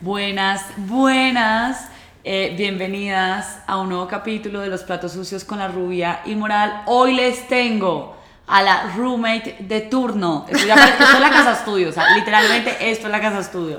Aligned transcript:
Buenas, 0.00 0.62
buenas. 0.76 1.88
Eh, 2.22 2.54
bienvenidas 2.54 3.60
a 3.66 3.78
un 3.78 3.88
nuevo 3.88 4.06
capítulo 4.06 4.60
de 4.60 4.68
Los 4.68 4.82
Platos 4.82 5.12
Sucios 5.12 5.42
con 5.42 5.58
la 5.58 5.68
Rubia 5.68 6.20
Inmoral. 6.26 6.82
Hoy 6.84 7.14
les 7.14 7.48
tengo 7.48 8.14
a 8.46 8.62
la 8.62 8.92
roommate 8.94 9.56
de 9.60 9.80
turno. 9.80 10.44
Esto, 10.50 10.66
ya, 10.66 10.74
esto 10.74 11.02
es 11.02 11.20
la 11.20 11.30
casa 11.30 11.52
estudio, 11.52 11.88
o 11.88 11.92
sea, 11.92 12.14
literalmente 12.14 12.76
esto 12.90 13.06
es 13.06 13.10
la 13.10 13.22
casa 13.22 13.38
estudio. 13.38 13.78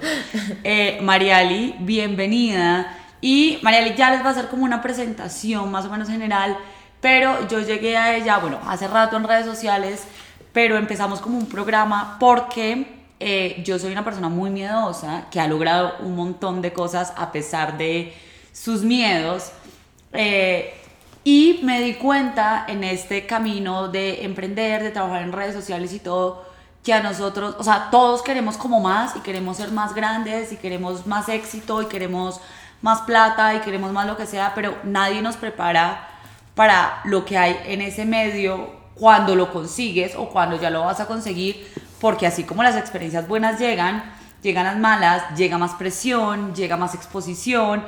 Eh, 0.64 0.98
Mariali, 1.04 1.76
bienvenida. 1.82 2.98
Y 3.22 3.60
Mariali 3.62 3.94
ya 3.94 4.10
les 4.10 4.24
va 4.24 4.30
a 4.30 4.32
hacer 4.32 4.48
como 4.48 4.64
una 4.64 4.82
presentación 4.82 5.70
más 5.70 5.86
o 5.86 5.92
menos 5.92 6.10
general, 6.10 6.58
pero 7.00 7.48
yo 7.48 7.60
llegué 7.60 7.96
a 7.96 8.16
ella, 8.16 8.40
bueno, 8.40 8.60
hace 8.68 8.88
rato 8.88 9.18
en 9.18 9.24
redes 9.24 9.46
sociales, 9.46 10.04
pero 10.52 10.78
empezamos 10.78 11.22
como 11.22 11.38
un 11.38 11.46
programa 11.46 12.18
porque 12.20 12.97
eh, 13.20 13.62
yo 13.66 13.80
soy 13.80 13.92
una 13.92 14.04
persona 14.04 14.30
muy 14.30 14.50
miedosa 14.50 15.26
que 15.32 15.40
ha 15.40 15.48
logrado 15.48 15.96
un 16.00 16.16
montón 16.16 16.62
de 16.62 16.74
cosas 16.74 17.14
a 17.16 17.32
pesar 17.32 17.78
de 17.78 18.14
sus 18.54 18.84
miedos. 18.84 19.52
Eh, 20.14 20.74
y 21.24 21.60
me 21.64 21.82
di 21.82 21.96
cuenta 21.96 22.66
en 22.68 22.84
este 22.84 23.26
camino 23.26 23.90
de 23.90 24.24
emprender, 24.24 24.82
de 24.84 24.92
trabajar 24.92 25.24
en 25.24 25.34
redes 25.34 25.54
sociales 25.54 25.94
y 25.94 26.00
todo, 26.00 26.46
que 26.84 26.94
a 26.94 27.04
nosotros, 27.04 27.56
o 27.60 27.64
sea, 27.64 27.90
todos 27.92 28.22
queremos 28.22 28.56
como 28.56 28.80
más 28.80 29.16
y 29.16 29.20
queremos 29.20 29.58
ser 29.58 29.72
más 29.72 29.94
grandes 29.94 30.54
y 30.54 30.56
queremos 30.56 31.06
más 31.06 31.28
éxito 31.28 31.82
y 31.82 31.88
queremos 31.88 32.40
más 32.82 33.02
plata 33.02 33.56
y 33.56 33.60
queremos 33.60 33.92
más 33.92 34.08
lo 34.08 34.16
que 34.16 34.26
sea, 34.26 34.54
pero 34.56 34.78
nadie 34.84 35.22
nos 35.22 35.36
prepara 35.36 36.08
para 36.56 37.02
lo 37.04 37.26
que 37.26 37.38
hay 37.38 37.60
en 37.66 37.82
ese 37.82 38.06
medio 38.06 38.72
cuando 38.96 39.36
lo 39.36 39.52
consigues 39.52 40.16
o 40.16 40.30
cuando 40.30 40.60
ya 40.60 40.70
lo 40.70 40.82
vas 40.82 41.00
a 41.00 41.08
conseguir, 41.08 41.68
porque 42.00 42.28
así 42.28 42.44
como 42.44 42.64
las 42.64 42.76
experiencias 42.76 43.28
buenas 43.28 43.60
llegan, 43.60 44.04
llegan 44.42 44.66
las 44.66 44.78
malas, 44.78 45.36
llega 45.36 45.58
más 45.58 45.74
presión, 45.74 46.54
llega 46.54 46.78
más 46.78 46.94
exposición. 46.94 47.84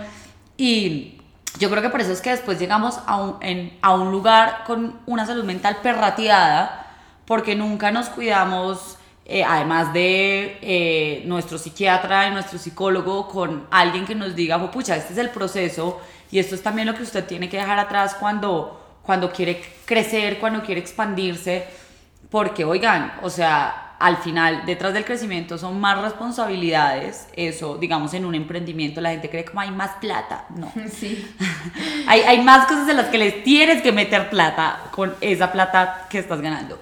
Y 0.58 1.22
yo 1.58 1.70
creo 1.70 1.82
que 1.82 1.90
por 1.90 2.02
eso 2.02 2.12
es 2.12 2.22
que 2.22 2.32
después 2.32 2.60
llegamos 2.60 3.00
a 3.06 3.18
un, 3.18 4.12
lugar 4.12 4.64
con 4.66 5.00
una 5.06 5.26
salud 5.26 5.44
mental 5.44 5.78
perrateada, 5.82 6.88
porque 7.26 7.56
nunca 7.56 7.92
nos 7.92 8.10
cuidamos, 8.10 8.98
eh, 9.26 9.44
además 9.44 9.94
de 9.94 10.58
eh, 10.62 11.24
nuestro 11.26 11.58
psiquiatra 11.58 12.28
y 12.28 12.32
nuestro 12.32 12.58
psicólogo, 12.58 13.28
con 13.28 13.68
alguien 13.72 14.06
que 14.06 14.16
nos 14.16 14.36
diga, 14.36 14.58
oh, 14.58 14.72
pucha, 14.72 14.96
este 14.96 15.14
es 15.14 15.20
el 15.20 15.30
proceso 15.30 16.00
y 16.32 16.40
esto 16.40 16.56
es 16.56 16.64
también 16.64 16.88
lo 16.88 16.96
que 16.96 17.04
usted 17.04 17.26
tiene 17.26 17.50
que 17.50 17.58
dejar 17.58 17.80
atrás 17.80 18.16
cuando, 18.20 19.00
cuando 19.04 19.32
quiere 19.32 19.62
crecer, 19.86 20.40
cuando 20.40 20.62
quiere 20.64 20.82
expandirse, 20.82 21.68
porque 22.30 22.64
oigan, 22.64 23.14
o 23.22 23.30
sea, 23.30 23.89
al 24.00 24.18
final, 24.18 24.66
detrás 24.66 24.94
del 24.94 25.04
crecimiento 25.04 25.58
son 25.58 25.80
más 25.80 26.02
responsabilidades. 26.02 27.28
Eso, 27.36 27.78
digamos, 27.78 28.14
en 28.14 28.26
un 28.26 28.34
emprendimiento 28.34 29.02
la 29.02 29.12
gente 29.12 29.30
cree 29.30 29.44
como 29.44 29.60
hay 29.60 29.72
más 29.72 29.92
plata. 30.00 30.46
No. 30.56 30.72
Sí. 30.90 31.30
hay, 32.08 32.22
hay 32.22 32.42
más 32.42 32.66
cosas 32.66 32.88
en 32.88 32.98
las 32.98 33.08
que 33.08 33.18
les 33.18 33.44
tienes 33.44 33.82
que 33.82 33.92
meter 33.92 34.30
plata 34.30 34.84
con 34.92 35.14
esa 35.20 35.52
plata 35.52 36.08
que 36.10 36.20
estás 36.20 36.40
ganando. 36.42 36.80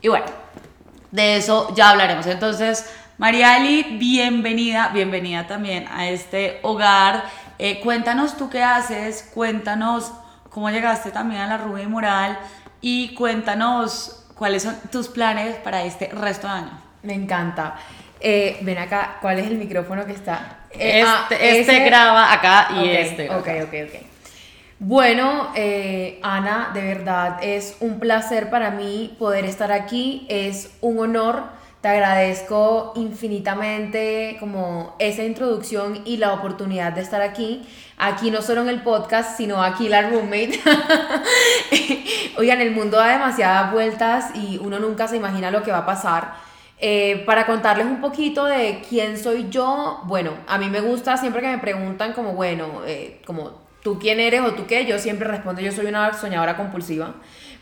Y 0.00 0.08
bueno, 0.08 0.26
de 1.10 1.36
eso 1.36 1.74
ya 1.74 1.90
hablaremos. 1.90 2.26
Entonces, 2.26 2.88
Mariali, 3.18 3.98
bienvenida, 3.98 4.90
bienvenida 4.94 5.46
también 5.46 5.86
a 5.92 6.08
este 6.08 6.60
hogar. 6.62 7.24
Eh, 7.58 7.80
cuéntanos 7.80 8.36
tú 8.36 8.48
qué 8.48 8.62
haces, 8.62 9.28
cuéntanos 9.34 10.12
cómo 10.48 10.70
llegaste 10.70 11.10
también 11.10 11.42
a 11.42 11.46
la 11.46 11.58
Rubia 11.58 11.88
Moral 11.88 12.38
y 12.80 13.14
cuéntanos 13.14 14.19
¿Cuáles 14.40 14.62
son 14.62 14.74
tus 14.90 15.08
planes 15.08 15.56
para 15.56 15.84
este 15.84 16.06
resto 16.06 16.46
de 16.46 16.54
año? 16.54 16.82
Me 17.02 17.12
encanta. 17.12 17.76
Eh, 18.18 18.56
ven 18.62 18.78
acá, 18.78 19.18
¿cuál 19.20 19.38
es 19.38 19.46
el 19.46 19.58
micrófono 19.58 20.06
que 20.06 20.12
está? 20.12 20.60
Eh, 20.70 21.02
este, 21.02 21.34
ah, 21.34 21.38
este 21.40 21.80
graba 21.80 22.32
acá 22.32 22.68
y 22.82 22.88
este. 22.88 23.28
Ok, 23.28 23.48
ok, 23.64 23.74
ok. 23.84 24.02
Bueno, 24.78 25.52
eh, 25.54 26.18
Ana, 26.22 26.70
de 26.72 26.80
verdad 26.80 27.36
es 27.42 27.76
un 27.80 28.00
placer 28.00 28.48
para 28.48 28.70
mí 28.70 29.14
poder 29.18 29.44
estar 29.44 29.72
aquí. 29.72 30.24
Es 30.30 30.70
un 30.80 30.98
honor 31.00 31.42
te 31.80 31.88
agradezco 31.88 32.92
infinitamente 32.94 34.36
como 34.38 34.94
esa 34.98 35.24
introducción 35.24 36.02
y 36.04 36.18
la 36.18 36.34
oportunidad 36.34 36.92
de 36.92 37.00
estar 37.00 37.22
aquí. 37.22 37.62
Aquí 37.96 38.30
no 38.30 38.42
solo 38.42 38.60
en 38.62 38.68
el 38.68 38.82
podcast, 38.82 39.36
sino 39.38 39.62
aquí 39.62 39.88
la 39.88 40.02
roommate. 40.02 40.60
Oigan, 42.36 42.60
el 42.60 42.72
mundo 42.72 42.98
da 42.98 43.08
demasiadas 43.08 43.72
vueltas 43.72 44.30
y 44.34 44.58
uno 44.58 44.78
nunca 44.78 45.08
se 45.08 45.16
imagina 45.16 45.50
lo 45.50 45.62
que 45.62 45.72
va 45.72 45.78
a 45.78 45.86
pasar. 45.86 46.34
Eh, 46.78 47.22
para 47.26 47.46
contarles 47.46 47.86
un 47.86 48.00
poquito 48.00 48.44
de 48.44 48.82
quién 48.88 49.18
soy 49.18 49.48
yo, 49.50 50.00
bueno, 50.04 50.32
a 50.48 50.58
mí 50.58 50.68
me 50.68 50.80
gusta 50.80 51.16
siempre 51.16 51.42
que 51.42 51.48
me 51.48 51.58
preguntan 51.58 52.12
como, 52.12 52.32
bueno, 52.32 52.82
eh, 52.86 53.20
como 53.26 53.52
tú 53.82 53.98
quién 53.98 54.20
eres 54.20 54.42
o 54.42 54.52
tú 54.52 54.66
qué, 54.66 54.84
yo 54.86 54.98
siempre 54.98 55.28
respondo, 55.28 55.60
yo 55.62 55.72
soy 55.72 55.86
una 55.86 56.12
soñadora 56.12 56.56
compulsiva 56.56 57.14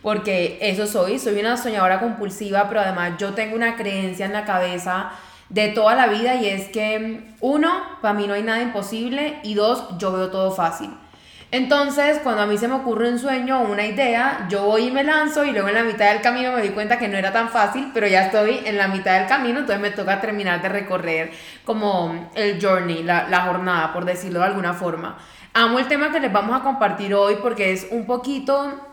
porque 0.02 0.58
eso 0.60 0.86
soy, 0.86 1.18
soy 1.18 1.40
una 1.40 1.56
soñadora 1.56 2.00
compulsiva, 2.00 2.68
pero 2.68 2.80
además 2.80 3.12
yo 3.18 3.34
tengo 3.34 3.56
una 3.56 3.76
creencia 3.76 4.26
en 4.26 4.32
la 4.32 4.44
cabeza 4.44 5.10
de 5.48 5.68
toda 5.68 5.94
la 5.94 6.06
vida 6.06 6.34
y 6.36 6.46
es 6.46 6.68
que 6.68 7.34
uno, 7.40 7.72
para 8.02 8.14
mí 8.14 8.26
no 8.26 8.34
hay 8.34 8.42
nada 8.42 8.60
imposible 8.60 9.38
y 9.42 9.54
dos, 9.54 9.98
yo 9.98 10.12
veo 10.12 10.30
todo 10.30 10.50
fácil. 10.50 10.90
Entonces, 11.50 12.20
cuando 12.22 12.42
a 12.42 12.46
mí 12.46 12.58
se 12.58 12.68
me 12.68 12.74
ocurre 12.74 13.10
un 13.10 13.18
sueño 13.18 13.62
o 13.62 13.72
una 13.72 13.86
idea, 13.86 14.46
yo 14.50 14.64
voy 14.64 14.88
y 14.88 14.90
me 14.90 15.02
lanzo 15.02 15.44
y 15.44 15.52
luego 15.52 15.68
en 15.68 15.74
la 15.76 15.82
mitad 15.82 16.12
del 16.12 16.20
camino 16.20 16.52
me 16.52 16.60
di 16.60 16.68
cuenta 16.70 16.98
que 16.98 17.08
no 17.08 17.16
era 17.16 17.32
tan 17.32 17.48
fácil, 17.48 17.90
pero 17.94 18.06
ya 18.06 18.26
estoy 18.26 18.60
en 18.66 18.76
la 18.76 18.88
mitad 18.88 19.18
del 19.18 19.28
camino, 19.28 19.60
entonces 19.60 19.80
me 19.80 19.90
toca 19.90 20.20
terminar 20.20 20.60
de 20.60 20.68
recorrer 20.68 21.32
como 21.64 22.28
el 22.34 22.62
journey, 22.62 23.02
la, 23.02 23.28
la 23.30 23.46
jornada, 23.46 23.94
por 23.94 24.04
decirlo 24.04 24.40
de 24.40 24.46
alguna 24.46 24.74
forma. 24.74 25.16
Amo 25.54 25.78
el 25.78 25.88
tema 25.88 26.12
que 26.12 26.20
les 26.20 26.30
vamos 26.30 26.60
a 26.60 26.62
compartir 26.62 27.14
hoy 27.14 27.38
porque 27.40 27.72
es 27.72 27.88
un 27.90 28.04
poquito 28.04 28.87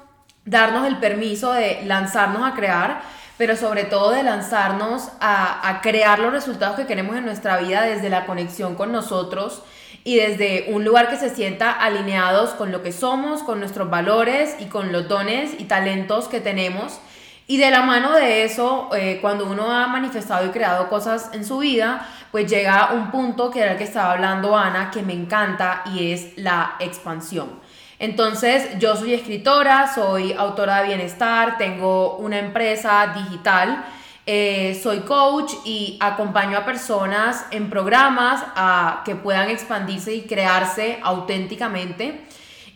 darnos 0.46 0.88
el 0.88 0.98
permiso 0.98 1.52
de 1.52 1.82
lanzarnos 1.86 2.44
a 2.44 2.54
crear, 2.54 3.02
pero 3.38 3.58
sobre 3.58 3.84
todo 3.84 4.12
de 4.12 4.24
lanzarnos 4.24 5.10
a, 5.20 5.80
crear 5.82 6.20
los 6.20 6.32
resultados 6.32 6.78
que 6.78 6.86
queremos 6.86 7.18
en 7.18 7.26
nuestra 7.26 7.58
vida 7.58 7.82
desde 7.82 8.10
la 8.10 8.26
conexión 8.26 8.76
con 8.76 8.92
nosotros 8.92 9.64
y 10.04 10.18
desde 10.18 10.68
un 10.70 10.86
lugar 10.86 11.10
que 11.10 11.18
se 11.18 11.30
sienta 11.30 11.72
alineados 11.72 12.52
con 12.52 12.72
lo 12.72 12.84
que 12.84 12.92
somos, 12.92 13.44
con 13.44 13.60
nuestros 13.60 13.90
valores 13.90 14.56
y 14.60 14.66
con 14.66 14.92
los 14.92 15.08
dones 15.08 15.60
y 15.60 15.66
talentos 15.66 16.28
que 16.28 16.40
tenemos. 16.40 17.00
Y 17.48 17.58
de 17.58 17.70
la 17.70 17.82
mano 17.82 18.14
de 18.14 18.44
eso, 18.44 18.90
eh, 18.96 19.20
cuando 19.22 19.46
uno 19.46 19.72
ha 19.72 19.88
manifestado 19.88 20.46
y 20.48 20.50
creado 20.50 20.90
cosas 20.90 21.30
en 21.34 21.46
su 21.46 21.60
vida, 21.60 22.08
pues 22.32 22.50
llega 22.50 22.94
un 22.94 23.12
punto 23.12 23.52
que 23.52 23.62
era 23.62 23.74
el 23.74 23.78
que 23.78 23.84
estaba 23.84 24.14
hablando 24.14 24.58
Ana, 24.58 24.90
que 24.92 25.04
me 25.04 25.14
encanta 25.14 25.84
y 25.94 26.12
es 26.12 26.38
la 26.38 26.76
expansión. 26.80 27.65
Entonces, 28.00 28.78
yo 28.80 28.96
soy 28.96 29.14
escritora, 29.14 29.94
soy 29.94 30.34
autora 30.34 30.82
de 30.82 30.88
bienestar, 30.88 31.58
tengo 31.58 32.18
una 32.18 32.40
empresa 32.40 33.14
digital, 33.16 33.86
eh, 34.26 34.80
soy 34.82 35.02
coach 35.02 35.54
y 35.66 35.98
acompaño 36.02 36.58
a 36.58 36.66
personas 36.66 37.46
en 37.52 37.70
programas 37.70 38.44
a 38.56 39.04
que 39.06 39.16
puedan 39.16 39.50
expandirse 39.50 40.14
y 40.14 40.24
crearse 40.24 41.00
auténticamente. 41.04 42.26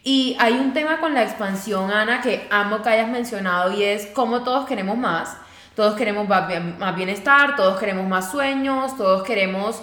Y 0.03 0.37
hay 0.39 0.53
un 0.53 0.73
tema 0.73 0.99
con 0.99 1.13
la 1.13 1.23
expansión, 1.23 1.91
Ana, 1.91 2.21
que 2.21 2.47
amo 2.49 2.81
que 2.81 2.89
hayas 2.89 3.09
mencionado 3.09 3.73
y 3.73 3.83
es 3.83 4.07
cómo 4.07 4.43
todos 4.43 4.65
queremos 4.65 4.97
más. 4.97 5.35
Todos 5.75 5.95
queremos 5.95 6.27
más 6.27 6.95
bienestar, 6.95 7.55
todos 7.55 7.79
queremos 7.79 8.05
más 8.07 8.31
sueños, 8.31 8.97
todos 8.97 9.23
queremos 9.23 9.81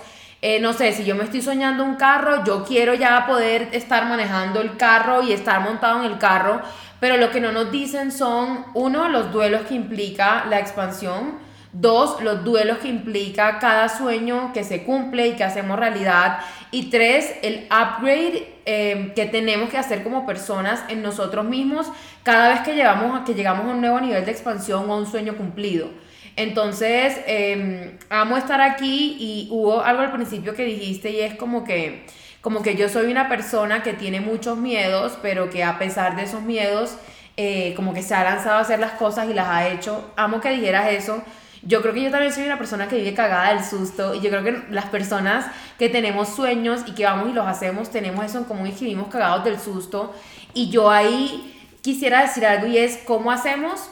eh, 0.49 0.61
no 0.61 0.73
sé, 0.73 0.93
si 0.93 1.05
yo 1.05 1.17
me 1.17 1.25
estoy 1.25 1.43
soñando 1.43 1.83
un 1.83 1.97
carro, 1.97 2.45
yo 2.45 2.63
quiero 2.63 2.95
ya 2.95 3.27
poder 3.27 3.69
estar 3.73 4.07
manejando 4.07 4.61
el 4.61 4.77
carro 4.77 5.25
y 5.25 5.33
estar 5.33 5.61
montado 5.61 5.99
en 5.99 6.13
el 6.13 6.19
carro, 6.19 6.61
pero 7.01 7.17
lo 7.17 7.33
que 7.33 7.41
no 7.41 7.51
nos 7.51 7.73
dicen 7.73 8.13
son, 8.13 8.65
uno, 8.73 9.09
los 9.09 9.33
duelos 9.33 9.63
que 9.63 9.75
implica 9.75 10.45
la 10.49 10.61
expansión, 10.61 11.35
dos, 11.73 12.23
los 12.23 12.45
duelos 12.45 12.79
que 12.79 12.87
implica 12.87 13.59
cada 13.59 13.89
sueño 13.89 14.53
que 14.53 14.63
se 14.63 14.85
cumple 14.85 15.27
y 15.27 15.33
que 15.33 15.43
hacemos 15.43 15.81
realidad, 15.81 16.39
y 16.71 16.91
tres, 16.91 17.35
el 17.43 17.65
upgrade 17.65 18.61
eh, 18.67 19.15
que 19.17 19.27
tenemos 19.27 19.69
que 19.69 19.79
hacer 19.79 20.05
como 20.05 20.27
personas 20.27 20.85
en 20.89 21.03
nosotros 21.03 21.45
mismos 21.45 21.91
cada 22.23 22.51
vez 22.51 22.61
que, 22.61 22.77
llevamos, 22.77 23.23
que 23.27 23.35
llegamos 23.35 23.67
a 23.67 23.71
un 23.71 23.81
nuevo 23.81 24.01
nivel 24.01 24.25
de 24.25 24.31
expansión 24.31 24.89
o 24.89 24.97
un 24.97 25.07
sueño 25.07 25.37
cumplido. 25.37 25.89
Entonces, 26.37 27.17
em, 27.27 27.97
amo 28.11 28.37
estar 28.37 28.61
aquí 28.61 29.17
y 29.19 29.49
hubo 29.51 29.81
algo 29.81 30.03
al 30.03 30.13
principio 30.13 30.55
que 30.55 30.65
dijiste 30.65 31.11
y 31.11 31.21
es 31.21 31.35
como 31.35 31.65
que, 31.65 32.05
como 32.43 32.63
que 32.63 32.77
yo 32.77 32.91
soy 32.91 33.11
una 33.11 33.29
persona 33.29 33.83
que 33.83 33.95
tiene 33.95 34.21
muchos 34.21 34.59
miedos, 34.59 35.19
pero 35.23 35.49
que 35.49 35.65
a 35.65 35.79
pesar 35.79 36.15
de 36.15 36.25
esos 36.25 36.43
miedos, 36.43 36.97
eh, 37.39 37.73
como 37.75 37.95
que 37.95 38.03
se 38.03 38.15
ha 38.15 38.23
lanzado 38.23 38.57
a 38.57 38.61
hacer 38.61 38.79
las 38.79 38.93
cosas 38.93 39.29
y 39.31 39.35
las 39.35 39.49
ha 39.49 39.69
hecho. 39.69 40.11
Amo 40.17 40.41
que 40.41 40.51
dijeras 40.51 40.91
eso. 40.93 41.23
Yo 41.63 41.81
creo 41.83 41.95
que 41.95 42.03
yo 42.03 42.11
también 42.11 42.33
soy 42.33 42.45
una 42.45 42.59
persona 42.59 42.87
que 42.87 42.97
vive 42.97 43.15
cagada 43.15 43.55
del 43.55 43.65
susto 43.65 44.15
y 44.15 44.21
yo 44.21 44.31
creo 44.31 44.45
que 44.45 44.63
las 44.71 44.87
personas 44.87 45.47
que 45.79 45.89
tenemos 45.89 46.29
sueños 46.29 46.83
y 46.87 46.93
que 46.93 47.05
vamos 47.05 47.31
y 47.31 47.33
los 47.33 47.47
hacemos, 47.47 47.91
tenemos 47.91 48.25
eso 48.25 48.39
en 48.39 48.45
común 48.45 48.67
y 48.69 48.73
que 48.73 48.85
vivimos 48.85 49.09
cagados 49.09 49.43
del 49.45 49.59
susto. 49.59 50.15
Y 50.55 50.71
yo 50.71 50.91
ahí 50.91 51.55
quisiera 51.81 52.23
decir 52.23 52.47
algo 52.47 52.67
y 52.67 52.79
es, 52.79 52.99
¿cómo 53.05 53.33
hacemos 53.33 53.91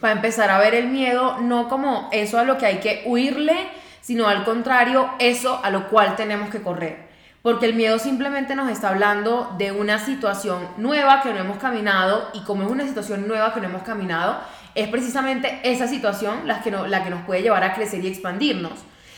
para 0.00 0.14
empezar 0.14 0.50
a 0.50 0.58
ver 0.58 0.74
el 0.74 0.88
miedo 0.88 1.38
no 1.40 1.68
como 1.68 2.08
eso 2.12 2.38
a 2.38 2.44
lo 2.44 2.58
que 2.58 2.66
hay 2.66 2.78
que 2.78 3.02
huirle, 3.06 3.56
sino 4.00 4.26
al 4.26 4.44
contrario, 4.44 5.10
eso 5.18 5.60
a 5.62 5.70
lo 5.70 5.88
cual 5.88 6.16
tenemos 6.16 6.50
que 6.50 6.62
correr. 6.62 7.08
porque 7.42 7.66
el 7.66 7.74
miedo 7.74 7.98
simplemente 7.98 8.56
nos 8.56 8.68
está 8.68 8.88
hablando 8.88 9.54
de 9.58 9.70
una 9.72 9.98
situación 9.98 10.58
nueva 10.76 11.22
que 11.22 11.32
no 11.32 11.38
hemos 11.38 11.58
caminado 11.58 12.28
y 12.34 12.40
como 12.42 12.64
es 12.64 12.70
una 12.70 12.86
situación 12.86 13.28
nueva 13.28 13.54
que 13.54 13.60
no 13.60 13.68
hemos 13.68 13.82
caminado, 13.82 14.38
es 14.74 14.88
precisamente 14.88 15.60
esa 15.62 15.86
situación 15.86 16.46
la 16.46 16.62
que, 16.62 16.70
no, 16.70 16.86
la 16.86 17.04
que 17.04 17.10
nos 17.10 17.24
puede 17.24 17.42
llevar 17.42 17.64
a 17.64 17.74
crecer 17.74 18.04
y 18.04 18.08
expandirnos. 18.08 18.72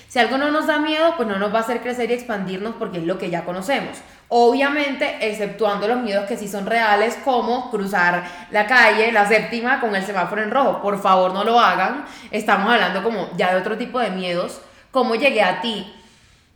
Si 0.09 0.19
algo 0.19 0.39
no 0.39 0.51
nos 0.51 0.67
da 0.67 0.79
miedo, 0.79 1.15
pues 1.17 1.29
no 1.29 1.39
nos 1.39 1.53
va 1.53 1.59
a 1.59 1.63
hacer 1.63 1.81
crecer 1.83 2.11
y 2.11 2.15
expandirnos 2.15 2.75
porque 2.79 2.99
es 2.99 3.05
lo 3.05 3.19
que 3.19 3.31
ya 3.31 3.45
conocemos. 3.45 3.99
Obviamente, 4.33 5.17
exceptuando 5.29 5.89
los 5.89 5.99
miedos 5.99 6.27
que 6.27 6.37
sí 6.37 6.47
son 6.47 6.65
reales, 6.65 7.19
como 7.25 7.69
cruzar 7.69 8.23
la 8.53 8.65
calle, 8.65 9.11
la 9.11 9.27
séptima, 9.27 9.81
con 9.81 9.97
el 9.97 10.05
semáforo 10.05 10.41
en 10.41 10.53
rojo. 10.53 10.81
Por 10.81 11.03
favor, 11.03 11.35
no 11.35 11.43
lo 11.43 11.59
hagan. 11.59 12.05
Estamos 12.31 12.73
hablando 12.73 13.03
como 13.03 13.29
ya 13.37 13.53
de 13.53 13.61
otro 13.61 13.77
tipo 13.77 13.99
de 13.99 14.11
miedos. 14.11 14.63
¿Cómo 14.93 15.17
llegué 15.17 15.43
a 15.43 15.61
ti? 15.61 15.93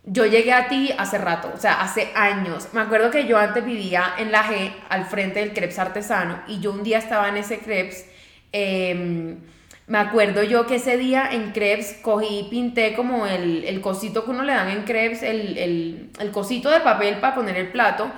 Yo 0.05 0.25
llegué 0.25 0.53
a 0.53 0.69
ti 0.69 0.93
hace 0.97 1.17
rato, 1.17 1.51
o 1.53 1.57
sea, 1.57 1.81
hace 1.81 2.13
años. 2.15 2.69
Me 2.71 2.79
acuerdo 2.79 3.11
que 3.11 3.27
yo 3.27 3.37
antes 3.37 3.65
vivía 3.65 4.13
en 4.19 4.31
la 4.31 4.43
G, 4.43 4.71
al 4.87 5.03
frente 5.03 5.41
del 5.41 5.53
Crepes 5.53 5.77
Artesano, 5.77 6.39
y 6.47 6.61
yo 6.61 6.71
un 6.71 6.83
día 6.83 6.99
estaba 6.99 7.27
en 7.27 7.35
ese 7.35 7.59
Crepes. 7.59 8.05
Em, 8.53 9.37
me 9.87 9.97
acuerdo 9.99 10.43
yo 10.43 10.65
que 10.65 10.75
ese 10.75 10.97
día 10.97 11.29
en 11.31 11.51
Crepes 11.51 11.99
cogí 12.01 12.39
y 12.39 12.49
pinté 12.49 12.95
como 12.95 13.27
el, 13.27 13.63
el 13.65 13.81
cosito 13.81 14.25
que 14.25 14.31
uno 14.31 14.43
le 14.43 14.53
dan 14.53 14.69
en 14.69 14.83
Crepes, 14.83 15.21
el, 15.23 15.57
el, 15.57 16.09
el 16.19 16.31
cosito 16.31 16.69
de 16.69 16.79
papel 16.79 17.17
para 17.17 17.35
poner 17.35 17.57
el 17.57 17.71
plato 17.71 18.11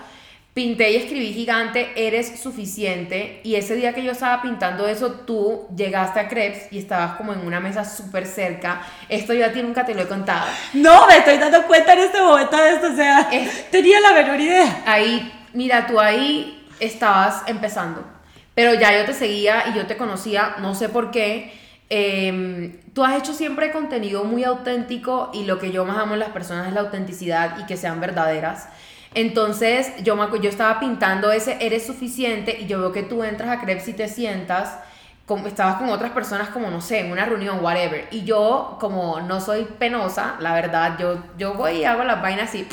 pinté 0.58 0.90
y 0.90 0.96
escribí 0.96 1.34
gigante, 1.34 1.92
eres 1.96 2.40
suficiente. 2.40 3.42
Y 3.44 3.54
ese 3.58 3.76
día 3.76 3.94
que 3.94 4.04
yo 4.04 4.14
estaba 4.14 4.42
pintando 4.42 4.88
eso, 4.88 5.12
tú 5.12 5.68
llegaste 5.76 6.20
a 6.20 6.28
Krebs 6.28 6.72
y 6.72 6.80
estabas 6.80 7.16
como 7.16 7.32
en 7.32 7.46
una 7.46 7.60
mesa 7.60 7.86
súper 7.86 8.26
cerca. 8.26 8.82
Esto 9.08 9.36
yo 9.36 9.46
a 9.46 9.50
ti 9.50 9.62
nunca 9.62 9.86
te 9.86 9.94
lo 9.94 10.02
he 10.02 10.08
contado. 10.08 10.48
No, 10.74 11.06
me 11.06 11.18
estoy 11.18 11.38
dando 11.38 11.62
cuenta 11.68 11.94
en 11.94 12.00
este 12.00 12.20
momento 12.20 12.58
de 12.58 12.72
esto. 12.72 12.88
O 12.92 12.96
sea, 12.96 13.30
tenía 13.70 14.00
la 14.00 14.14
menor 14.14 14.42
idea. 14.42 14.82
Ahí, 14.88 15.32
mira, 15.54 15.86
tú 15.86 16.00
ahí 16.00 16.68
estabas 16.80 17.44
empezando. 17.46 18.17
Pero 18.58 18.74
ya 18.74 18.92
yo 18.98 19.06
te 19.06 19.14
seguía 19.14 19.66
y 19.68 19.78
yo 19.78 19.86
te 19.86 19.98
conocía, 19.98 20.56
no 20.62 20.74
sé 20.74 20.90
por 20.90 21.12
qué. 21.12 21.54
Em, 21.92 22.80
tú 22.96 23.06
has 23.06 23.16
hecho 23.16 23.36
siempre 23.36 23.72
contenido 23.72 24.24
muy 24.24 24.44
auténtico 24.44 25.30
y 25.32 25.44
lo 25.44 25.60
que 25.60 25.72
yo 25.72 25.86
más 25.86 26.00
amo 26.00 26.16
en 26.16 26.22
las 26.22 26.30
personas 26.30 26.68
es 26.68 26.74
la 26.74 26.80
autenticidad 26.80 27.60
y 27.60 27.68
que 27.68 27.78
sean 27.78 28.02
verdaderas. 28.02 28.68
Entonces, 29.14 29.94
yo, 30.04 30.18
yo 30.42 30.50
estaba 30.50 30.80
pintando 30.80 31.32
ese 31.32 31.64
Eres 31.64 31.86
suficiente 31.86 32.58
y 32.60 32.66
yo 32.66 32.80
veo 32.80 32.92
que 32.92 33.04
tú 33.04 33.24
entras 33.24 33.56
a 33.56 33.62
Krebs 33.62 33.90
y 33.90 33.94
te 33.94 34.08
sientas, 34.08 34.80
estabas 35.46 35.76
con 35.76 35.90
otras 35.90 36.12
personas 36.14 36.50
como, 36.50 36.72
no 36.72 36.82
sé, 36.82 37.02
en 37.02 37.12
una 37.12 37.26
reunión, 37.28 37.64
whatever. 37.64 38.08
Y 38.10 38.24
yo, 38.24 38.78
como 38.80 39.22
no 39.22 39.40
soy 39.40 39.66
penosa, 39.66 40.36
la 40.40 40.56
verdad, 40.56 40.98
yo, 40.98 41.20
yo 41.38 41.54
voy 41.54 41.74
y 41.74 41.86
hago 41.86 42.04
las 42.04 42.24
vainas 42.24 42.50
así. 42.50 42.68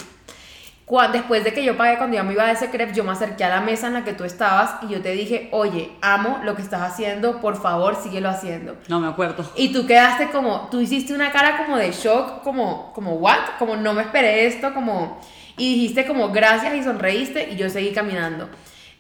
Cuando, 0.84 1.16
después 1.16 1.44
de 1.44 1.54
que 1.54 1.64
yo 1.64 1.78
pagué 1.78 1.96
cuando 1.96 2.16
yo 2.16 2.24
me 2.24 2.34
iba 2.34 2.44
a 2.44 2.52
ese 2.52 2.68
crepe, 2.68 2.92
yo 2.92 3.04
me 3.04 3.12
acerqué 3.12 3.44
a 3.44 3.48
la 3.48 3.60
mesa 3.60 3.86
en 3.86 3.94
la 3.94 4.04
que 4.04 4.12
tú 4.12 4.24
estabas 4.24 4.82
y 4.82 4.88
yo 4.92 5.00
te 5.00 5.12
dije, 5.12 5.48
oye, 5.50 5.92
amo 6.02 6.40
lo 6.44 6.54
que 6.54 6.62
estás 6.62 6.82
haciendo, 6.82 7.40
por 7.40 7.60
favor, 7.60 7.96
síguelo 7.96 8.28
haciendo. 8.28 8.76
No 8.88 9.00
me 9.00 9.08
acuerdo. 9.08 9.50
Y 9.56 9.72
tú 9.72 9.86
quedaste 9.86 10.28
como, 10.28 10.68
tú 10.70 10.80
hiciste 10.80 11.14
una 11.14 11.32
cara 11.32 11.56
como 11.56 11.78
de 11.78 11.90
shock, 11.90 12.42
como, 12.42 12.92
como, 12.92 13.14
what? 13.14 13.56
Como 13.58 13.76
no 13.76 13.94
me 13.94 14.02
esperé 14.02 14.46
esto, 14.46 14.74
como 14.74 15.20
y 15.56 15.74
dijiste 15.74 16.06
como 16.06 16.30
gracias 16.30 16.74
y 16.74 16.82
sonreíste 16.82 17.50
y 17.52 17.56
yo 17.56 17.70
seguí 17.70 17.92
caminando. 17.92 18.48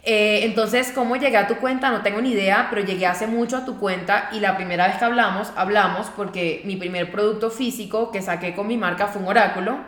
Eh, 0.06 0.40
entonces, 0.44 0.92
¿cómo 0.94 1.16
llegué 1.16 1.36
a 1.36 1.46
tu 1.46 1.56
cuenta? 1.56 1.90
No 1.90 2.02
tengo 2.02 2.20
ni 2.20 2.30
idea, 2.30 2.68
pero 2.70 2.84
llegué 2.84 3.06
hace 3.06 3.26
mucho 3.26 3.56
a 3.56 3.64
tu 3.64 3.78
cuenta 3.78 4.28
y 4.32 4.40
la 4.40 4.56
primera 4.56 4.86
vez 4.86 4.96
que 4.96 5.04
hablamos, 5.04 5.50
hablamos 5.56 6.08
porque 6.14 6.62
mi 6.64 6.76
primer 6.76 7.10
producto 7.10 7.50
físico 7.50 8.10
que 8.10 8.20
saqué 8.20 8.54
con 8.54 8.66
mi 8.66 8.76
marca 8.76 9.06
fue 9.06 9.22
un 9.22 9.28
oráculo 9.28 9.78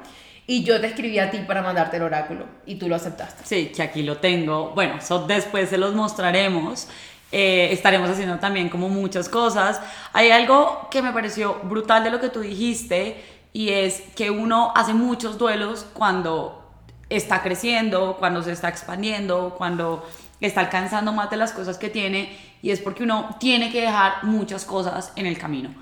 y 0.47 0.63
yo 0.63 0.81
te 0.81 0.87
escribí 0.87 1.19
a 1.19 1.31
ti 1.31 1.39
para 1.39 1.63
mandarte 1.63 1.97
el 1.97 2.05
oráculo 2.05 2.47
y 2.67 2.77
tú 2.77 2.89
lo 2.89 2.95
aceptaste. 2.95 3.45
Sí, 3.45 3.73
que 3.75 3.83
aquí 3.83 4.03
lo 4.03 4.19
tengo. 4.19 4.71
Bueno, 4.71 4.97
eso 4.99 5.27
después 5.27 5.69
se 5.69 5.79
los 5.79 5.95
mostraremos. 5.95 6.89
Eh, 7.33 7.71
estaremos 7.73 8.09
haciendo 8.09 8.39
también 8.39 8.69
como 8.69 8.89
muchas 8.89 9.29
cosas. 9.29 9.81
Hay 10.13 10.31
algo 10.31 10.89
que 10.91 11.03
me 11.03 11.13
pareció 11.13 11.55
brutal 11.65 12.05
de 12.05 12.11
lo 12.11 12.21
que 12.21 12.29
tú 12.29 12.41
dijiste 12.41 13.23
y 13.53 13.71
es 13.71 14.03
que 14.15 14.31
uno 14.31 14.73
hace 14.77 14.95
muchos 14.95 15.37
duelos 15.37 15.87
cuando 15.93 16.63
está 17.11 17.43
creciendo, 17.43 18.17
cuando 18.19 18.43
se 18.43 18.53
está 18.53 18.69
expandiendo, 18.69 19.55
cuando 19.57 20.07
está 20.41 20.61
alcanzando 20.61 21.13
más 21.13 21.31
de 21.31 21.37
las 21.37 21.53
cosas 21.53 21.79
que 21.79 21.89
tiene 21.89 22.37
y 22.63 22.71
es 22.71 22.81
porque 22.81 23.03
uno 23.03 23.37
tiene 23.41 23.73
que 23.73 23.81
dejar 23.81 24.25
muchas 24.25 24.65
cosas 24.65 25.13
en 25.17 25.27
el 25.27 25.39
camino. 25.39 25.75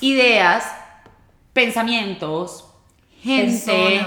Ideas, 0.00 0.64
pensamientos, 1.52 2.69
gente. 3.22 4.06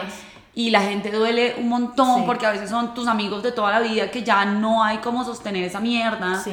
Y 0.55 0.69
la 0.69 0.81
gente 0.81 1.11
duele 1.11 1.55
un 1.57 1.67
montón 1.67 2.25
porque 2.25 2.45
a 2.45 2.51
veces 2.51 2.69
son 2.69 2.93
tus 2.93 3.07
amigos 3.07 3.41
de 3.41 3.51
toda 3.51 3.71
la 3.71 3.79
vida 3.79 4.11
que 4.11 4.23
ya 4.23 4.45
no 4.45 4.83
hay 4.83 4.97
cómo 4.99 5.25
sostener 5.25 5.63
esa 5.63 5.79
mierda. 5.79 6.43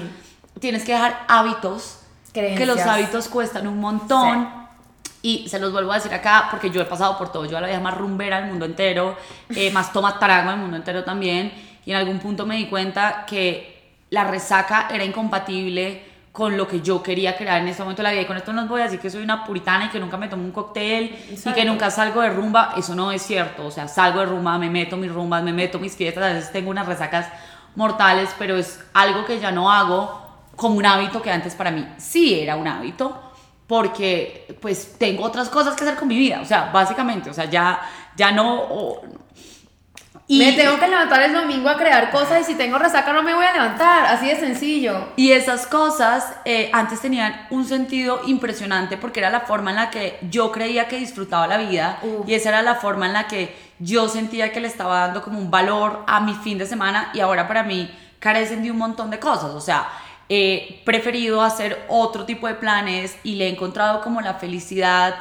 Tienes 0.59 0.85
que 0.85 0.93
dejar 0.93 1.25
hábitos, 1.29 1.99
que 2.33 2.65
los 2.65 2.81
hábitos 2.81 3.29
cuestan 3.29 3.67
un 3.67 3.79
montón. 3.79 4.61
Y 5.23 5.47
se 5.51 5.59
los 5.59 5.71
vuelvo 5.71 5.93
a 5.93 5.97
decir 5.97 6.15
acá 6.15 6.49
porque 6.51 6.71
yo 6.71 6.81
he 6.81 6.87
pasado 6.87 7.19
por 7.19 7.31
todo. 7.31 7.45
Yo 7.45 7.61
la 7.61 7.67
vida 7.67 7.79
más 7.79 7.95
rumbera 7.95 8.41
del 8.41 8.49
mundo 8.49 8.65
entero, 8.65 9.19
eh, 9.55 9.71
más 9.71 9.93
toma 9.93 10.19
trago 10.19 10.51
del 10.51 10.61
mundo 10.61 10.79
entero 10.79 11.05
también. 11.05 11.53
Y 11.85 11.91
en 11.91 11.99
algún 11.99 12.19
punto 12.21 12.47
me 12.47 12.57
di 12.57 12.67
cuenta 12.69 13.27
que 13.27 13.99
la 14.09 14.25
resaca 14.25 14.89
era 14.91 15.05
incompatible 15.05 16.10
con 16.41 16.57
lo 16.57 16.67
que 16.67 16.81
yo 16.81 17.03
quería 17.03 17.37
crear 17.37 17.61
en 17.61 17.69
este 17.69 17.83
momento 17.83 18.01
de 18.01 18.05
la 18.05 18.13
vida. 18.13 18.23
Y 18.23 18.25
con 18.25 18.35
esto 18.35 18.51
no 18.55 18.67
voy 18.67 18.81
a 18.81 18.85
decir 18.85 18.99
que 18.99 19.11
soy 19.11 19.23
una 19.23 19.45
puritana 19.45 19.85
y 19.85 19.89
que 19.91 20.01
nunca 20.01 20.17
me 20.17 20.27
tomo 20.27 20.43
un 20.43 20.53
cóctel 20.53 21.15
y 21.29 21.53
que 21.53 21.67
nunca 21.67 21.91
salgo 21.91 22.23
de 22.23 22.31
rumba. 22.31 22.73
Eso 22.79 22.95
no 22.95 23.13
es 23.13 23.21
cierto. 23.21 23.67
O 23.67 23.71
sea, 23.71 23.89
salgo 23.89 24.21
de 24.21 24.25
rumba, 24.25 24.57
me 24.57 24.71
meto 24.71 24.97
mis 24.97 25.13
rumbas, 25.13 25.43
me 25.43 25.53
meto 25.53 25.79
mis 25.79 25.95
fiestas. 25.95 26.25
A 26.25 26.33
veces 26.33 26.51
tengo 26.51 26.71
unas 26.71 26.87
resacas 26.87 27.27
mortales, 27.77 28.31
pero 28.39 28.57
es 28.57 28.83
algo 28.95 29.27
que 29.27 29.39
ya 29.39 29.53
no 29.53 29.71
hago 29.71 30.19
como 30.57 30.77
un 30.77 30.87
hábito 30.87 31.21
que 31.21 31.31
antes 31.31 31.55
para 31.55 31.71
mí 31.71 31.87
sí 31.99 32.41
era 32.41 32.57
un 32.57 32.67
hábito 32.67 33.21
porque 33.67 34.57
pues 34.63 34.97
tengo 34.97 35.25
otras 35.25 35.51
cosas 35.51 35.77
que 35.77 35.85
hacer 35.85 35.99
con 35.99 36.09
mi 36.09 36.17
vida, 36.17 36.41
o 36.41 36.47
sea, 36.47 36.71
básicamente, 36.73 37.29
o 37.29 37.35
sea, 37.35 37.45
ya, 37.45 37.83
ya 38.17 38.33
no... 38.33 39.03
y, 40.31 40.39
me 40.39 40.53
tengo 40.53 40.79
que 40.79 40.87
levantar 40.87 41.23
el 41.23 41.33
domingo 41.33 41.69
a 41.69 41.77
crear 41.77 42.13
cosas 42.13 42.43
y 42.43 42.45
si 42.45 42.55
tengo 42.55 42.79
resaca 42.79 43.13
no 43.13 43.25
me 43.25 43.35
voy 43.35 43.45
a 43.45 43.53
levantar, 43.53 44.07
así 44.07 44.29
de 44.29 44.37
sencillo. 44.37 45.09
Y 45.17 45.33
esas 45.33 45.67
cosas 45.67 46.25
eh, 46.45 46.71
antes 46.73 47.01
tenían 47.01 47.49
un 47.51 47.67
sentido 47.67 48.21
impresionante 48.27 48.97
porque 48.97 49.19
era 49.19 49.31
la 49.31 49.41
forma 49.41 49.71
en 49.71 49.77
la 49.77 49.91
que 49.91 50.21
yo 50.31 50.53
creía 50.53 50.87
que 50.87 50.99
disfrutaba 50.99 51.49
la 51.49 51.57
vida 51.57 51.99
y 52.29 52.35
esa 52.35 52.51
era 52.51 52.63
la 52.63 52.77
forma 52.77 53.07
en 53.07 53.15
la 53.15 53.27
que 53.27 53.57
yo 53.81 54.09
sentía 54.09 54.53
que 54.53 54.61
le 54.61 54.69
estaba 54.69 55.01
dando 55.01 55.21
como 55.21 55.37
un 55.41 55.51
valor 55.51 56.05
a 56.07 56.21
mi 56.21 56.35
fin 56.35 56.59
de 56.59 56.67
semana 56.67 57.11
y 57.13 57.19
ahora 57.19 57.49
para 57.49 57.65
mí 57.65 57.91
carecen 58.21 58.63
de 58.63 58.71
un 58.71 58.79
montón 58.79 59.11
de 59.11 59.19
cosas, 59.19 59.51
o 59.51 59.61
sea, 59.61 59.89
he 60.29 60.81
preferido 60.85 61.43
hacer 61.43 61.85
otro 61.89 62.25
tipo 62.25 62.47
de 62.47 62.55
planes 62.55 63.17
y 63.25 63.35
le 63.35 63.49
he 63.49 63.51
encontrado 63.51 64.01
como 64.01 64.21
la 64.21 64.35
felicidad 64.35 65.17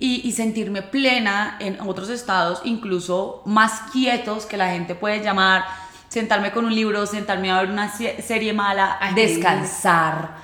y, 0.00 0.30
sentirme 0.32 0.82
plena 0.82 1.56
en 1.58 1.80
otros 1.80 2.08
estados, 2.08 2.60
incluso 2.64 3.42
más 3.46 3.90
quietos 3.92 4.46
que 4.46 4.56
la 4.56 4.70
gente 4.70 4.94
puede 4.94 5.20
llamar, 5.22 5.64
sentarme 6.08 6.52
con 6.52 6.64
un 6.64 6.74
libro, 6.74 7.04
sentarme 7.04 7.50
a 7.50 7.60
ver 7.60 7.70
una 7.70 7.92
serie 7.92 8.52
mala, 8.52 8.98
descansar. 9.14 10.36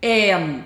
Em, 0.00 0.62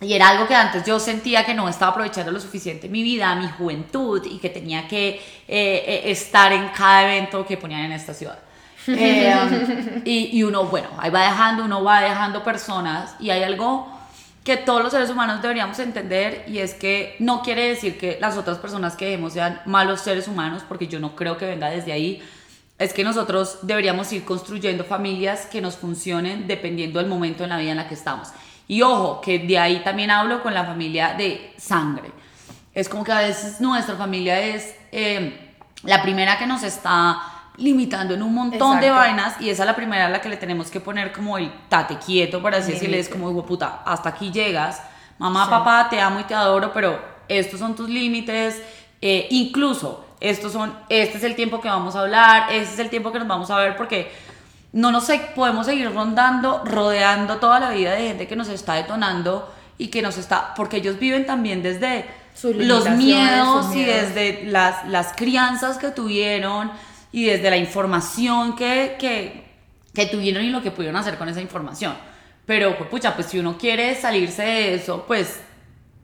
y 0.00 0.12
era 0.12 0.28
algo 0.28 0.46
que 0.46 0.54
antes 0.54 0.84
yo 0.84 0.98
sentía 0.98 1.46
que 1.46 1.54
no 1.54 1.68
estaba 1.68 1.92
aprovechando 1.92 2.30
lo 2.30 2.40
suficiente 2.40 2.88
mi 2.88 3.02
vida, 3.02 3.34
mi 3.36 3.48
juventud 3.48 4.22
y 4.26 4.38
que 4.38 4.50
tenía 4.50 4.86
que 4.86 5.08
eh, 5.08 5.20
eh, 5.48 6.02
estar 6.06 6.52
en 6.52 6.68
cada 6.68 7.04
evento 7.04 7.46
que 7.46 7.56
ponían 7.56 7.82
en 7.82 7.92
esta 7.92 8.12
ciudad. 8.12 8.38
Eh, 8.88 10.02
y, 10.04 10.42
uno, 10.44 10.66
bueno, 10.66 10.88
ahí 10.98 11.10
va 11.10 11.22
dejando, 11.22 11.64
uno 11.64 11.82
va 11.82 12.02
dejando 12.02 12.44
personas 12.44 13.16
y 13.18 13.30
hay 13.30 13.42
algo 13.42 13.95
que 14.46 14.56
todos 14.56 14.80
los 14.80 14.92
seres 14.92 15.10
humanos 15.10 15.42
deberíamos 15.42 15.76
entender 15.80 16.44
y 16.46 16.58
es 16.58 16.72
que 16.72 17.16
no 17.18 17.42
quiere 17.42 17.66
decir 17.66 17.98
que 17.98 18.16
las 18.20 18.36
otras 18.36 18.58
personas 18.58 18.94
que 18.94 19.06
dejemos 19.06 19.32
sean 19.32 19.60
malos 19.66 20.02
seres 20.02 20.28
humanos, 20.28 20.62
porque 20.68 20.86
yo 20.86 21.00
no 21.00 21.16
creo 21.16 21.36
que 21.36 21.46
venga 21.46 21.68
desde 21.68 21.90
ahí. 21.90 22.22
Es 22.78 22.92
que 22.92 23.02
nosotros 23.02 23.58
deberíamos 23.62 24.12
ir 24.12 24.24
construyendo 24.24 24.84
familias 24.84 25.46
que 25.46 25.60
nos 25.60 25.74
funcionen 25.74 26.46
dependiendo 26.46 27.00
del 27.00 27.08
momento 27.08 27.42
en 27.42 27.50
la 27.50 27.58
vida 27.58 27.72
en 27.72 27.76
la 27.76 27.88
que 27.88 27.94
estamos. 27.94 28.28
Y 28.68 28.82
ojo, 28.82 29.20
que 29.20 29.40
de 29.40 29.58
ahí 29.58 29.80
también 29.82 30.12
hablo 30.12 30.40
con 30.44 30.54
la 30.54 30.64
familia 30.64 31.14
de 31.14 31.52
sangre. 31.56 32.12
Es 32.72 32.88
como 32.88 33.02
que 33.02 33.10
a 33.10 33.22
veces 33.22 33.60
nuestra 33.60 33.96
familia 33.96 34.38
es 34.40 34.76
eh, 34.92 35.56
la 35.82 36.02
primera 36.02 36.38
que 36.38 36.46
nos 36.46 36.62
está 36.62 37.20
limitando 37.58 38.14
en 38.14 38.22
un 38.22 38.34
montón 38.34 38.80
de 38.80 38.90
vainas 38.90 39.40
y 39.40 39.50
esa 39.50 39.62
es 39.62 39.66
la 39.66 39.76
primera 39.76 40.06
a 40.06 40.08
la 40.10 40.20
que 40.20 40.28
le 40.28 40.36
tenemos 40.36 40.70
que 40.70 40.80
poner 40.80 41.12
como 41.12 41.38
el 41.38 41.52
tate 41.68 41.96
quieto 41.98 42.42
para 42.42 42.58
así 42.58 42.72
decirle 42.72 42.98
es 42.98 43.08
como 43.08 43.44
puta 43.44 43.82
hasta 43.84 44.10
aquí 44.10 44.30
llegas. 44.30 44.82
Mamá 45.18 45.48
papá 45.48 45.88
te 45.88 46.00
amo 46.00 46.20
y 46.20 46.24
te 46.24 46.34
adoro 46.34 46.72
pero 46.72 47.00
estos 47.28 47.58
son 47.58 47.74
tus 47.74 47.88
límites 47.88 48.62
eh, 49.00 49.26
incluso 49.30 50.04
estos 50.20 50.52
son 50.52 50.74
este 50.88 51.18
es 51.18 51.24
el 51.24 51.34
tiempo 51.34 51.60
que 51.60 51.68
vamos 51.68 51.96
a 51.96 52.00
hablar 52.00 52.52
este 52.52 52.74
es 52.74 52.78
el 52.80 52.90
tiempo 52.90 53.12
que 53.12 53.18
nos 53.18 53.28
vamos 53.28 53.50
a 53.50 53.56
ver 53.56 53.76
porque 53.76 54.12
no 54.72 54.92
nos 54.92 55.10
podemos 55.34 55.66
seguir 55.66 55.92
rondando 55.92 56.62
rodeando 56.64 57.36
toda 57.36 57.58
la 57.58 57.70
vida 57.70 57.92
de 57.92 58.08
gente 58.08 58.26
que 58.26 58.36
nos 58.36 58.48
está 58.48 58.74
detonando 58.74 59.52
y 59.78 59.88
que 59.88 60.02
nos 60.02 60.18
está 60.18 60.54
porque 60.54 60.78
ellos 60.78 60.98
viven 60.98 61.26
también 61.26 61.62
desde 61.62 62.06
los 62.42 62.88
miedos, 62.90 63.74
y 63.74 63.84
desde 63.84 64.44
las, 64.44 64.86
las 64.88 65.14
crianzas 65.14 65.78
que 65.78 65.88
tuvieron 65.88 66.70
y 67.16 67.24
desde 67.24 67.48
la 67.48 67.56
información 67.56 68.54
que, 68.54 68.96
que, 68.98 69.42
que 69.94 70.04
tuvieron 70.04 70.44
y 70.44 70.50
lo 70.50 70.60
que 70.60 70.70
pudieron 70.70 70.96
hacer 70.96 71.16
con 71.16 71.30
esa 71.30 71.40
información. 71.40 71.94
Pero, 72.44 72.76
pues, 72.76 72.90
pucha, 72.90 73.14
pues 73.14 73.28
si 73.28 73.38
uno 73.38 73.56
quiere 73.56 73.94
salirse 73.94 74.42
de 74.42 74.74
eso, 74.74 75.02
pues, 75.06 75.40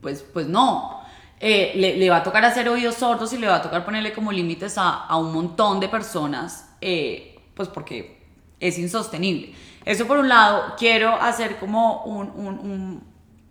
pues, 0.01 0.25
pues 0.33 0.47
no. 0.47 1.03
Eh, 1.39 1.95
le, 1.99 2.09
va 2.09 2.17
a 2.17 2.23
tocar 2.23 2.43
hacer 2.43 2.67
oídos 2.67 2.95
sordos 2.95 3.31
y 3.31 3.37
le 3.37 3.45
va 3.45 3.57
a 3.57 3.61
tocar 3.61 3.85
ponerle 3.85 4.11
como 4.11 4.31
límites 4.31 4.75
a, 4.79 5.05
a 5.05 5.15
un 5.17 5.31
montón 5.31 5.79
de 5.79 5.87
personas, 5.87 6.71
eh, 6.81 7.39
pues 7.53 7.69
porque 7.69 8.19
es 8.59 8.79
insostenible. 8.79 9.53
Eso 9.85 10.07
por 10.07 10.17
un 10.17 10.27
lado, 10.27 10.73
quiero 10.79 11.13
hacer 11.13 11.57
como 11.57 12.05
un, 12.05 12.31
un, 12.31 12.59
un 12.59 13.03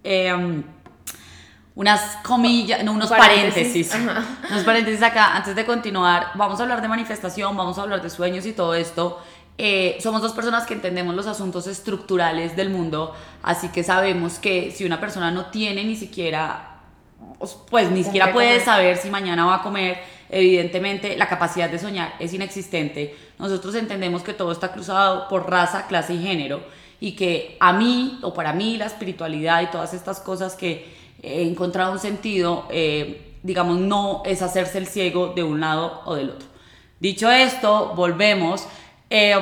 em, 0.03 0.65
unas 1.75 2.17
comillas, 2.23 2.85
no, 2.85 2.93
unos 2.93 3.09
paréntesis, 3.09 3.95
unos 4.51 4.65
paréntesis 4.65 5.03
acá, 5.03 5.37
antes 5.37 5.57
de 5.57 5.65
continuar, 5.65 6.33
vamos 6.35 6.61
a 6.61 6.65
hablar 6.65 6.83
de 6.83 6.89
manifestación, 6.89 7.57
vamos 7.57 7.79
a 7.79 7.83
hablar 7.83 8.03
de 8.03 8.11
sueños 8.11 8.45
y 8.47 8.53
todo 8.53 8.75
esto. 8.75 9.21
Eh, 9.59 9.99
somos 10.01 10.23
dos 10.23 10.33
personas 10.33 10.67
que 10.67 10.75
entendemos 10.75 11.15
los 11.15 11.27
asuntos 11.27 11.67
estructurales 11.67 12.57
del 12.57 12.71
mundo, 12.71 13.15
así 13.43 13.69
que 13.69 13.85
sabemos 13.85 14.39
que 14.39 14.71
si 14.71 14.85
una 14.85 15.01
persona 15.01 15.31
no 15.31 15.47
tiene 15.47 15.85
ni 15.85 15.97
siquiera 15.97 16.69
pues 17.71 17.91
ni 17.91 18.05
siquiera 18.05 18.33
puede 18.33 18.61
saber 18.61 18.97
si 18.97 19.11
mañana 19.11 19.45
va 19.45 19.57
a 19.57 19.63
comer. 19.63 19.99
Evidentemente, 20.29 21.17
la 21.17 21.29
capacidad 21.29 21.69
de 21.69 21.79
soñar 21.79 22.15
es 22.19 22.33
inexistente. 22.33 23.17
Nosotros 23.39 23.75
entendemos 23.75 24.23
que 24.23 24.33
todo 24.33 24.53
está 24.53 24.73
cruzado 24.73 25.29
por 25.29 25.51
raza, 25.51 25.87
clase 25.87 26.15
y 26.15 26.23
género 26.23 26.63
y 27.01 27.13
que 27.13 27.57
a 27.61 27.73
mí 27.73 28.19
o 28.23 28.33
para 28.33 28.53
mí 28.53 28.77
la 28.77 28.87
espiritualidad 28.87 29.63
y 29.63 29.67
todas 29.67 29.93
estas 29.93 30.21
cosas 30.21 30.55
que 30.55 31.02
he 31.23 31.43
encontrado 31.43 31.93
un 31.93 31.99
sentido, 31.99 32.67
eh, 32.71 33.37
digamos, 33.43 33.79
no 33.79 34.23
es 34.27 34.43
hacerse 34.43 34.79
el 34.79 34.87
ciego 34.87 35.29
de 35.35 35.43
un 35.43 35.61
lado 35.61 36.03
o 36.05 36.15
del 36.15 36.31
otro. 36.31 36.49
Dicho 37.01 37.31
esto, 37.31 37.95
volvemos. 37.95 38.67
Eh, 39.11 39.35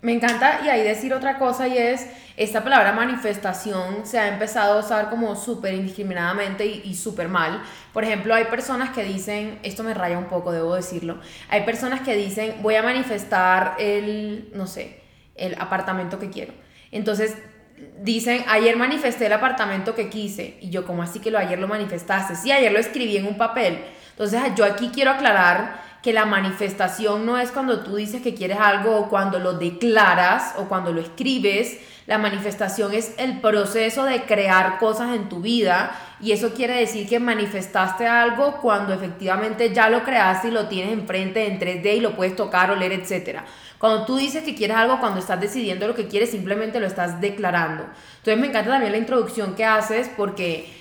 Me 0.00 0.12
encanta 0.12 0.60
y 0.64 0.68
ahí 0.68 0.82
decir 0.82 1.12
otra 1.12 1.38
cosa 1.38 1.66
y 1.66 1.76
es 1.76 2.06
esta 2.38 2.62
palabra 2.62 2.92
manifestación 2.92 4.06
se 4.06 4.16
ha 4.16 4.28
empezado 4.28 4.74
a 4.74 4.78
usar 4.84 5.10
como 5.10 5.34
súper 5.34 5.74
indiscriminadamente 5.74 6.64
y, 6.66 6.94
súper 6.94 7.28
mal. 7.28 7.60
Por 7.92 8.04
ejemplo, 8.04 8.32
hay 8.32 8.44
personas 8.44 8.90
que 8.90 9.02
dicen, 9.02 9.58
esto 9.64 9.82
me 9.82 9.92
raya 9.92 10.16
un 10.18 10.26
poco, 10.26 10.52
debo 10.52 10.76
decirlo, 10.76 11.18
hay 11.48 11.64
personas 11.64 12.02
que 12.02 12.14
dicen, 12.14 12.54
voy 12.62 12.76
a 12.76 12.82
manifestar 12.84 13.74
el, 13.80 14.50
no 14.54 14.68
sé, 14.68 15.00
el 15.34 15.56
apartamento 15.60 16.20
que 16.20 16.30
quiero. 16.30 16.52
Entonces, 16.92 17.36
dicen, 18.00 18.44
ayer 18.48 18.76
manifesté 18.76 19.26
el 19.26 19.32
apartamento 19.32 19.94
que 19.94 20.08
quise. 20.08 20.58
Y 20.60 20.70
yo, 20.70 20.86
¿cómo 20.86 21.02
así 21.02 21.20
que 21.20 21.30
lo 21.30 21.38
ayer 21.38 21.58
lo 21.58 21.68
manifestaste? 21.68 22.36
Sí, 22.36 22.52
ayer 22.52 22.72
lo 22.72 22.78
escribí 22.78 23.16
en 23.16 23.26
un 23.26 23.36
papel. 23.36 23.78
Entonces, 24.10 24.40
yo 24.56 24.64
aquí 24.64 24.90
quiero 24.92 25.12
aclarar 25.12 25.88
que 26.02 26.12
la 26.12 26.24
manifestación 26.24 27.26
no 27.26 27.38
es 27.38 27.50
cuando 27.50 27.80
tú 27.80 27.96
dices 27.96 28.22
que 28.22 28.34
quieres 28.34 28.58
algo 28.58 28.96
o 28.96 29.08
cuando 29.08 29.38
lo 29.38 29.54
declaras 29.54 30.54
o 30.56 30.64
cuando 30.64 30.92
lo 30.92 31.00
escribes, 31.00 31.78
la 32.06 32.18
manifestación 32.18 32.94
es 32.94 33.14
el 33.18 33.40
proceso 33.40 34.04
de 34.04 34.22
crear 34.22 34.78
cosas 34.78 35.14
en 35.14 35.28
tu 35.28 35.40
vida 35.40 35.90
y 36.20 36.32
eso 36.32 36.54
quiere 36.54 36.74
decir 36.74 37.08
que 37.08 37.20
manifestaste 37.20 38.06
algo 38.06 38.60
cuando 38.62 38.94
efectivamente 38.94 39.74
ya 39.74 39.90
lo 39.90 40.04
creaste 40.04 40.48
y 40.48 40.50
lo 40.52 40.68
tienes 40.68 40.92
enfrente 40.92 41.46
en 41.46 41.60
3D 41.60 41.96
y 41.96 42.00
lo 42.00 42.16
puedes 42.16 42.34
tocar, 42.34 42.70
oler, 42.70 42.92
etc. 42.92 43.40
Cuando 43.78 44.04
tú 44.04 44.16
dices 44.16 44.42
que 44.42 44.54
quieres 44.54 44.76
algo, 44.76 44.98
cuando 44.98 45.20
estás 45.20 45.40
decidiendo 45.40 45.86
lo 45.86 45.94
que 45.94 46.08
quieres, 46.08 46.30
simplemente 46.30 46.80
lo 46.80 46.86
estás 46.86 47.20
declarando. 47.20 47.84
Entonces 48.18 48.38
me 48.38 48.48
encanta 48.48 48.70
también 48.70 48.92
la 48.92 48.98
introducción 48.98 49.54
que 49.54 49.64
haces 49.64 50.10
porque 50.16 50.72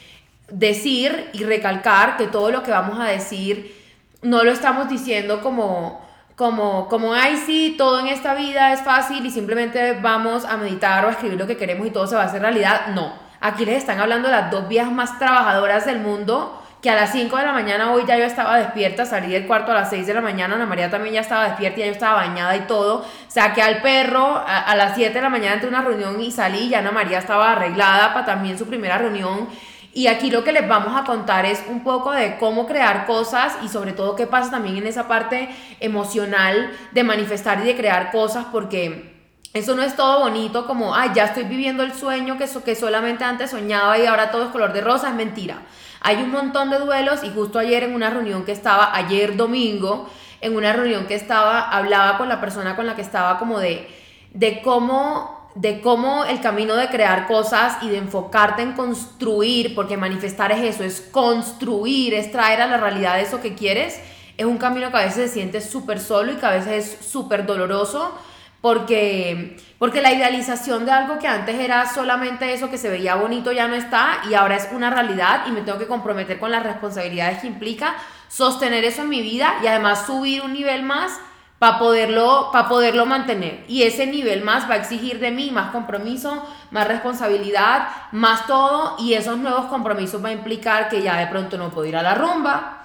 decir 0.49 1.29
y 1.33 1.43
recalcar 1.43 2.17
que 2.17 2.27
todo 2.27 2.51
lo 2.51 2.63
que 2.63 2.71
vamos 2.71 2.99
a 2.99 3.05
decir 3.05 3.75
no 4.21 4.43
lo 4.43 4.51
estamos 4.51 4.89
diciendo 4.89 5.41
como 5.41 6.05
como, 6.37 6.87
como, 6.87 7.15
ay, 7.15 7.35
sí, 7.47 7.73
todo 7.79 7.99
en 7.99 8.07
esta 8.07 8.35
vida 8.35 8.71
es 8.71 8.81
fácil 8.81 9.25
y 9.25 9.31
simplemente 9.31 9.93
vamos 9.93 10.45
a 10.45 10.55
meditar 10.55 11.03
o 11.03 11.07
a 11.07 11.11
escribir 11.11 11.39
lo 11.39 11.47
que 11.47 11.57
queremos 11.57 11.87
y 11.87 11.89
todo 11.89 12.05
se 12.05 12.15
va 12.15 12.21
a 12.21 12.25
hacer 12.25 12.43
realidad. 12.43 12.89
No, 12.93 13.11
aquí 13.41 13.65
les 13.65 13.77
están 13.77 13.99
hablando 13.99 14.29
las 14.29 14.51
dos 14.51 14.67
viejas 14.67 14.91
más 14.91 15.17
trabajadoras 15.17 15.87
del 15.87 15.99
mundo, 15.99 16.61
que 16.81 16.89
a 16.91 16.95
las 16.95 17.11
5 17.11 17.35
de 17.35 17.43
la 17.43 17.53
mañana 17.53 17.91
hoy 17.91 18.03
ya 18.07 18.17
yo 18.17 18.25
estaba 18.25 18.57
despierta, 18.57 19.05
salí 19.05 19.31
del 19.31 19.47
cuarto 19.47 19.71
a 19.71 19.75
las 19.75 19.89
6 19.89 20.05
de 20.05 20.13
la 20.13 20.21
mañana, 20.21 20.55
Ana 20.55 20.67
María 20.67 20.91
también 20.91 21.15
ya 21.15 21.21
estaba 21.21 21.45
despierta, 21.45 21.79
ya 21.79 21.85
yo 21.87 21.91
estaba 21.91 22.15
bañada 22.17 22.55
y 22.55 22.61
todo, 22.61 23.03
saqué 23.27 23.61
al 23.61 23.81
perro 23.81 24.43
a, 24.45 24.75
las 24.75 24.95
7 24.95 25.13
de 25.13 25.21
la 25.21 25.29
mañana 25.29 25.55
entre 25.55 25.69
una 25.69 25.81
reunión 25.81 26.21
y 26.21 26.31
salí, 26.31 26.67
y 26.67 26.75
Ana 26.75 26.91
María 26.91 27.17
estaba 27.17 27.53
arreglada 27.53 28.13
para 28.13 28.25
también 28.25 28.57
su 28.57 28.67
primera 28.67 28.97
reunión. 28.97 29.47
Y 29.93 30.05
aquí 30.05 30.29
lo 30.29 30.43
que 30.43 30.51
les 30.51 30.67
vamos 30.67 30.95
a 30.95 31.05
contar 31.05 31.47
es 31.47 31.63
un 31.67 31.83
poco 31.83 32.11
de 32.11 32.37
cómo 32.37 32.67
crear 32.67 33.07
cosas 33.07 33.57
y 33.63 33.67
sobre 33.67 33.93
todo 33.93 34.15
qué 34.15 34.27
pasa 34.27 34.51
también 34.51 34.77
en 34.77 34.85
esa 34.85 35.07
parte 35.07 35.49
emocional 35.79 36.71
de 36.91 37.03
manifestar 37.03 37.61
y 37.61 37.63
de 37.63 37.75
crear 37.75 38.11
cosas 38.11 38.45
porque 38.51 39.16
eso 39.57 39.75
no 39.75 39.83
es 39.83 39.95
todo 39.95 40.21
bonito 40.21 40.65
como, 40.65 40.95
ay, 40.95 41.11
ya 41.13 41.25
estoy 41.25 41.43
viviendo 41.43 41.83
el 41.83 41.93
sueño 41.93 42.37
que, 42.37 42.47
que 42.63 42.75
solamente 42.75 43.23
antes 43.23 43.51
soñaba 43.51 43.97
y 43.97 44.05
ahora 44.05 44.31
todo 44.31 44.45
es 44.45 44.49
color 44.49 44.73
de 44.73 44.81
rosa, 44.81 45.09
es 45.09 45.15
mentira. 45.15 45.63
Hay 46.01 46.17
un 46.17 46.31
montón 46.31 46.69
de 46.69 46.79
duelos 46.79 47.23
y 47.23 47.29
justo 47.31 47.59
ayer 47.59 47.83
en 47.83 47.93
una 47.93 48.09
reunión 48.09 48.45
que 48.45 48.51
estaba, 48.51 48.95
ayer 48.95 49.35
domingo, 49.35 50.09
en 50.41 50.55
una 50.55 50.73
reunión 50.73 51.07
que 51.07 51.15
estaba, 51.15 51.69
hablaba 51.69 52.17
con 52.17 52.29
la 52.29 52.39
persona 52.39 52.75
con 52.75 52.85
la 52.85 52.95
que 52.95 53.01
estaba 53.01 53.39
como 53.39 53.59
de, 53.59 53.89
de 54.33 54.61
cómo 54.61 55.37
de 55.55 55.81
cómo 55.81 56.23
el 56.25 56.39
camino 56.39 56.75
de 56.75 56.87
crear 56.87 57.25
cosas 57.25 57.81
y 57.81 57.89
de 57.89 57.97
enfocarte 57.97 58.61
en 58.61 58.73
construir, 58.73 59.73
porque 59.73 59.97
manifestar 59.97 60.51
es 60.51 60.75
eso, 60.75 60.83
es 60.83 61.01
construir, 61.01 62.13
es 62.13 62.31
traer 62.31 62.61
a 62.61 62.67
la 62.67 62.77
realidad 62.77 63.19
eso 63.19 63.41
que 63.41 63.55
quieres, 63.55 63.99
es 64.37 64.45
un 64.45 64.59
camino 64.59 64.91
que 64.91 64.97
a 64.97 65.05
veces 65.05 65.29
se 65.29 65.33
siente 65.33 65.61
súper 65.61 65.99
solo 65.99 66.31
y 66.31 66.35
que 66.35 66.45
a 66.45 66.51
veces 66.51 66.93
es 66.99 67.05
súper 67.07 67.47
doloroso, 67.47 68.13
porque, 68.61 69.57
porque 69.77 70.01
la 70.01 70.11
idealización 70.11 70.85
de 70.85 70.91
algo 70.91 71.19
que 71.19 71.27
antes 71.27 71.59
era 71.59 71.87
solamente 71.87 72.53
eso 72.53 72.69
que 72.69 72.77
se 72.77 72.89
veía 72.89 73.15
bonito 73.15 73.51
ya 73.51 73.67
no 73.67 73.75
está 73.75 74.21
y 74.29 74.33
ahora 74.33 74.55
es 74.55 74.69
una 74.71 74.89
realidad 74.89 75.43
y 75.47 75.51
me 75.51 75.61
tengo 75.61 75.77
que 75.77 75.87
comprometer 75.87 76.39
con 76.39 76.51
las 76.51 76.63
responsabilidades 76.63 77.39
que 77.39 77.47
implica 77.47 77.95
sostener 78.27 78.83
eso 78.83 79.03
en 79.03 79.09
mi 79.09 79.21
vida 79.21 79.55
y 79.63 79.67
además 79.67 80.05
subir 80.05 80.41
un 80.41 80.53
nivel 80.53 80.83
más 80.83 81.19
para 81.59 81.79
poderlo, 81.79 82.51
poderlo 82.69 83.05
mantener. 83.05 83.63
Y 83.67 83.83
ese 83.83 84.05
nivel 84.05 84.43
más 84.43 84.69
va 84.69 84.75
a 84.75 84.77
exigir 84.77 85.19
de 85.19 85.31
mí 85.31 85.49
más 85.51 85.71
compromiso, 85.71 86.45
más 86.69 86.87
responsabilidad, 86.87 87.87
más 88.11 88.45
todo. 88.45 88.95
Y 88.99 89.13
esos 89.13 89.37
nuevos 89.37 89.65
compromisos 89.65 90.23
va 90.23 90.29
a 90.29 90.33
implicar 90.33 90.87
que 90.87 91.01
ya 91.01 91.17
de 91.17 91.27
pronto 91.27 91.57
no 91.57 91.69
puedo 91.69 91.87
ir 91.87 91.97
a 91.97 92.03
la 92.03 92.13
rumba, 92.13 92.76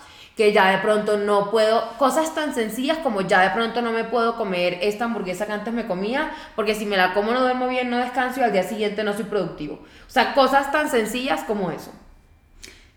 que 0.42 0.52
ya 0.52 0.72
de 0.72 0.78
pronto 0.78 1.18
no 1.18 1.52
puedo, 1.52 1.96
cosas 1.98 2.34
tan 2.34 2.52
sencillas 2.52 2.98
como 2.98 3.20
ya 3.20 3.42
de 3.42 3.50
pronto 3.50 3.80
no 3.80 3.92
me 3.92 4.02
puedo 4.02 4.34
comer 4.34 4.76
esta 4.82 5.04
hamburguesa 5.04 5.46
que 5.46 5.52
antes 5.52 5.72
me 5.72 5.86
comía, 5.86 6.32
porque 6.56 6.74
si 6.74 6.84
me 6.84 6.96
la 6.96 7.14
como 7.14 7.30
no 7.30 7.42
duermo 7.42 7.68
bien, 7.68 7.90
no 7.90 7.98
descanso 7.98 8.40
y 8.40 8.42
al 8.42 8.50
día 8.50 8.64
siguiente 8.64 9.04
no 9.04 9.12
soy 9.12 9.22
productivo. 9.22 9.74
O 9.74 10.10
sea, 10.10 10.34
cosas 10.34 10.72
tan 10.72 10.90
sencillas 10.90 11.44
como 11.44 11.70
eso. 11.70 11.92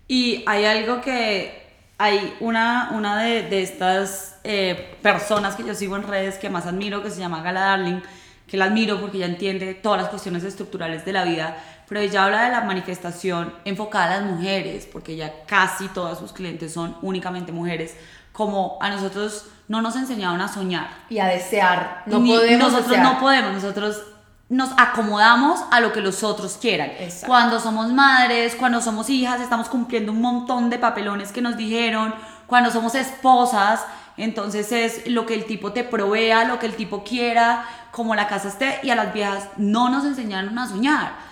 Y 0.07 0.43
hay 0.47 0.65
algo 0.65 1.01
que 1.01 1.67
hay 1.99 2.35
una, 2.39 2.89
una 2.93 3.21
de, 3.21 3.61
estas 3.61 4.39
eh, 4.43 4.97
personas 5.03 5.55
que 5.55 5.63
yo 5.63 5.75
sigo 5.75 5.95
en 5.97 6.01
redes 6.01 6.39
que 6.39 6.49
más 6.49 6.65
admiro, 6.65 7.03
que 7.03 7.11
se 7.11 7.19
llama 7.19 7.43
Gala 7.43 7.59
Darling, 7.59 8.01
que 8.47 8.57
la 8.57 8.65
admiro 8.65 8.99
porque 8.99 9.17
ella 9.17 9.27
entiende 9.27 9.75
todas 9.75 10.01
las 10.01 10.09
cuestiones 10.09 10.43
estructurales 10.43 11.05
de 11.05 11.13
la 11.13 11.25
vida, 11.25 11.57
pero 11.87 12.01
ella 12.01 12.25
habla 12.25 12.43
de 12.43 12.51
la 12.51 12.61
manifestación 12.61 13.53
enfocada 13.65 14.15
a 14.15 14.21
las 14.21 14.31
mujeres, 14.31 14.87
porque 14.91 15.15
ya 15.15 15.45
casi 15.45 15.87
todas 15.89 16.17
sus 16.17 16.33
clientes 16.33 16.73
son 16.73 16.97
únicamente 17.01 17.51
mujeres, 17.51 17.95
como 18.31 18.77
a 18.81 18.89
nosotros 18.89 19.45
no 19.67 19.81
nos 19.81 19.95
enseñaron 19.95 20.41
a 20.41 20.47
soñar. 20.47 20.87
Y 21.09 21.19
a 21.19 21.27
desear. 21.27 22.03
No 22.05 22.23
podemos 22.23 22.71
nosotros 22.71 22.97
no 22.99 23.19
podemos, 23.19 23.53
nosotros 23.53 24.01
nos 24.49 24.69
acomodamos 24.77 25.59
a 25.71 25.79
lo 25.79 25.91
que 25.91 26.01
los 26.01 26.23
otros 26.23 26.57
quieran. 26.61 26.91
Cuando 27.25 27.59
somos 27.59 27.91
madres, 27.91 28.55
cuando 28.55 28.81
somos 28.81 29.09
hijas, 29.09 29.41
estamos 29.41 29.69
cumpliendo 29.69 30.11
un 30.11 30.21
montón 30.21 30.69
de 30.69 30.77
papelones 30.77 31.31
que 31.31 31.41
nos 31.41 31.57
dijeron. 31.57 32.13
Cuando 32.45 32.69
somos 32.69 32.93
esposas, 32.93 33.83
entonces 34.17 34.71
es 34.71 35.07
lo 35.07 35.25
que 35.25 35.33
el 35.33 35.45
tipo 35.45 35.73
te 35.73 35.83
provea, 35.83 36.45
lo 36.45 36.59
que 36.59 36.67
el 36.67 36.75
tipo 36.75 37.03
quiera, 37.03 37.65
como 37.89 38.13
la 38.13 38.27
casa 38.27 38.49
esté. 38.49 38.79
Y 38.83 38.91
a 38.91 38.95
las 38.95 39.13
viejas 39.13 39.49
no 39.57 39.89
nos 39.89 40.05
enseñaron 40.05 40.57
a 40.59 40.67
soñar. 40.67 41.24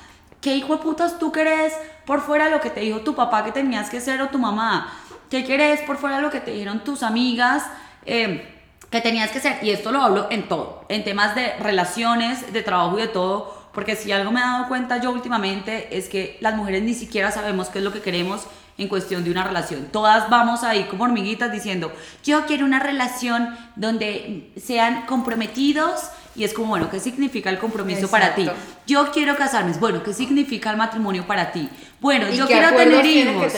¿Qué 0.44 0.58
hijo 0.58 0.76
de 0.76 0.84
putas 0.84 1.20
tú 1.20 1.32
querés 1.32 1.72
por 2.06 2.20
fuera 2.20 2.46
de 2.46 2.52
lo 2.52 2.60
que 2.60 2.70
te 2.70 2.82
dijo 2.82 3.00
tu 3.00 3.16
papá 3.16 3.46
que 3.46 3.54
tenías 3.54 3.90
que 3.90 4.02
ser 4.02 4.22
o 4.22 4.28
tu 4.28 4.38
mamá? 4.38 4.94
¿Qué 5.30 5.46
querés 5.46 5.80
por 5.84 5.96
fuera 5.96 6.18
de 6.18 6.22
lo 6.22 6.30
que 6.30 6.42
te 6.42 6.52
dijeron 6.52 6.84
tus 6.84 7.02
amigas? 7.02 7.64
Eh, 8.06 8.54
que 8.92 9.00
tenías 9.00 9.32
que 9.32 9.40
ser, 9.40 9.64
y 9.64 9.70
esto 9.70 9.94
lo 9.94 10.02
hablo 10.02 10.28
en 10.30 10.50
todo, 10.50 10.86
en 10.90 11.06
temas 11.06 11.34
de 11.34 11.56
relaciones, 11.60 12.52
de 12.52 12.62
trabajo 12.62 13.00
y 13.00 13.04
de 13.04 13.08
todo, 13.08 13.70
porque 13.74 13.96
si 13.96 14.12
algo 14.12 14.34
me 14.34 14.42
he 14.42 14.44
dado 14.44 14.68
cuenta 14.68 14.98
yo 14.98 15.12
últimamente 15.12 15.98
es 15.98 16.10
que 16.10 16.38
las 16.42 16.56
mujeres 16.56 16.84
ni 16.84 16.94
siquiera 16.94 17.32
sabemos 17.32 17.70
qué 17.70 17.80
es 17.80 17.86
lo 17.86 17.94
que 17.94 18.02
queremos 18.02 18.46
en 18.78 18.90
cuestión 18.90 19.24
de 19.24 19.32
una 19.32 19.46
relación. 19.46 19.88
Todas 19.94 20.30
vamos 20.30 20.64
ahí 20.64 20.84
como 20.90 21.06
hormiguitas 21.06 21.54
diciendo, 21.54 21.92
yo 22.24 22.46
quiero 22.46 22.66
una 22.66 22.80
relación 22.80 23.58
donde 23.78 24.52
sean 24.62 25.06
comprometidos 25.06 26.10
y 26.36 26.44
es 26.44 26.54
como, 26.54 26.70
bueno, 26.70 26.90
¿qué 26.90 27.00
significa 27.00 27.50
el 27.50 27.60
compromiso 27.60 28.10
para 28.10 28.34
ti? 28.34 28.50
Yo 28.88 29.12
quiero 29.12 29.36
casarme. 29.36 29.74
Bueno, 29.74 30.02
¿qué 30.02 30.14
significa 30.14 30.72
el 30.72 30.78
matrimonio 30.78 31.28
para 31.28 31.52
ti? 31.52 31.70
Bueno, 32.02 32.30
yo 32.30 32.48
quiero 32.48 32.76
tener 32.76 33.06
hijos. 33.06 33.54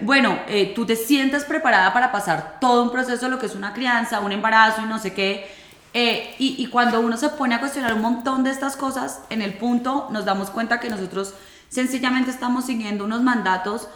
Bueno, 0.00 0.38
eh, 0.48 0.72
tú 0.74 0.86
te 0.86 0.96
sientes 0.96 1.44
preparada 1.44 1.92
para 1.92 2.12
pasar 2.12 2.58
todo 2.60 2.84
un 2.84 2.92
proceso, 2.92 3.28
lo 3.28 3.38
que 3.38 3.46
es 3.46 3.54
una 3.54 3.72
crianza, 3.72 4.20
un 4.20 4.32
embarazo 4.32 4.82
y 4.82 4.86
no 4.86 4.98
sé 4.98 5.12
qué. 5.12 5.50
Eh, 5.92 6.36
y, 6.38 6.54
y 6.58 6.66
cuando 6.66 7.00
uno 7.00 7.16
se 7.16 7.30
pone 7.30 7.56
a 7.56 7.60
cuestionar 7.60 7.94
un 7.94 8.02
montón 8.02 8.44
de 8.44 8.50
estas 8.50 8.76
cosas, 8.76 9.22
en 9.28 9.42
el 9.42 9.54
punto 9.54 10.08
nos 10.12 10.24
damos 10.24 10.50
cuenta 10.50 10.78
que 10.78 10.88
nosotros 10.88 11.34
sencillamente 11.68 12.30
estamos 12.30 12.64
siguiendo 12.66 13.04
unos 13.04 13.22
mandatos 13.22 13.88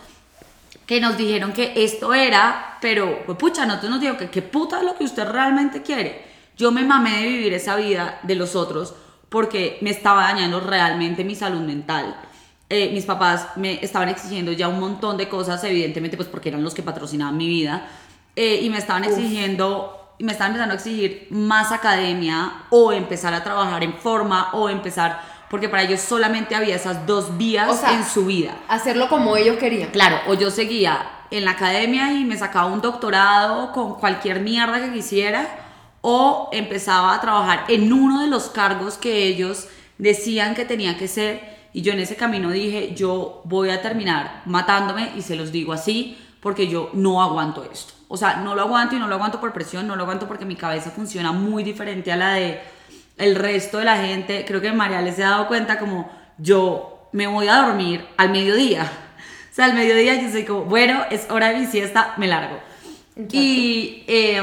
que 0.87 1.01
nos 1.01 1.17
dijeron 1.17 1.53
que 1.53 1.73
esto 1.77 2.13
era, 2.15 2.79
pero 2.81 3.25
pues, 3.25 3.39
pucha, 3.39 3.65
nosotros 3.65 3.91
nos 3.91 4.01
dijeron 4.01 4.19
que 4.19 4.29
qué 4.29 4.43
puta 4.43 4.79
es 4.79 4.85
lo 4.85 4.97
que 4.97 5.05
usted 5.05 5.29
realmente 5.29 5.83
quiere. 5.83 6.34
Yo 6.57 6.71
me 6.71 6.85
mamé 6.85 7.23
de 7.23 7.29
vivir 7.29 7.53
esa 7.55 7.77
vida 7.77 8.21
de 8.23 8.37
los 8.37 8.55
otros 8.55 8.95
porque 9.29 9.79
me 9.81 9.91
estaba 9.91 10.23
dañando 10.23 10.61
realmente 10.61 11.25
mi 11.25 11.35
salud 11.35 11.61
mental. 11.61 12.17
Eh, 12.71 12.91
mis 12.93 13.05
papás 13.05 13.49
me 13.57 13.85
estaban 13.85 14.09
exigiendo 14.09 14.53
ya 14.53 14.69
un 14.69 14.81
montón 14.81 15.17
de 15.17 15.29
cosas, 15.29 15.63
evidentemente, 15.65 16.17
pues 16.17 16.29
porque 16.29 16.51
eran 16.51 16.63
los 16.63 16.75
que 16.75 16.83
patrocinaban 16.83 17.37
mi 17.37 17.49
vida. 17.49 17.87
Eh, 18.37 18.61
y 18.63 18.71
me 18.71 18.79
estaban 18.79 19.05
exigiendo, 19.05 20.15
y 20.19 20.25
me 20.25 20.33
estaban 20.33 20.53
empezando 20.53 20.73
a 20.73 20.77
exigir 20.77 21.27
más 21.31 21.73
academia 21.73 22.53
o 22.71 22.93
empezar 22.93 23.35
a 23.35 23.43
trabajar 23.45 23.83
en 23.85 23.95
forma 23.95 24.51
o 24.53 24.69
empezar, 24.69 25.21
porque 25.51 25.69
para 25.69 25.83
ellos 25.83 26.01
solamente 26.01 26.55
había 26.55 26.77
esas 26.77 27.07
dos 27.07 27.37
vías 27.37 27.69
O 27.69 27.77
sea, 27.77 27.93
en 27.93 28.05
su 28.05 28.27
vida. 28.27 28.57
Hacerlo 28.69 29.09
como 29.09 29.37
ellos 29.37 29.57
querían. 29.57 29.91
Claro, 29.91 30.21
o 30.29 30.35
yo 30.35 30.51
seguía 30.51 31.05
en 31.31 31.45
la 31.45 31.53
academia 31.53 32.13
y 32.13 32.25
me 32.25 32.37
sacaba 32.37 32.67
un 32.67 32.81
doctorado 32.81 33.73
con 33.73 33.95
cualquier 33.95 34.41
mierda 34.41 34.81
que 34.81 34.93
quisiera, 34.93 35.64
o 36.07 36.51
empezaba 36.53 37.15
a 37.15 37.21
trabajar 37.23 37.65
en 37.69 37.91
uno 37.91 38.21
de 38.21 38.29
los 38.29 38.51
cargos 38.51 38.99
que 38.99 39.27
ellos 39.27 39.69
decían 39.97 40.55
que 40.55 40.67
tenía 40.67 40.99
que 40.99 41.09
ser. 41.09 41.41
Y 41.73 41.81
yo 41.81 41.95
en 41.95 42.01
ese 42.01 42.15
camino 42.15 42.51
dije, 42.51 42.95
yo 42.95 43.41
voy 43.45 43.71
a 43.71 43.81
terminar 43.81 44.43
matándome 44.45 45.13
y 45.17 45.23
se 45.23 45.35
los 45.35 45.51
digo 45.51 45.73
así, 45.73 46.19
porque 46.41 46.69
yo 46.69 46.91
no 46.93 47.23
aguanto 47.23 47.65
esto. 47.65 47.95
O 48.09 48.19
sea, 48.19 48.37
no 48.37 48.55
lo 48.55 48.61
aguanto 48.61 48.95
y 48.95 48.99
no 48.99 49.09
lo 49.09 49.15
aguanto 49.15 49.41
por 49.41 49.55
presión, 49.55 49.87
no 49.87 49.97
lo 49.97 50.03
aguanto 50.03 50.29
porque 50.29 50.45
mi 50.45 50.57
cabeza 50.57 50.91
funciona 50.91 51.33
muy 51.33 51.65
diferente 51.65 52.13
a 52.13 52.17
la 52.17 52.35
de 52.35 52.61
el 53.17 53.35
resto 53.35 53.79
de 53.79 53.87
la 53.87 53.97
gente. 53.97 54.45
Creo 54.47 54.61
que 54.61 54.73
María 54.73 55.01
les 55.01 55.19
ha 55.21 55.31
dado 55.31 55.49
cuenta 55.49 55.79
como 55.79 56.11
yo 56.37 57.09
me 57.13 57.27
voy 57.27 57.49
a 57.49 57.63
dormir 57.63 58.05
al 58.19 58.31
mediodía. 58.31 58.93
O 59.51 59.55
sea, 59.55 59.67
al 59.67 59.75
mediodía 59.75 60.21
yo 60.21 60.33
soy 60.33 60.45
como, 60.45 60.65
bueno, 60.65 61.05
es 61.13 61.31
hora 61.31 61.51
de 61.51 61.61
mi 61.61 61.67
siesta, 61.67 62.15
me 62.17 62.27
largo. 62.27 62.59
Exacto. 63.15 63.37
Y 63.37 64.03
eh, 64.09 64.43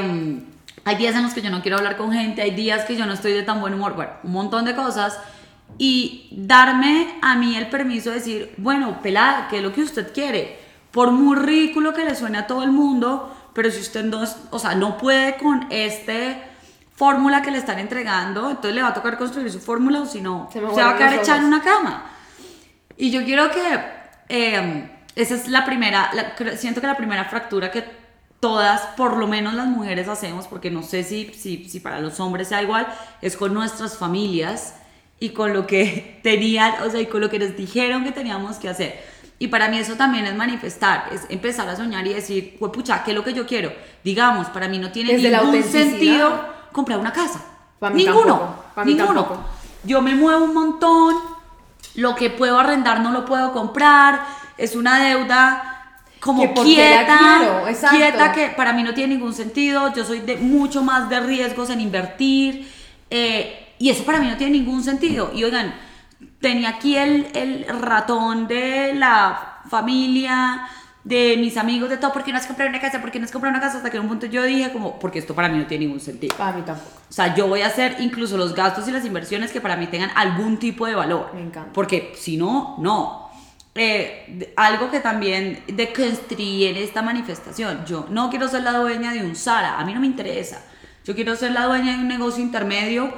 hay 0.84 0.96
días 0.96 1.14
en 1.14 1.22
los 1.22 1.32
que 1.32 1.42
yo 1.42 1.50
no 1.50 1.62
quiero 1.62 1.76
hablar 1.78 1.96
con 1.96 2.12
gente, 2.12 2.42
hay 2.42 2.52
días 2.52 2.84
que 2.84 2.96
yo 2.96 3.06
no 3.06 3.12
estoy 3.12 3.32
de 3.32 3.42
tan 3.42 3.60
buen 3.60 3.74
humor, 3.74 3.94
bueno, 3.94 4.12
un 4.24 4.32
montón 4.32 4.64
de 4.64 4.74
cosas. 4.74 5.18
Y 5.78 6.28
darme 6.32 7.14
a 7.22 7.34
mí 7.36 7.56
el 7.56 7.68
permiso 7.68 8.10
de 8.10 8.16
decir, 8.16 8.54
bueno, 8.58 9.00
pelada, 9.02 9.48
¿qué 9.48 9.56
es 9.58 9.62
lo 9.62 9.72
que 9.72 9.80
usted 9.82 10.12
quiere? 10.12 10.58
Por 10.90 11.12
muy 11.12 11.36
ridículo 11.36 11.94
que 11.94 12.04
le 12.04 12.14
suene 12.14 12.36
a 12.38 12.46
todo 12.46 12.62
el 12.62 12.72
mundo, 12.72 13.34
pero 13.54 13.70
si 13.70 13.80
usted 13.80 14.04
no, 14.04 14.22
o 14.50 14.58
sea, 14.58 14.74
no 14.74 14.98
puede 14.98 15.36
con 15.38 15.66
este 15.70 16.42
fórmula 16.94 17.40
que 17.40 17.50
le 17.50 17.58
están 17.58 17.78
entregando, 17.78 18.50
entonces 18.50 18.74
le 18.74 18.82
va 18.82 18.88
a 18.88 18.94
tocar 18.94 19.16
construir 19.16 19.50
su 19.50 19.60
fórmula 19.60 20.00
o 20.02 20.06
si 20.06 20.20
no, 20.20 20.48
Se 20.52 20.60
se, 20.60 20.64
va 20.66 20.90
a 20.90 20.96
quedar 20.96 21.14
echada 21.14 21.38
en 21.38 21.44
una 21.46 21.62
cama. 21.62 22.04
Y 22.98 23.10
yo 23.10 23.24
quiero 23.24 23.50
que 23.50 23.80
eh, 24.28 24.90
esa 25.16 25.34
es 25.34 25.48
la 25.48 25.64
primera, 25.64 26.10
la- 26.12 26.56
siento 26.58 26.80
que 26.82 26.86
la 26.86 26.96
primera 26.98 27.24
fractura 27.24 27.70
que 27.70 28.01
todas, 28.42 28.80
por 28.96 29.18
lo 29.18 29.28
menos 29.28 29.54
las 29.54 29.68
mujeres 29.68 30.08
hacemos, 30.08 30.48
porque 30.48 30.68
no 30.68 30.82
sé 30.82 31.04
si, 31.04 31.32
si, 31.32 31.68
si 31.68 31.78
para 31.78 32.00
los 32.00 32.18
hombres 32.18 32.48
sea 32.48 32.60
igual, 32.60 32.92
es 33.22 33.36
con 33.36 33.54
nuestras 33.54 33.96
familias 33.96 34.74
y 35.20 35.28
con 35.28 35.52
lo 35.52 35.64
que 35.68 36.18
tenían, 36.24 36.82
o 36.82 36.90
sea, 36.90 37.00
y 37.00 37.06
con 37.06 37.20
lo 37.20 37.30
que 37.30 37.38
nos 37.38 37.56
dijeron 37.56 38.02
que 38.02 38.10
teníamos 38.10 38.56
que 38.56 38.68
hacer. 38.68 39.00
Y 39.38 39.46
para 39.46 39.68
mí 39.68 39.78
eso 39.78 39.94
también 39.94 40.26
es 40.26 40.34
manifestar, 40.34 41.08
es 41.12 41.22
empezar 41.28 41.68
a 41.68 41.76
soñar 41.76 42.04
y 42.04 42.14
decir, 42.14 42.58
pucha, 42.58 43.04
¿qué 43.04 43.12
es 43.12 43.16
lo 43.16 43.22
que 43.22 43.32
yo 43.32 43.46
quiero? 43.46 43.72
Digamos, 44.02 44.48
para 44.48 44.66
mí 44.66 44.80
no 44.80 44.90
tiene 44.90 45.12
Desde 45.12 45.30
ningún 45.30 45.62
sentido 45.62 46.44
comprar 46.72 46.98
una 46.98 47.12
casa. 47.12 47.44
Pa' 47.78 47.90
mí 47.90 48.04
ninguno, 48.04 48.38
tampoco, 48.38 48.64
pa' 48.74 48.84
mí 48.84 48.94
ninguno. 48.94 49.20
tampoco. 49.20 49.44
Yo 49.84 50.02
me 50.02 50.16
muevo 50.16 50.44
un 50.44 50.54
montón, 50.54 51.14
lo 51.94 52.16
que 52.16 52.28
puedo 52.28 52.58
arrendar 52.58 53.02
no 53.02 53.12
lo 53.12 53.24
puedo 53.24 53.52
comprar, 53.52 54.26
es 54.58 54.74
una 54.74 54.98
deuda 54.98 55.71
como 56.22 56.42
Que 56.42 56.62
quieta, 56.62 57.18
quiero, 57.18 57.90
quieta 57.90 58.32
que 58.32 58.48
para 58.50 58.72
mí 58.72 58.84
no 58.84 58.94
tiene 58.94 59.14
ningún 59.14 59.34
sentido, 59.34 59.92
yo 59.92 60.04
soy 60.04 60.20
de 60.20 60.36
mucho 60.36 60.82
más 60.84 61.10
de 61.10 61.18
riesgos 61.18 61.68
en 61.68 61.80
invertir 61.80 62.70
eh, 63.10 63.74
y 63.78 63.90
eso 63.90 64.04
para 64.04 64.20
mí 64.20 64.28
no 64.28 64.36
tiene 64.36 64.52
ningún 64.52 64.84
sentido. 64.84 65.32
Y 65.34 65.42
oigan, 65.42 65.74
tenía 66.40 66.68
aquí 66.68 66.96
el, 66.96 67.26
el 67.34 67.66
ratón 67.80 68.46
de 68.46 68.94
la 68.94 69.62
familia, 69.68 70.68
de 71.02 71.36
mis 71.38 71.56
amigos, 71.56 71.90
de 71.90 71.96
todo, 71.96 72.12
¿por 72.12 72.22
qué 72.22 72.30
no 72.30 72.38
has 72.38 72.46
comprado 72.46 72.70
una 72.70 72.80
casa? 72.80 73.00
¿Por 73.00 73.10
qué 73.10 73.18
no 73.18 73.24
has 73.24 73.32
comprado 73.32 73.56
una 73.56 73.60
casa? 73.60 73.78
Hasta 73.78 73.90
que 73.90 73.96
en 73.96 74.04
un 74.04 74.08
punto 74.08 74.26
yo 74.26 74.44
dije 74.44 74.72
como, 74.72 75.00
porque 75.00 75.18
esto 75.18 75.34
para 75.34 75.48
mí 75.48 75.58
no 75.58 75.66
tiene 75.66 75.86
ningún 75.86 76.00
sentido. 76.00 76.36
Para 76.36 76.56
mí 76.56 76.62
tampoco. 76.62 76.88
O 77.10 77.12
sea, 77.12 77.34
yo 77.34 77.48
voy 77.48 77.62
a 77.62 77.66
hacer 77.66 77.96
incluso 77.98 78.36
los 78.36 78.54
gastos 78.54 78.86
y 78.86 78.92
las 78.92 79.04
inversiones 79.04 79.50
que 79.50 79.60
para 79.60 79.76
mí 79.76 79.88
tengan 79.88 80.12
algún 80.14 80.58
tipo 80.58 80.86
de 80.86 80.94
valor. 80.94 81.32
Me 81.34 81.40
encanta. 81.40 81.72
Porque 81.72 82.12
si 82.16 82.36
no, 82.36 82.76
no. 82.78 83.31
Eh, 83.74 84.52
algo 84.56 84.90
que 84.90 85.00
también 85.00 85.62
deconstruí 85.66 86.66
en 86.66 86.76
esta 86.76 87.00
manifestación. 87.00 87.84
Yo 87.86 88.06
no 88.10 88.28
quiero 88.28 88.48
ser 88.48 88.62
la 88.62 88.72
dueña 88.72 89.12
de 89.12 89.24
un 89.24 89.34
Sara. 89.34 89.78
A 89.78 89.84
mí 89.84 89.94
no 89.94 90.00
me 90.00 90.06
interesa. 90.06 90.62
Yo 91.04 91.14
quiero 91.14 91.34
ser 91.36 91.52
la 91.52 91.64
dueña 91.64 91.96
de 91.96 92.02
un 92.02 92.08
negocio 92.08 92.42
intermedio 92.42 93.12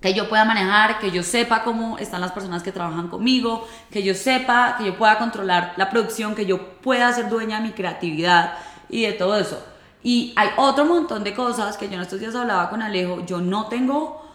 que 0.00 0.12
yo 0.12 0.28
pueda 0.28 0.44
manejar, 0.44 0.98
que 0.98 1.10
yo 1.10 1.22
sepa 1.22 1.62
cómo 1.62 1.98
están 1.98 2.20
las 2.20 2.32
personas 2.32 2.62
que 2.62 2.72
trabajan 2.72 3.08
conmigo, 3.08 3.66
que 3.90 4.02
yo 4.02 4.14
sepa, 4.14 4.76
que 4.76 4.84
yo 4.84 4.98
pueda 4.98 5.18
controlar 5.18 5.74
la 5.76 5.88
producción, 5.88 6.34
que 6.34 6.46
yo 6.46 6.80
pueda 6.80 7.12
ser 7.12 7.28
dueña 7.28 7.60
de 7.60 7.68
mi 7.68 7.72
creatividad 7.72 8.54
y 8.88 9.02
de 9.02 9.12
todo 9.12 9.38
eso. 9.38 9.64
Y 10.02 10.32
hay 10.36 10.50
otro 10.56 10.84
montón 10.84 11.24
de 11.24 11.34
cosas 11.34 11.76
que 11.76 11.88
yo 11.88 11.94
en 11.94 12.02
estos 12.02 12.20
días 12.20 12.34
hablaba 12.34 12.70
con 12.70 12.82
Alejo, 12.82 13.24
yo 13.24 13.40
no 13.40 13.66
tengo 13.66 14.25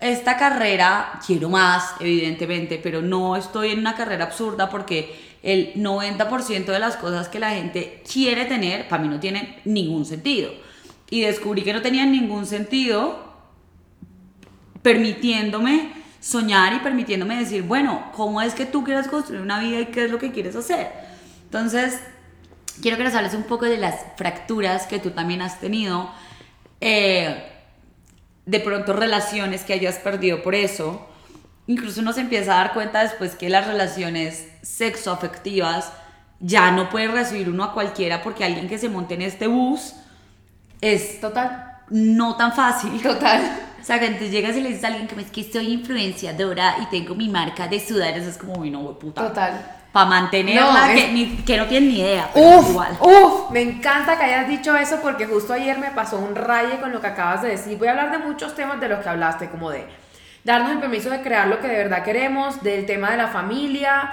esta 0.00 0.36
carrera, 0.36 1.20
quiero 1.26 1.50
más, 1.50 1.94
evidentemente, 2.00 2.80
pero 2.82 3.02
no 3.02 3.36
estoy 3.36 3.70
en 3.70 3.80
una 3.80 3.94
carrera 3.94 4.24
absurda 4.24 4.70
porque 4.70 5.14
el 5.42 5.74
90% 5.74 6.64
de 6.64 6.78
las 6.78 6.96
cosas 6.96 7.28
que 7.28 7.38
la 7.38 7.50
gente 7.50 8.02
quiere 8.10 8.46
tener, 8.46 8.88
para 8.88 9.02
mí 9.02 9.08
no 9.08 9.20
tiene 9.20 9.60
ningún 9.64 10.06
sentido. 10.06 10.52
Y 11.10 11.20
descubrí 11.22 11.62
que 11.62 11.72
no 11.72 11.82
tenían 11.82 12.12
ningún 12.12 12.46
sentido 12.46 13.30
permitiéndome 14.82 15.92
soñar 16.20 16.72
y 16.74 16.78
permitiéndome 16.78 17.36
decir, 17.36 17.62
bueno, 17.62 18.10
¿cómo 18.14 18.40
es 18.40 18.54
que 18.54 18.66
tú 18.66 18.84
quieres 18.84 19.08
construir 19.08 19.42
una 19.42 19.60
vida 19.60 19.80
y 19.80 19.86
qué 19.86 20.04
es 20.04 20.10
lo 20.10 20.18
que 20.18 20.32
quieres 20.32 20.56
hacer? 20.56 20.90
Entonces, 21.44 22.00
quiero 22.80 22.96
que 22.96 23.04
nos 23.04 23.14
hables 23.14 23.34
un 23.34 23.44
poco 23.44 23.66
de 23.66 23.76
las 23.76 23.96
fracturas 24.16 24.86
que 24.86 24.98
tú 24.98 25.10
también 25.10 25.42
has 25.42 25.60
tenido, 25.60 26.10
eh, 26.80 27.49
de 28.46 28.60
pronto 28.60 28.92
relaciones 28.92 29.62
que 29.62 29.72
hayas 29.72 29.96
perdido 29.96 30.42
por 30.42 30.54
eso. 30.54 31.06
Incluso 31.66 32.00
uno 32.00 32.12
se 32.12 32.22
empieza 32.22 32.54
a 32.54 32.64
dar 32.64 32.72
cuenta 32.74 33.02
después 33.02 33.36
que 33.36 33.48
las 33.48 33.66
relaciones 33.66 34.48
sexoafectivas 34.62 35.92
ya 36.40 36.70
no 36.70 36.88
puede 36.90 37.08
recibir 37.08 37.48
uno 37.48 37.64
a 37.64 37.74
cualquiera 37.74 38.22
porque 38.22 38.44
alguien 38.44 38.68
que 38.68 38.78
se 38.78 38.88
monte 38.88 39.14
en 39.14 39.22
este 39.22 39.46
bus 39.46 39.94
es 40.80 41.20
Total. 41.20 41.78
no 41.90 42.36
tan 42.36 42.52
fácil. 42.52 43.00
Total. 43.02 43.42
O 43.80 43.84
sea, 43.84 43.98
que 43.98 44.06
entonces 44.06 44.30
llegas 44.30 44.56
y 44.56 44.60
le 44.60 44.68
dices 44.70 44.84
a 44.84 44.88
alguien 44.88 45.06
que 45.06 45.20
es 45.20 45.30
que 45.30 45.44
soy 45.44 45.72
influenciadora 45.72 46.76
y 46.82 46.86
tengo 46.86 47.14
mi 47.14 47.28
marca 47.28 47.66
de 47.68 47.80
sudaderas, 47.80 48.26
es 48.26 48.36
como, 48.36 48.54
uy, 48.58 48.70
no, 48.70 48.98
puta. 48.98 49.28
Total. 49.28 49.79
Para 49.92 50.06
mantenerla, 50.06 50.86
No, 50.88 50.94
que, 50.94 51.00
es- 51.04 51.12
ni- 51.12 51.36
que 51.44 51.56
no 51.56 51.66
tienen 51.66 51.88
ni 51.90 51.98
idea, 52.00 52.30
Uf, 52.34 52.70
igual. 52.70 52.96
uf, 53.00 53.50
me 53.50 53.60
encanta 53.60 54.16
que 54.16 54.24
hayas 54.24 54.46
dicho 54.48 54.76
eso 54.76 55.00
porque 55.02 55.26
justo 55.26 55.52
ayer 55.52 55.78
me 55.78 55.90
pasó 55.90 56.18
un 56.18 56.36
raye 56.36 56.78
con 56.80 56.92
lo 56.92 57.00
que 57.00 57.08
acabas 57.08 57.42
de 57.42 57.48
decir. 57.50 57.76
Voy 57.76 57.88
a 57.88 57.92
hablar 57.92 58.12
de 58.12 58.18
muchos 58.18 58.54
temas 58.54 58.78
de 58.80 58.88
los 58.88 59.00
que 59.00 59.08
hablaste, 59.08 59.48
como 59.48 59.70
de 59.70 59.84
darnos 60.44 60.70
el 60.72 60.78
permiso 60.78 61.10
de 61.10 61.22
crear 61.22 61.48
lo 61.48 61.58
que 61.60 61.66
de 61.68 61.76
verdad 61.76 62.04
queremos, 62.04 62.62
del 62.62 62.86
tema 62.86 63.10
de 63.10 63.16
la 63.16 63.28
familia. 63.28 64.10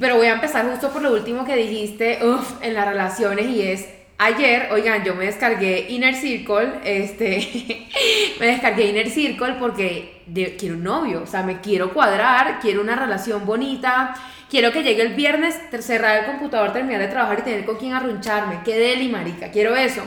Pero 0.00 0.16
voy 0.16 0.26
a 0.26 0.32
empezar 0.32 0.68
justo 0.68 0.90
por 0.90 1.00
lo 1.00 1.12
último 1.12 1.44
que 1.44 1.54
dijiste, 1.54 2.18
uf, 2.26 2.54
en 2.60 2.74
las 2.74 2.86
relaciones 2.88 3.46
y 3.46 3.62
es 3.62 3.86
ayer, 4.18 4.70
oigan, 4.72 5.04
yo 5.04 5.14
me 5.14 5.26
descargué 5.26 5.86
Inner 5.90 6.14
Circle, 6.16 6.80
este, 6.84 7.86
me 8.40 8.46
descargué 8.46 8.86
Inner 8.86 9.08
Circle 9.10 9.54
porque 9.60 10.22
de- 10.26 10.56
quiero 10.56 10.74
un 10.74 10.82
novio, 10.82 11.22
o 11.22 11.26
sea, 11.26 11.44
me 11.44 11.60
quiero 11.60 11.92
cuadrar, 11.92 12.58
quiero 12.60 12.80
una 12.80 12.96
relación 12.96 13.46
bonita, 13.46 14.14
quiero 14.50 14.72
que 14.72 14.82
llegue 14.82 15.02
el 15.02 15.14
viernes, 15.14 15.58
cerrar 15.80 16.18
el 16.18 16.26
computador, 16.26 16.72
terminar 16.72 17.00
de 17.00 17.08
trabajar 17.08 17.40
y 17.40 17.42
tener 17.42 17.64
con 17.64 17.76
quien 17.76 17.92
arruncharme, 17.94 18.60
qué 18.64 18.76
deli, 18.78 19.08
marica, 19.08 19.50
quiero 19.50 19.74
eso. 19.76 20.02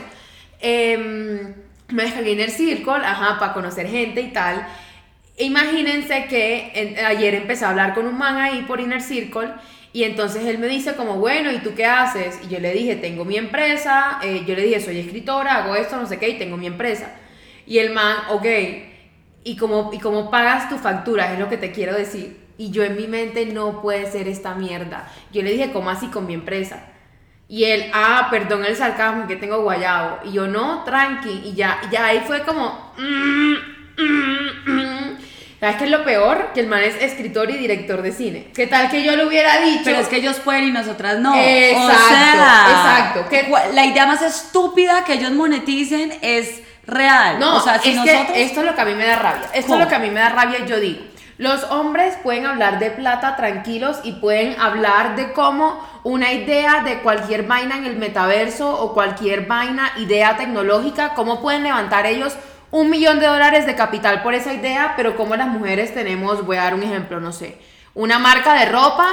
Em, 0.60 1.54
me 1.88 2.02
descargué 2.04 2.32
Inner 2.32 2.50
Circle, 2.50 3.04
ajá, 3.04 3.38
para 3.38 3.52
conocer 3.52 3.88
gente 3.88 4.20
y 4.20 4.28
tal. 4.32 4.66
Imagínense 5.38 6.26
que 6.28 6.70
en- 6.74 7.04
ayer 7.04 7.34
empecé 7.34 7.64
a 7.64 7.70
hablar 7.70 7.94
con 7.94 8.06
un 8.06 8.16
man 8.18 8.36
ahí 8.36 8.62
por 8.62 8.80
Inner 8.80 9.00
Circle 9.02 9.48
y 9.92 10.04
entonces 10.04 10.44
él 10.46 10.58
me 10.58 10.66
dice 10.68 10.94
como, 10.94 11.14
bueno, 11.16 11.50
¿y 11.50 11.58
tú 11.58 11.74
qué 11.74 11.86
haces? 11.86 12.38
Y 12.44 12.48
yo 12.48 12.60
le 12.60 12.72
dije, 12.72 12.96
tengo 12.96 13.24
mi 13.24 13.36
empresa, 13.38 14.20
eh, 14.22 14.44
yo 14.46 14.54
le 14.54 14.62
dije, 14.62 14.80
soy 14.80 14.98
escritora, 15.00 15.56
hago 15.56 15.74
esto, 15.76 15.96
no 15.96 16.06
sé 16.06 16.18
qué, 16.18 16.28
y 16.28 16.38
tengo 16.38 16.56
mi 16.56 16.66
empresa. 16.66 17.10
Y 17.66 17.78
el 17.78 17.90
man, 17.92 18.16
ok, 18.30 18.46
¿y 19.44 19.56
cómo, 19.56 19.90
y 19.92 19.98
cómo 19.98 20.30
pagas 20.30 20.68
tu 20.68 20.76
factura? 20.78 21.32
Es 21.32 21.38
lo 21.38 21.48
que 21.48 21.56
te 21.56 21.72
quiero 21.72 21.94
decir. 21.94 22.39
Y 22.60 22.70
yo 22.72 22.84
en 22.84 22.94
mi 22.94 23.06
mente 23.06 23.46
no 23.46 23.80
puede 23.80 24.12
ser 24.12 24.28
esta 24.28 24.54
mierda. 24.54 25.08
Yo 25.32 25.40
le 25.40 25.52
dije, 25.52 25.72
¿cómo 25.72 25.88
así 25.88 26.08
con 26.08 26.26
mi 26.26 26.34
empresa? 26.34 26.82
Y 27.48 27.64
él, 27.64 27.90
ah, 27.94 28.28
perdón 28.30 28.66
el 28.66 28.76
sarcasmo, 28.76 29.26
que 29.26 29.36
tengo 29.36 29.62
guayabo. 29.62 30.18
Y 30.24 30.32
yo, 30.32 30.46
no, 30.46 30.84
tranqui. 30.84 31.40
Y 31.46 31.54
ya, 31.54 31.80
y 31.88 31.90
ya 31.90 32.04
ahí 32.04 32.22
fue 32.26 32.42
como... 32.42 32.92
Mm, 32.98 33.54
mm, 33.96 34.72
mm". 34.72 35.18
¿Sabes 35.58 35.76
qué 35.76 35.84
es 35.84 35.90
lo 35.90 36.04
peor? 36.04 36.50
Que 36.52 36.60
el 36.60 36.66
man 36.66 36.82
es 36.82 37.00
escritor 37.00 37.50
y 37.50 37.56
director 37.56 38.02
de 38.02 38.12
cine. 38.12 38.48
¿Qué 38.54 38.66
tal 38.66 38.90
que 38.90 39.02
yo 39.04 39.16
lo 39.16 39.28
hubiera 39.28 39.58
dicho? 39.62 39.80
Pero 39.84 39.96
es 39.96 40.08
que 40.08 40.16
ellos 40.16 40.38
pueden 40.40 40.64
y 40.64 40.70
nosotras 40.70 41.18
no. 41.18 41.34
Exacto, 41.34 41.94
o 41.94 42.08
sea, 42.10 42.68
exacto. 42.70 43.28
Que- 43.30 43.74
La 43.74 43.86
idea 43.86 44.04
más 44.04 44.20
estúpida 44.20 45.02
que 45.04 45.14
ellos 45.14 45.32
moneticen 45.32 46.12
es 46.20 46.60
real. 46.86 47.38
No, 47.38 47.56
o 47.56 47.60
sea, 47.60 47.78
si 47.78 47.90
es 47.90 47.96
nosotros... 47.96 48.26
que 48.32 48.42
esto 48.42 48.60
es 48.60 48.66
lo 48.66 48.74
que 48.74 48.80
a 48.82 48.84
mí 48.84 48.94
me 48.94 49.06
da 49.06 49.16
rabia. 49.16 49.48
Esto 49.54 49.68
¿Cómo? 49.68 49.80
es 49.80 49.84
lo 49.84 49.88
que 49.88 49.94
a 49.94 49.98
mí 49.98 50.10
me 50.10 50.20
da 50.20 50.28
rabia. 50.28 50.66
Yo 50.66 50.78
digo, 50.78 51.00
los 51.40 51.64
hombres 51.70 52.18
pueden 52.22 52.44
hablar 52.44 52.78
de 52.78 52.90
plata 52.90 53.34
tranquilos 53.34 54.00
y 54.04 54.12
pueden 54.12 54.60
hablar 54.60 55.16
de 55.16 55.32
cómo 55.32 55.82
una 56.04 56.34
idea 56.34 56.82
de 56.82 56.98
cualquier 56.98 57.44
vaina 57.44 57.78
en 57.78 57.86
el 57.86 57.96
metaverso 57.96 58.70
o 58.78 58.92
cualquier 58.92 59.46
vaina, 59.46 59.90
idea 59.96 60.36
tecnológica, 60.36 61.14
cómo 61.14 61.40
pueden 61.40 61.62
levantar 61.62 62.04
ellos 62.04 62.34
un 62.70 62.90
millón 62.90 63.20
de 63.20 63.26
dólares 63.26 63.64
de 63.64 63.74
capital 63.74 64.22
por 64.22 64.34
esa 64.34 64.52
idea, 64.52 64.92
pero 64.98 65.16
como 65.16 65.34
las 65.34 65.48
mujeres 65.48 65.94
tenemos, 65.94 66.44
voy 66.44 66.58
a 66.58 66.64
dar 66.64 66.74
un 66.74 66.82
ejemplo, 66.82 67.20
no 67.20 67.32
sé, 67.32 67.58
una 67.94 68.18
marca 68.18 68.52
de 68.52 68.66
ropa 68.66 69.08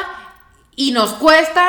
y 0.75 0.91
nos 0.91 1.13
cuesta 1.13 1.65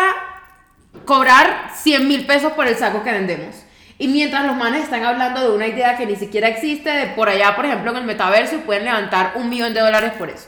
cobrar 1.05 1.71
100 1.77 2.09
mil 2.09 2.27
pesos 2.27 2.51
por 2.55 2.67
el 2.67 2.75
saco 2.75 3.05
que 3.05 3.13
vendemos. 3.13 3.55
Y 3.99 4.09
mientras 4.09 4.47
los 4.47 4.57
manes 4.57 4.85
están 4.85 5.05
hablando 5.05 5.41
de 5.41 5.57
una 5.57 5.67
idea 5.67 5.97
que 5.97 6.07
ni 6.07 6.17
siquiera 6.17 6.49
existe, 6.49 6.91
de 6.91 7.07
por 7.09 7.29
allá, 7.29 7.57
por 7.57 7.67
ejemplo, 7.67 7.91
en 7.91 7.97
el 7.99 8.05
metaverso, 8.05 8.59
pueden 8.61 8.85
levantar 8.85 9.33
un 9.35 9.51
millón 9.51 9.75
de 9.75 9.81
dólares 9.81 10.13
por 10.19 10.31
eso. 10.31 10.47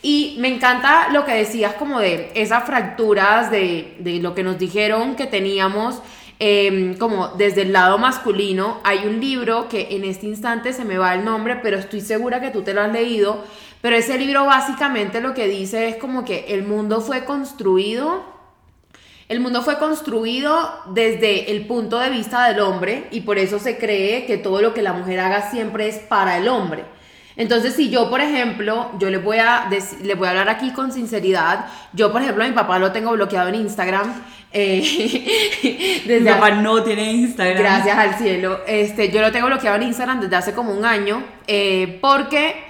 Y 0.00 0.36
me 0.38 0.48
encanta 0.48 1.08
lo 1.10 1.24
que 1.24 1.34
decías 1.34 1.74
como 1.74 1.98
de 1.98 2.30
esas 2.34 2.64
fracturas 2.64 3.50
de, 3.50 3.96
de 3.98 4.20
lo 4.20 4.34
que 4.34 4.42
nos 4.42 4.58
dijeron 4.58 5.16
que 5.16 5.26
teníamos 5.26 6.02
eh, 6.40 6.96
como 6.98 7.28
desde 7.28 7.62
el 7.62 7.72
lado 7.72 7.96
masculino. 7.98 8.80
Hay 8.84 9.06
un 9.06 9.20
libro 9.20 9.68
que 9.68 9.88
en 9.96 10.04
este 10.04 10.26
instante 10.26 10.72
se 10.72 10.84
me 10.84 10.98
va 10.98 11.14
el 11.14 11.24
nombre, 11.24 11.56
pero 11.62 11.78
estoy 11.78 12.00
segura 12.00 12.40
que 12.40 12.50
tú 12.50 12.62
te 12.62 12.74
lo 12.74 12.82
has 12.82 12.92
leído. 12.92 13.44
Pero 13.80 13.96
ese 13.96 14.18
libro 14.18 14.44
básicamente 14.46 15.20
lo 15.20 15.34
que 15.34 15.46
dice 15.46 15.88
es 15.88 15.96
como 15.96 16.24
que 16.24 16.46
el 16.48 16.64
mundo 16.64 17.00
fue 17.00 17.24
construido 17.24 18.33
el 19.28 19.40
mundo 19.40 19.62
fue 19.62 19.78
construido 19.78 20.80
desde 20.86 21.50
el 21.52 21.66
punto 21.66 21.98
de 21.98 22.10
vista 22.10 22.46
del 22.48 22.60
hombre 22.60 23.06
y 23.10 23.22
por 23.22 23.38
eso 23.38 23.58
se 23.58 23.78
cree 23.78 24.26
que 24.26 24.36
todo 24.38 24.60
lo 24.60 24.74
que 24.74 24.82
la 24.82 24.92
mujer 24.92 25.20
haga 25.20 25.50
siempre 25.50 25.88
es 25.88 25.96
para 25.98 26.36
el 26.38 26.48
hombre. 26.48 26.84
Entonces, 27.36 27.74
si 27.74 27.90
yo, 27.90 28.10
por 28.10 28.20
ejemplo, 28.20 28.92
yo 29.00 29.10
le 29.10 29.18
voy 29.18 29.38
a 29.38 29.68
dec- 29.68 29.98
le 30.02 30.14
voy 30.14 30.28
a 30.28 30.30
hablar 30.30 30.48
aquí 30.48 30.70
con 30.70 30.92
sinceridad, 30.92 31.66
yo, 31.92 32.12
por 32.12 32.22
ejemplo, 32.22 32.44
a 32.44 32.46
mi 32.46 32.52
papá 32.54 32.78
lo 32.78 32.92
tengo 32.92 33.10
bloqueado 33.10 33.48
en 33.48 33.56
Instagram. 33.56 34.22
eh, 34.52 34.80
Mi 35.64 36.00
desde 36.06 36.30
papá 36.32 36.50
no 36.52 36.82
tiene 36.84 37.10
Instagram. 37.12 37.58
Gracias 37.58 37.98
al 37.98 38.14
cielo. 38.16 38.60
Este, 38.68 39.10
yo 39.10 39.20
lo 39.20 39.32
tengo 39.32 39.48
bloqueado 39.48 39.76
en 39.78 39.82
Instagram 39.84 40.20
desde 40.20 40.36
hace 40.36 40.52
como 40.52 40.72
un 40.72 40.84
año. 40.84 41.24
eh, 41.48 41.98
porque 42.00 42.63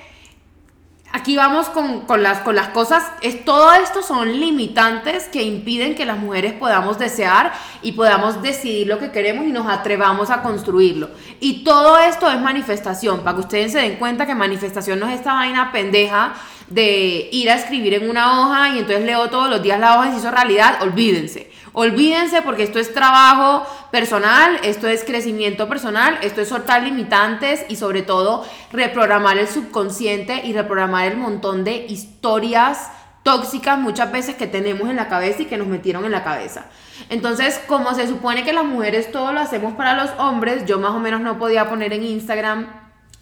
aquí 1.24 1.36
vamos 1.36 1.70
con, 1.70 2.02
con 2.02 2.22
las, 2.22 2.40
con 2.40 2.54
las 2.54 2.68
cosas. 2.68 3.02
Es, 3.22 3.46
todo 3.46 3.72
esto 3.72 4.02
son 4.02 4.30
limitantes 4.40 5.24
que 5.24 5.42
impiden 5.42 5.94
que 5.94 6.04
las 6.04 6.18
mujeres 6.18 6.52
podamos 6.52 6.98
desear 6.98 7.50
y 7.80 7.92
podamos 7.92 8.42
decidir 8.42 8.88
lo 8.88 8.98
que 8.98 9.10
queremos 9.10 9.46
y 9.46 9.50
nos 9.50 9.66
atrevamos 9.66 10.28
a 10.28 10.42
construirlo. 10.42 11.08
Y 11.40 11.64
todo 11.64 11.96
esto 11.96 12.30
es 12.30 12.38
manifestación. 12.38 13.20
Para 13.20 13.36
que 13.36 13.40
ustedes 13.40 13.72
se 13.72 13.78
den 13.78 13.96
cuenta 13.96 14.26
que 14.26 14.34
manifestación 14.34 15.00
no 15.00 15.08
es 15.08 15.14
esta 15.14 15.32
vaina 15.32 15.72
pendeja 15.72 16.34
de 16.68 17.28
ir 17.32 17.50
a 17.50 17.54
escribir 17.54 17.94
en 17.94 18.08
una 18.08 18.40
hoja 18.40 18.70
y 18.70 18.78
entonces 18.78 19.04
leo 19.04 19.28
todos 19.28 19.50
los 19.50 19.62
días 19.62 19.78
la 19.78 19.98
hoja 19.98 20.08
y 20.08 20.12
se 20.12 20.18
hizo 20.18 20.30
realidad. 20.30 20.82
Olvídense. 20.82 21.50
Olvídense 21.76 22.40
porque 22.42 22.62
esto 22.62 22.78
es 22.78 22.94
trabajo 22.94 23.66
personal, 23.90 24.60
esto 24.62 24.86
es 24.86 25.02
crecimiento 25.02 25.68
personal, 25.68 26.18
esto 26.22 26.40
es 26.40 26.48
soltar 26.48 26.84
limitantes 26.84 27.64
y 27.68 27.74
sobre 27.74 28.02
todo 28.02 28.46
reprogramar 28.72 29.38
el 29.38 29.48
subconsciente 29.48 30.42
y 30.44 30.52
reprogramar 30.52 31.10
el 31.10 31.16
montón 31.16 31.64
de 31.64 31.84
historias 31.88 32.90
tóxicas 33.24 33.76
muchas 33.76 34.12
veces 34.12 34.36
que 34.36 34.46
tenemos 34.46 34.88
en 34.88 34.96
la 34.96 35.08
cabeza 35.08 35.42
y 35.42 35.46
que 35.46 35.56
nos 35.56 35.66
metieron 35.66 36.04
en 36.04 36.12
la 36.12 36.22
cabeza. 36.22 36.66
Entonces, 37.08 37.60
como 37.66 37.92
se 37.94 38.06
supone 38.06 38.44
que 38.44 38.52
las 38.52 38.64
mujeres 38.64 39.10
todo 39.10 39.32
lo 39.32 39.40
hacemos 39.40 39.74
para 39.74 39.94
los 39.94 40.10
hombres, 40.18 40.66
yo 40.66 40.78
más 40.78 40.92
o 40.92 41.00
menos 41.00 41.22
no 41.22 41.38
podía 41.38 41.68
poner 41.68 41.92
en 41.92 42.04
Instagram 42.04 42.68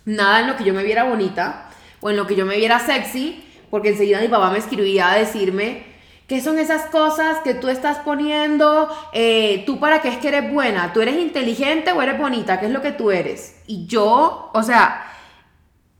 nada 0.04 0.40
en 0.40 0.48
lo 0.48 0.56
que 0.56 0.64
yo 0.64 0.74
me 0.74 0.82
viera 0.82 1.04
bonita 1.04 1.70
o 2.02 2.10
en 2.10 2.16
lo 2.16 2.26
que 2.26 2.36
yo 2.36 2.44
me 2.44 2.58
viera 2.58 2.78
sexy, 2.78 3.42
porque 3.70 3.88
enseguida 3.88 4.20
mi 4.20 4.28
papá 4.28 4.50
me 4.50 4.58
escribía 4.58 5.10
a 5.10 5.16
decirme, 5.16 5.90
¿Qué 6.32 6.40
son 6.40 6.58
esas 6.58 6.86
cosas 6.86 7.40
que 7.44 7.52
tú 7.52 7.68
estás 7.68 7.98
poniendo? 7.98 8.88
Eh, 9.12 9.64
¿Tú 9.66 9.78
para 9.78 10.00
qué 10.00 10.08
es 10.08 10.16
que 10.16 10.28
eres 10.28 10.50
buena? 10.50 10.92
¿Tú 10.94 11.02
eres 11.02 11.16
inteligente 11.16 11.92
o 11.92 12.00
eres 12.00 12.18
bonita? 12.18 12.58
¿Qué 12.58 12.66
es 12.66 12.72
lo 12.72 12.80
que 12.80 12.92
tú 12.92 13.10
eres? 13.10 13.60
Y 13.66 13.86
yo, 13.86 14.50
o 14.54 14.62
sea, 14.62 15.12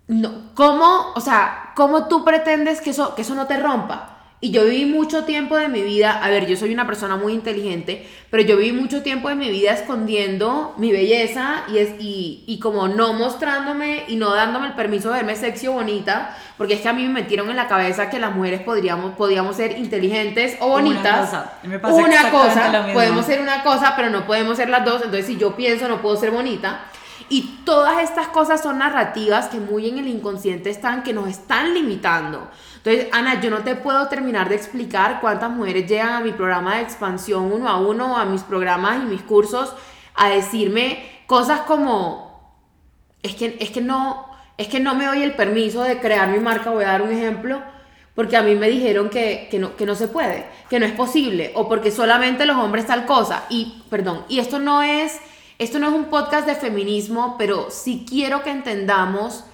no, 0.06 0.54
¿cómo, 0.54 1.12
o 1.14 1.20
sea, 1.20 1.72
cómo 1.74 2.08
tú 2.08 2.24
pretendes 2.24 2.80
que 2.80 2.90
eso, 2.90 3.14
que 3.14 3.20
eso 3.20 3.34
no 3.34 3.46
te 3.46 3.58
rompa? 3.58 4.11
Y 4.44 4.50
yo 4.50 4.64
viví 4.64 4.86
mucho 4.86 5.22
tiempo 5.22 5.56
de 5.56 5.68
mi 5.68 5.82
vida, 5.82 6.10
a 6.20 6.28
ver, 6.28 6.48
yo 6.48 6.56
soy 6.56 6.74
una 6.74 6.84
persona 6.84 7.14
muy 7.14 7.32
inteligente, 7.32 8.08
pero 8.28 8.42
yo 8.42 8.56
viví 8.56 8.72
mucho 8.72 9.00
tiempo 9.04 9.28
de 9.28 9.36
mi 9.36 9.48
vida 9.50 9.70
escondiendo 9.72 10.74
mi 10.78 10.90
belleza 10.90 11.62
y, 11.72 11.78
es, 11.78 11.90
y, 12.00 12.42
y 12.48 12.58
como 12.58 12.88
no 12.88 13.12
mostrándome 13.12 14.02
y 14.08 14.16
no 14.16 14.34
dándome 14.34 14.66
el 14.66 14.72
permiso 14.72 15.10
de 15.10 15.18
verme 15.18 15.36
sexy 15.36 15.68
o 15.68 15.74
bonita, 15.74 16.36
porque 16.58 16.74
es 16.74 16.80
que 16.80 16.88
a 16.88 16.92
mí 16.92 17.04
me 17.04 17.10
metieron 17.20 17.50
en 17.50 17.56
la 17.56 17.68
cabeza 17.68 18.10
que 18.10 18.18
las 18.18 18.34
mujeres 18.34 18.62
podríamos, 18.62 19.12
podíamos 19.14 19.54
ser 19.54 19.78
inteligentes 19.78 20.56
o 20.58 20.66
Una 20.66 20.74
bonitas. 20.74 21.20
cosa, 21.30 21.52
me 21.62 21.78
pasa 21.78 21.94
Una 21.94 22.30
cosa, 22.32 22.68
lo 22.72 22.78
mismo. 22.78 22.94
podemos 22.94 23.24
ser 23.26 23.40
una 23.40 23.62
cosa, 23.62 23.94
pero 23.94 24.10
no 24.10 24.26
podemos 24.26 24.56
ser 24.56 24.68
las 24.70 24.84
dos, 24.84 24.96
entonces 25.04 25.26
si 25.26 25.36
yo 25.36 25.54
pienso 25.54 25.86
no 25.86 26.02
puedo 26.02 26.16
ser 26.16 26.32
bonita. 26.32 26.80
Y 27.28 27.60
todas 27.64 28.02
estas 28.02 28.28
cosas 28.28 28.60
son 28.62 28.78
narrativas 28.78 29.46
que 29.46 29.58
muy 29.58 29.88
en 29.88 29.98
el 29.98 30.08
inconsciente 30.08 30.68
están, 30.68 31.02
que 31.02 31.12
nos 31.14 31.28
están 31.28 31.72
limitando. 31.72 32.50
Entonces, 32.84 33.08
Ana, 33.12 33.40
yo 33.40 33.48
no 33.48 33.58
te 33.58 33.76
puedo 33.76 34.08
terminar 34.08 34.48
de 34.48 34.56
explicar 34.56 35.20
cuántas 35.20 35.50
mujeres 35.50 35.88
llegan 35.88 36.14
a 36.14 36.20
mi 36.20 36.32
programa 36.32 36.76
de 36.76 36.82
expansión 36.82 37.52
uno 37.52 37.68
a 37.68 37.78
uno, 37.78 38.16
a 38.16 38.24
mis 38.24 38.42
programas 38.42 39.04
y 39.04 39.06
mis 39.06 39.22
cursos, 39.22 39.72
a 40.14 40.30
decirme 40.30 41.22
cosas 41.26 41.60
como, 41.60 42.58
es 43.22 43.36
que, 43.36 43.56
es 43.60 43.70
que 43.70 43.80
no, 43.80 44.26
es 44.58 44.66
que 44.66 44.80
no 44.80 44.96
me 44.96 45.06
doy 45.06 45.22
el 45.22 45.34
permiso 45.34 45.84
de 45.84 46.00
crear 46.00 46.28
mi 46.30 46.40
marca, 46.40 46.70
voy 46.70 46.82
a 46.82 46.88
dar 46.88 47.02
un 47.02 47.12
ejemplo, 47.12 47.62
porque 48.16 48.36
a 48.36 48.42
mí 48.42 48.56
me 48.56 48.68
dijeron 48.68 49.10
que, 49.10 49.46
que, 49.48 49.60
no, 49.60 49.76
que 49.76 49.86
no 49.86 49.94
se 49.94 50.08
puede, 50.08 50.46
que 50.68 50.80
no 50.80 50.84
es 50.84 50.92
posible, 50.92 51.52
o 51.54 51.68
porque 51.68 51.92
solamente 51.92 52.46
los 52.46 52.56
hombres 52.56 52.86
tal 52.86 53.06
cosa. 53.06 53.44
Y, 53.48 53.84
perdón, 53.90 54.24
y 54.28 54.40
esto 54.40 54.58
no 54.58 54.82
es, 54.82 55.20
esto 55.58 55.78
no 55.78 55.86
es 55.86 55.94
un 55.94 56.06
podcast 56.06 56.48
de 56.48 56.56
feminismo, 56.56 57.36
pero 57.38 57.70
sí 57.70 58.04
quiero 58.08 58.42
que 58.42 58.50
entendamos 58.50 59.44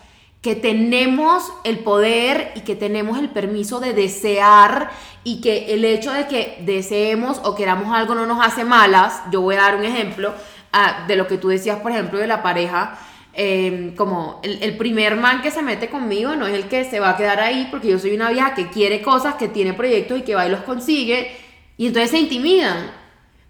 que 0.48 0.56
tenemos 0.56 1.52
el 1.62 1.80
poder 1.80 2.52
y 2.54 2.60
que 2.60 2.74
tenemos 2.74 3.18
el 3.18 3.28
permiso 3.28 3.80
de 3.80 3.92
desear 3.92 4.88
y 5.22 5.42
que 5.42 5.74
el 5.74 5.84
hecho 5.84 6.10
de 6.10 6.26
que 6.26 6.56
deseemos 6.64 7.38
o 7.44 7.54
queramos 7.54 7.94
algo 7.94 8.14
no 8.14 8.24
nos 8.24 8.42
hace 8.42 8.64
malas. 8.64 9.20
Yo 9.30 9.42
voy 9.42 9.56
a 9.56 9.58
dar 9.58 9.76
un 9.76 9.84
ejemplo 9.84 10.32
ah, 10.72 11.04
de 11.06 11.16
lo 11.16 11.26
que 11.26 11.36
tú 11.36 11.48
decías, 11.48 11.80
por 11.80 11.92
ejemplo, 11.92 12.18
de 12.18 12.26
la 12.26 12.42
pareja. 12.42 12.98
eh, 13.34 13.92
como 13.94 14.40
el, 14.42 14.62
el 14.62 14.78
primer 14.78 15.16
man 15.16 15.42
que 15.42 15.50
se 15.50 15.60
mete 15.62 15.90
conmigo 15.90 16.34
no 16.34 16.46
es 16.46 16.54
el 16.54 16.64
que 16.64 16.84
se 16.86 16.98
va 16.98 17.10
a 17.10 17.16
quedar 17.18 17.40
ahí 17.40 17.68
porque 17.70 17.88
yo 17.88 17.98
soy 17.98 18.12
una 18.14 18.30
vieja 18.30 18.54
que 18.54 18.68
quiere 18.70 19.02
cosas, 19.02 19.34
que 19.34 19.48
tiene 19.48 19.74
proyectos 19.74 20.18
y 20.18 20.22
que 20.22 20.34
va 20.34 20.46
y 20.46 20.50
los 20.50 20.62
consigue 20.62 21.30
y 21.76 21.88
entonces 21.88 22.10
se 22.10 22.18
intimidan 22.20 22.90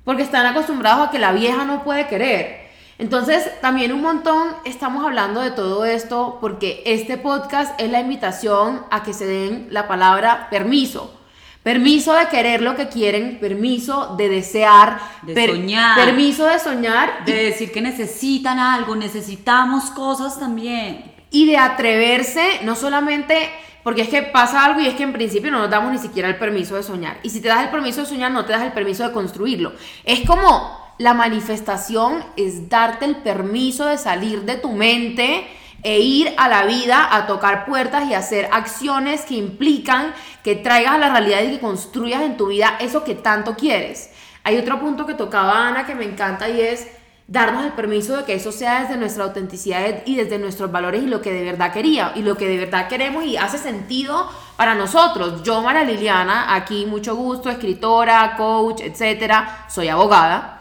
porque 0.05 0.25
están 0.25 0.47
acostumbrados 0.47 1.07
a 1.07 1.11
que 1.13 1.21
la 1.21 1.31
vieja 1.31 1.65
no 1.65 1.85
puede 1.85 2.09
querer. 2.09 2.58
Entonces, 2.99 3.49
también 3.61 3.93
un 3.93 4.03
montón 4.03 4.49
estamos 4.65 5.05
hablando 5.05 5.41
de 5.41 5.53
todo 5.53 5.85
esto 5.85 6.39
porque 6.41 6.83
este 6.85 7.17
podcast 7.17 7.81
es 7.81 7.91
la 7.93 8.01
invitación 8.01 8.83
a 8.91 9.05
que 9.05 9.13
se 9.15 9.25
den 9.27 9.69
la 9.71 9.87
palabra 9.87 10.49
permiso. 10.51 11.15
Permiso 11.63 12.13
de 12.15 12.27
querer 12.29 12.61
lo 12.63 12.75
que 12.77 12.89
quieren, 12.89 13.39
permiso 13.41 14.15
de 14.17 14.29
desear, 14.29 14.99
De 15.23 15.47
soñar. 15.47 15.97
permiso 15.97 16.47
de 16.47 16.59
soñar 16.59 17.25
De 17.25 17.35
decir 17.35 17.71
que 17.73 17.81
necesitan 17.83 18.59
algo, 18.59 18.97
necesitamos 18.97 19.91
cosas 19.91 20.39
también. 20.39 21.15
y 21.31 21.47
de 21.47 21.59
atreverse, 21.59 22.61
no 22.65 22.75
solamente 22.75 23.51
porque 23.85 24.03
es 24.03 24.09
que 24.09 24.23
pasa 24.23 24.65
algo 24.65 24.81
y 24.81 24.87
es 24.87 24.95
que 24.95 25.03
en 25.03 25.13
principio 25.13 25.51
no 25.51 25.59
nos 25.59 25.71
damos 25.71 25.93
ni 25.93 25.99
siquiera 25.99 26.29
el 26.29 26.37
permiso 26.37 26.75
de 26.75 26.83
soñar. 26.83 27.19
Y 27.23 27.31
si 27.31 27.41
te 27.41 27.49
das 27.49 27.63
el 27.63 27.69
permiso 27.71 28.01
de 28.01 28.07
soñar, 28.07 28.31
no 28.33 28.45
te 28.45 28.53
das 28.53 28.63
el 28.63 28.73
permiso 28.73 29.05
de 29.07 29.13
construirlo. 29.13 29.73
Es 30.05 30.27
como 30.27 30.88
la 30.99 31.15
manifestación 31.15 32.25
es 32.37 32.69
darte 32.69 33.05
el 33.05 33.17
permiso 33.17 33.87
de 33.87 33.99
salir 33.99 34.43
de 34.43 34.57
tu 34.57 34.73
mente 34.73 35.47
e 35.85 36.01
ir 36.01 36.35
a 36.37 36.49
la 36.49 36.65
vida 36.65 37.15
a 37.15 37.27
tocar 37.27 37.65
puertas 37.65 38.09
y 38.11 38.15
hacer 38.15 38.49
acciones 38.53 39.25
que 39.25 39.35
implican 39.35 40.13
que 40.43 40.57
traigas 40.57 40.95
a 40.95 40.99
la 40.99 41.11
realidad 41.11 41.43
y 41.43 41.53
que 41.53 41.61
construyas 41.61 42.23
en 42.23 42.37
tu 42.37 42.49
vida 42.49 42.77
eso 42.81 43.05
que 43.05 43.15
tanto 43.15 43.55
quieres. 43.55 44.11
Hay 44.43 44.57
otro 44.57 44.81
punto 44.81 45.07
que 45.07 45.15
tocaba 45.15 45.69
Ana 45.69 45.87
que 45.87 45.95
me 45.95 46.05
encanta 46.05 46.49
y 46.49 46.61
es 46.61 46.89
darnos 47.29 47.65
el 47.65 47.73
permiso 47.73 48.17
de 48.17 48.25
que 48.25 48.35
eso 48.35 48.51
sea 48.51 48.83
desde 48.83 48.97
nuestra 48.97 49.25
autenticidad 49.25 50.03
y 50.07 50.17
desde 50.17 50.39
nuestros 50.39 50.73
valores 50.73 51.03
y 51.03 51.07
lo 51.07 51.21
que 51.21 51.33
de 51.33 51.45
verdad 51.45 51.73
quería 51.73 52.13
y 52.17 52.23
lo 52.23 52.37
que 52.37 52.49
de 52.49 52.57
verdad 52.57 52.89
queremos 52.89 53.25
y 53.25 53.37
hace 53.37 53.59
sentido 53.59 54.29
para 54.57 54.75
nosotros. 54.75 55.43
Yo, 55.45 55.63
Mara 55.63 55.85
Liliana, 55.85 56.55
aquí 56.55 56.87
mucho 56.87 57.15
gusto, 57.15 57.51
escritora, 57.51 58.35
coach, 58.37 58.81
etcétera, 58.81 59.67
soy 59.69 59.89
abogada. 59.89 60.58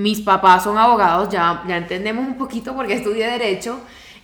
Mis 0.00 0.20
papás 0.22 0.64
son 0.64 0.78
abogados, 0.78 1.28
ya, 1.28 1.62
ya 1.66 1.76
entendemos 1.76 2.26
un 2.26 2.38
poquito 2.38 2.74
porque 2.74 2.94
estudié 2.94 3.26
derecho. 3.26 3.80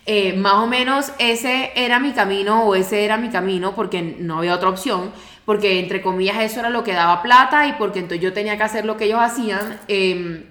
Eh, 0.07 0.33
más 0.35 0.55
o 0.55 0.67
menos 0.67 1.12
ese 1.19 1.73
era 1.75 1.99
mi 1.99 2.12
camino 2.12 2.62
o 2.65 2.75
ese 2.75 3.05
era 3.05 3.17
mi 3.17 3.29
camino 3.29 3.75
porque 3.75 4.03
no 4.03 4.39
había 4.39 4.55
otra 4.55 4.69
opción, 4.71 5.11
porque 5.45 5.81
entre 5.81 6.01
comillas 6.01 6.39
eso 6.41 6.61
era 6.61 6.71
lo 6.71 6.83
que 6.83 6.93
daba 6.93 7.23
plata 7.23 7.67
y 7.67 7.73
porque 7.75 7.99
entonces 7.99 8.23
yo 8.23 8.33
tenía 8.33 8.57
que 8.57 8.62
hacer 8.62 8.87
lo 8.87 8.97
que 8.97 9.05
ellos 9.05 9.21
hacían. 9.21 9.81
Em, 9.89 10.47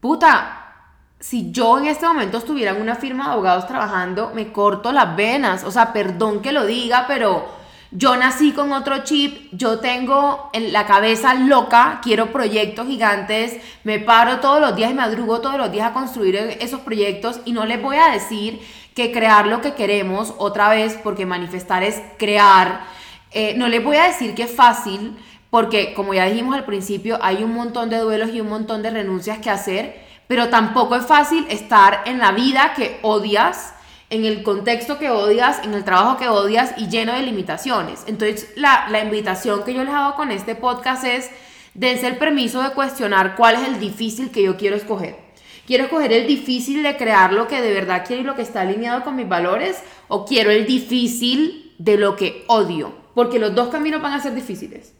puta, 0.00 0.74
si 1.20 1.52
yo 1.52 1.78
en 1.78 1.86
este 1.86 2.06
momento 2.06 2.38
estuviera 2.38 2.72
en 2.72 2.80
una 2.82 2.96
firma 2.96 3.26
de 3.26 3.32
abogados 3.32 3.66
trabajando, 3.68 4.32
me 4.34 4.50
corto 4.50 4.90
las 4.90 5.14
venas, 5.14 5.62
o 5.62 5.70
sea, 5.70 5.92
perdón 5.92 6.40
que 6.40 6.52
lo 6.52 6.66
diga, 6.66 7.04
pero 7.06 7.59
yo 7.92 8.16
nací 8.16 8.52
con 8.52 8.72
otro 8.72 9.02
chip, 9.02 9.48
yo 9.52 9.80
tengo 9.80 10.48
en 10.52 10.72
la 10.72 10.86
cabeza 10.86 11.34
loca, 11.34 12.00
quiero 12.02 12.32
proyectos 12.32 12.86
gigantes, 12.86 13.56
me 13.82 13.98
paro 13.98 14.38
todos 14.38 14.60
los 14.60 14.76
días 14.76 14.92
y 14.92 14.94
madrugo 14.94 15.40
todos 15.40 15.56
los 15.56 15.72
días 15.72 15.90
a 15.90 15.92
construir 15.92 16.36
esos 16.60 16.80
proyectos 16.80 17.40
y 17.44 17.52
no 17.52 17.66
les 17.66 17.82
voy 17.82 17.96
a 17.96 18.12
decir 18.12 18.60
que 18.94 19.10
crear 19.10 19.46
lo 19.46 19.60
que 19.60 19.74
queremos 19.74 20.34
otra 20.38 20.68
vez, 20.68 20.98
porque 21.02 21.26
manifestar 21.26 21.82
es 21.82 22.00
crear. 22.16 22.84
Eh, 23.32 23.54
no 23.56 23.68
les 23.68 23.82
voy 23.82 23.96
a 23.96 24.04
decir 24.04 24.34
que 24.34 24.44
es 24.44 24.54
fácil, 24.54 25.16
porque 25.50 25.94
como 25.94 26.14
ya 26.14 26.26
dijimos 26.26 26.54
al 26.54 26.64
principio, 26.64 27.18
hay 27.22 27.42
un 27.42 27.54
montón 27.54 27.90
de 27.90 27.98
duelos 27.98 28.30
y 28.32 28.40
un 28.40 28.48
montón 28.48 28.82
de 28.82 28.90
renuncias 28.90 29.38
que 29.38 29.50
hacer, 29.50 30.00
pero 30.28 30.48
tampoco 30.48 30.94
es 30.94 31.06
fácil 31.06 31.44
estar 31.50 32.02
en 32.06 32.18
la 32.20 32.30
vida 32.30 32.72
que 32.76 33.00
odias 33.02 33.74
en 34.10 34.24
el 34.24 34.42
contexto 34.42 34.98
que 34.98 35.08
odias, 35.08 35.64
en 35.64 35.72
el 35.72 35.84
trabajo 35.84 36.18
que 36.18 36.28
odias 36.28 36.74
y 36.76 36.88
lleno 36.88 37.14
de 37.14 37.22
limitaciones. 37.22 38.02
Entonces, 38.08 38.52
la, 38.56 38.88
invitación 39.02 39.62
que 39.64 39.72
yo 39.72 39.84
les 39.84 39.94
hago 39.94 40.16
con 40.16 40.32
este 40.32 40.56
podcast 40.56 41.04
es, 41.04 41.30
dense 41.74 42.08
el 42.08 42.16
permiso 42.16 42.60
de 42.60 42.70
cuestionar 42.70 43.36
cuál 43.36 43.54
es 43.54 43.68
el 43.68 43.78
difícil 43.78 44.30
que 44.30 44.42
yo 44.42 44.56
quiero 44.56 44.74
escoger. 44.74 45.16
¿Quiero 45.64 45.84
escoger 45.84 46.12
el 46.12 46.26
difícil 46.26 46.82
de 46.82 46.96
crear 46.96 47.32
lo 47.32 47.46
que 47.46 47.62
de 47.62 47.72
verdad 47.72 48.04
quiero 48.04 48.22
y 48.22 48.24
lo 48.26 48.34
que 48.34 48.42
está 48.42 48.62
alineado 48.62 49.04
con 49.04 49.14
mis 49.14 49.28
valores? 49.28 49.80
¿O 50.08 50.24
quiero 50.26 50.50
el 50.50 50.66
difícil 50.66 51.72
de 51.78 51.96
lo 51.96 52.16
que 52.16 52.44
odio? 52.48 52.92
Porque 53.14 53.38
los 53.38 53.54
dos 53.54 53.68
caminos 53.68 54.02
van 54.02 54.14
a 54.14 54.20
ser 54.20 54.34
difíciles. 54.34 54.92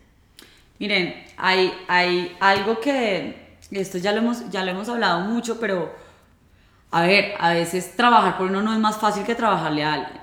Miren, 0.79 1.27
hay, 1.37 1.75
hay 1.89 2.37
algo 2.39 2.79
que, 2.81 3.57
esto 3.73 3.99
ya 3.99 4.13
lo, 4.13 4.19
hemos, 4.19 4.49
ya 4.51 4.65
lo 4.65 4.71
hemos 4.71 4.89
hablado 4.89 5.21
mucho, 5.23 5.59
pero 5.59 5.93
a 6.91 7.03
ver, 7.03 7.35
a 7.39 7.53
veces 7.53 7.95
trabajar 7.97 8.37
por 8.37 8.47
uno 8.49 8.63
no 8.63 8.73
es 8.73 8.79
más 8.79 8.99
fácil 8.99 9.25
que 9.25 9.35
trabajarle 9.35 9.85
a 9.85 9.95
alguien. 9.95 10.21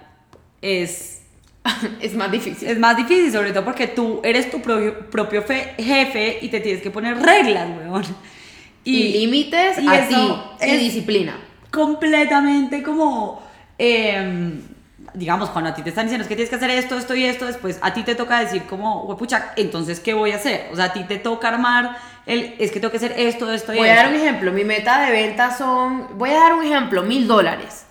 Es, 0.62 1.22
es 2.02 2.14
más 2.16 2.32
difícil. 2.32 2.68
Es 2.68 2.78
más 2.78 2.98
difícil, 2.98 3.32
sobre 3.32 3.52
todo 3.52 3.64
porque 3.64 3.88
tú 3.88 4.20
eres 4.24 4.52
tu 4.52 4.62
propio, 4.62 5.10
propio 5.10 5.44
jefe 5.44 6.40
y 6.42 6.50
te 6.50 6.60
tienes 6.60 6.82
que 6.82 6.92
poner 6.92 7.18
reglas, 7.22 7.70
weón. 7.80 8.04
Y, 8.84 9.20
límites 9.20 9.80
y 9.80 9.88
eso 9.88 10.58
y 10.62 10.78
disciplina. 10.78 11.38
Completamente 11.72 12.82
como... 12.84 13.46
Em, 13.78 14.62
digamos, 15.14 15.50
cuando 15.50 15.72
a 15.72 15.74
ti 15.74 15.82
te 15.82 15.90
están 15.90 16.06
diciendo 16.06 16.24
es 16.24 16.28
que 16.28 16.36
tienes 16.36 16.50
que 16.50 16.58
hacer 16.58 16.70
esto, 16.70 16.98
esto 16.98 17.16
y 17.16 17.24
esto, 17.24 17.46
después 17.46 17.80
a 17.82 17.94
ti 17.94 18.04
te 18.04 18.14
toca 18.14 18.40
decir 18.40 18.64
como, 18.64 19.16
pucha, 19.18 19.54
entonces, 19.56 20.00
¿qué 20.00 20.14
voy 20.14 20.32
a 20.32 20.36
hacer? 20.36 20.70
O 20.72 20.76
sea, 20.76 20.86
a 20.86 20.94
ti 20.94 21.04
te 21.06 21.18
toca 21.18 21.48
armar 21.48 21.98
el, 22.28 22.56
es 22.60 22.72
que 22.72 22.80
tengo 22.80 22.92
que 22.92 22.98
hacer 22.98 23.14
esto, 23.18 23.52
esto 23.52 23.74
y 23.74 23.78
Voy 23.78 23.90
a 23.90 23.96
dar 23.96 24.10
un 24.10 24.16
ejemplo, 24.16 24.52
mi 24.52 24.66
meta 24.66 25.06
de 25.06 25.12
venta 25.12 25.58
son, 25.58 26.18
voy 26.18 26.30
a 26.32 26.40
dar 26.40 26.54
un 26.54 26.64
ejemplo, 26.64 27.02
mil 27.04 27.28
dólares. 27.28 27.86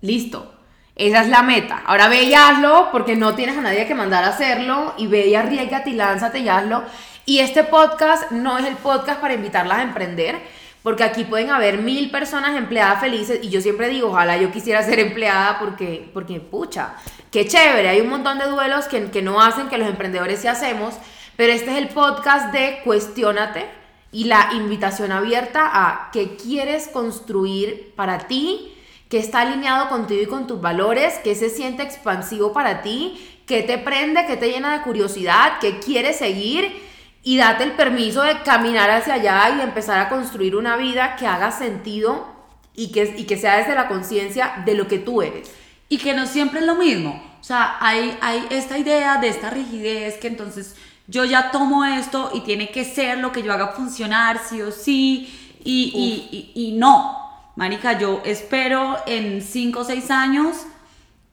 Listo. 0.00 0.54
Esa 0.96 1.22
es 1.22 1.28
la 1.28 1.44
meta. 1.44 1.82
Ahora 1.86 2.08
ve 2.08 2.24
y 2.24 2.34
hazlo 2.34 2.88
porque 2.90 3.14
no 3.14 3.36
tienes 3.36 3.56
a 3.56 3.60
nadie 3.60 3.86
que 3.86 3.94
mandar 3.94 4.24
a 4.24 4.30
hacerlo 4.30 4.94
y 4.98 5.06
ve 5.06 5.28
y 5.28 5.36
arriesgate 5.36 5.90
y 5.90 5.92
lánzate 5.92 6.40
y 6.40 6.48
hazlo. 6.48 6.82
Y 7.24 7.38
este 7.38 7.62
podcast 7.62 8.32
no 8.32 8.58
es 8.58 8.66
el 8.66 8.74
podcast 8.74 9.20
para 9.20 9.34
invitarlas 9.34 9.78
a 9.78 9.82
emprender, 9.82 10.40
porque 10.82 11.04
aquí 11.04 11.22
pueden 11.22 11.50
haber 11.50 11.78
mil 11.78 12.10
personas 12.10 12.56
empleadas 12.56 13.00
felices 13.00 13.38
y 13.42 13.48
yo 13.48 13.60
siempre 13.60 13.88
digo, 13.88 14.08
ojalá 14.08 14.38
yo 14.38 14.50
quisiera 14.50 14.82
ser 14.82 14.98
empleada 14.98 15.60
porque, 15.60 16.10
porque 16.12 16.40
pucha, 16.40 16.94
qué 17.30 17.46
chévere, 17.46 17.90
hay 17.90 18.00
un 18.00 18.08
montón 18.08 18.38
de 18.38 18.46
duelos 18.46 18.86
que, 18.86 19.10
que 19.10 19.22
no 19.22 19.40
hacen 19.40 19.68
que 19.68 19.78
los 19.78 19.88
emprendedores 19.88 20.40
sí 20.40 20.48
hacemos, 20.48 20.94
pero 21.38 21.52
este 21.52 21.70
es 21.70 21.76
el 21.76 21.90
podcast 21.90 22.52
de 22.52 22.80
Cuestiónate 22.82 23.64
y 24.10 24.24
la 24.24 24.48
invitación 24.54 25.12
abierta 25.12 25.70
a 25.72 26.10
qué 26.10 26.34
quieres 26.34 26.88
construir 26.88 27.92
para 27.94 28.26
ti, 28.26 28.74
que 29.08 29.20
está 29.20 29.42
alineado 29.42 29.88
contigo 29.88 30.20
y 30.20 30.26
con 30.26 30.48
tus 30.48 30.60
valores, 30.60 31.14
que 31.22 31.36
se 31.36 31.48
siente 31.48 31.84
expansivo 31.84 32.52
para 32.52 32.82
ti, 32.82 33.24
que 33.46 33.62
te 33.62 33.78
prende, 33.78 34.26
que 34.26 34.36
te 34.36 34.50
llena 34.50 34.76
de 34.76 34.82
curiosidad, 34.82 35.60
que 35.60 35.78
quieres 35.78 36.18
seguir 36.18 36.82
y 37.22 37.36
date 37.36 37.62
el 37.62 37.72
permiso 37.74 38.22
de 38.22 38.42
caminar 38.42 38.90
hacia 38.90 39.14
allá 39.14 39.58
y 39.58 39.60
empezar 39.60 40.00
a 40.00 40.08
construir 40.08 40.56
una 40.56 40.76
vida 40.76 41.14
que 41.14 41.28
haga 41.28 41.52
sentido 41.52 42.26
y 42.74 42.90
que, 42.90 43.14
y 43.16 43.26
que 43.26 43.36
sea 43.36 43.58
desde 43.58 43.76
la 43.76 43.86
conciencia 43.86 44.64
de 44.66 44.74
lo 44.74 44.88
que 44.88 44.98
tú 44.98 45.22
eres. 45.22 45.52
Y 45.88 45.98
que 45.98 46.14
no 46.14 46.26
siempre 46.26 46.58
es 46.58 46.66
lo 46.66 46.74
mismo. 46.74 47.22
O 47.40 47.44
sea, 47.44 47.76
hay, 47.78 48.18
hay 48.20 48.44
esta 48.50 48.76
idea 48.76 49.18
de 49.18 49.28
esta 49.28 49.50
rigidez 49.50 50.16
que 50.18 50.26
entonces 50.26 50.74
yo 51.08 51.24
ya 51.24 51.50
tomo 51.50 51.84
esto 51.84 52.30
y 52.34 52.40
tiene 52.42 52.70
que 52.70 52.84
ser 52.84 53.18
lo 53.18 53.32
que 53.32 53.42
yo 53.42 53.52
haga 53.52 53.68
funcionar, 53.68 54.40
sí 54.46 54.60
o 54.62 54.70
sí, 54.70 55.56
y, 55.64 56.52
y, 56.54 56.68
y, 56.68 56.72
no. 56.72 57.18
Marica, 57.56 57.98
yo 57.98 58.22
espero 58.24 58.96
en 59.06 59.42
5 59.42 59.80
o 59.80 59.84
6 59.84 60.10
años 60.10 60.66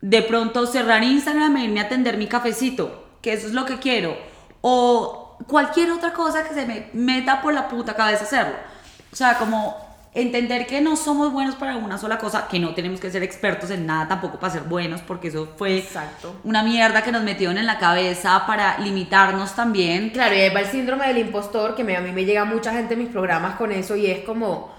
de 0.01 0.21
pronto 0.23 0.65
cerrar 0.65 1.03
Instagram 1.03 1.57
e 1.57 1.65
irme 1.65 1.81
a 1.81 1.83
atender 1.83 2.17
mi 2.17 2.27
cafecito, 2.27 3.05
que 3.21 3.33
eso 3.33 3.47
es 3.47 3.53
lo 3.53 3.65
que 3.65 3.77
quiero. 3.77 4.17
O 4.61 5.37
cualquier 5.47 5.91
otra 5.91 6.13
cosa 6.13 6.47
que 6.47 6.53
se 6.53 6.65
me 6.65 6.89
meta 6.93 7.41
por 7.41 7.53
la 7.53 7.67
puta 7.67 7.95
cabeza 7.95 8.23
hacerlo. 8.23 8.55
O 9.11 9.15
sea, 9.15 9.37
como 9.37 9.84
entender 10.15 10.65
que 10.65 10.79
no 10.79 10.95
somos 10.95 11.33
buenos 11.33 11.55
para 11.55 11.75
una 11.75 11.97
sola 11.97 12.17
cosa, 12.17 12.47
que 12.47 12.57
no 12.57 12.73
tenemos 12.73 13.01
que 13.01 13.11
ser 13.11 13.21
expertos 13.21 13.69
en 13.69 13.85
nada 13.85 14.07
tampoco 14.07 14.39
para 14.39 14.53
ser 14.53 14.63
buenos, 14.63 15.01
porque 15.01 15.27
eso 15.27 15.49
fue 15.57 15.77
Exacto. 15.77 16.39
una 16.45 16.63
mierda 16.63 17.03
que 17.03 17.11
nos 17.11 17.21
metieron 17.21 17.57
en 17.57 17.65
la 17.65 17.77
cabeza 17.77 18.45
para 18.47 18.79
limitarnos 18.79 19.55
también. 19.55 20.11
Claro, 20.11 20.33
y 20.33 20.39
ahí 20.39 20.53
va 20.53 20.61
el 20.61 20.67
síndrome 20.67 21.05
del 21.07 21.17
impostor, 21.17 21.75
que 21.75 21.81
a 21.95 22.01
mí 22.01 22.11
me 22.13 22.23
llega 22.23 22.45
mucha 22.45 22.71
gente 22.71 22.93
en 22.93 23.01
mis 23.01 23.09
programas 23.09 23.57
con 23.57 23.73
eso, 23.73 23.97
y 23.97 24.07
es 24.07 24.23
como, 24.23 24.73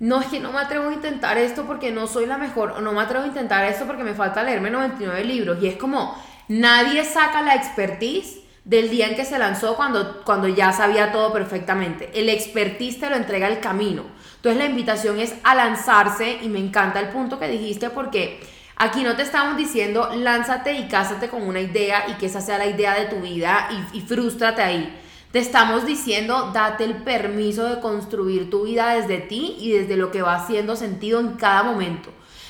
no 0.00 0.20
es 0.20 0.26
que 0.26 0.40
no 0.40 0.50
me 0.50 0.58
atrevo 0.58 0.88
a 0.88 0.92
intentar 0.92 1.38
esto 1.38 1.66
porque 1.66 1.92
no 1.92 2.08
soy 2.08 2.26
la 2.26 2.36
mejor, 2.36 2.72
o 2.72 2.80
no 2.80 2.92
me 2.92 3.00
atrevo 3.00 3.24
a 3.24 3.28
intentar 3.28 3.64
esto 3.64 3.86
porque 3.86 4.02
me 4.02 4.14
falta 4.14 4.42
leerme 4.42 4.70
99 4.70 5.24
libros, 5.24 5.62
y 5.62 5.68
es 5.68 5.76
como, 5.76 6.20
nadie 6.48 7.04
saca 7.04 7.42
la 7.42 7.54
expertise 7.54 8.40
del 8.64 8.90
día 8.90 9.06
en 9.06 9.14
que 9.14 9.24
se 9.24 9.38
lanzó 9.38 9.76
cuando, 9.76 10.22
cuando 10.24 10.48
ya 10.48 10.72
sabía 10.72 11.12
todo 11.12 11.32
perfectamente. 11.32 12.10
El 12.12 12.28
expertise 12.28 12.98
te 12.98 13.08
lo 13.08 13.16
entrega 13.16 13.48
el 13.48 13.60
camino. 13.60 14.04
Entonces 14.40 14.58
la 14.58 14.70
invitación 14.70 15.20
es 15.20 15.34
a 15.44 15.54
lanzarse 15.54 16.38
y 16.40 16.48
me 16.48 16.58
encanta 16.58 16.98
el 16.98 17.10
punto 17.10 17.38
que 17.38 17.46
dijiste 17.46 17.90
porque 17.90 18.40
aquí 18.76 19.02
no 19.02 19.14
te 19.14 19.22
estamos 19.22 19.58
diciendo 19.58 20.08
lánzate 20.14 20.72
y 20.72 20.88
cásate 20.88 21.28
con 21.28 21.42
una 21.42 21.60
idea 21.60 22.06
y 22.08 22.14
que 22.14 22.24
esa 22.24 22.40
sea 22.40 22.56
la 22.56 22.64
idea 22.64 22.94
de 22.94 23.04
tu 23.04 23.20
vida 23.20 23.68
y, 23.92 23.98
y 23.98 24.00
frústrate 24.00 24.62
ahí. 24.62 24.98
Te 25.30 25.40
estamos 25.40 25.84
diciendo 25.84 26.52
date 26.54 26.84
el 26.84 27.02
permiso 27.02 27.64
de 27.68 27.82
construir 27.82 28.48
tu 28.48 28.64
vida 28.64 28.94
desde 28.94 29.18
ti 29.18 29.56
y 29.60 29.72
desde 29.72 29.98
lo 29.98 30.10
que 30.10 30.22
va 30.22 30.36
haciendo 30.36 30.74
sentido 30.74 31.20
en 31.20 31.34
cada 31.34 31.62
momento. 31.62 32.08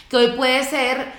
Que 0.08 0.16
hoy 0.16 0.28
puede 0.36 0.62
ser 0.62 1.12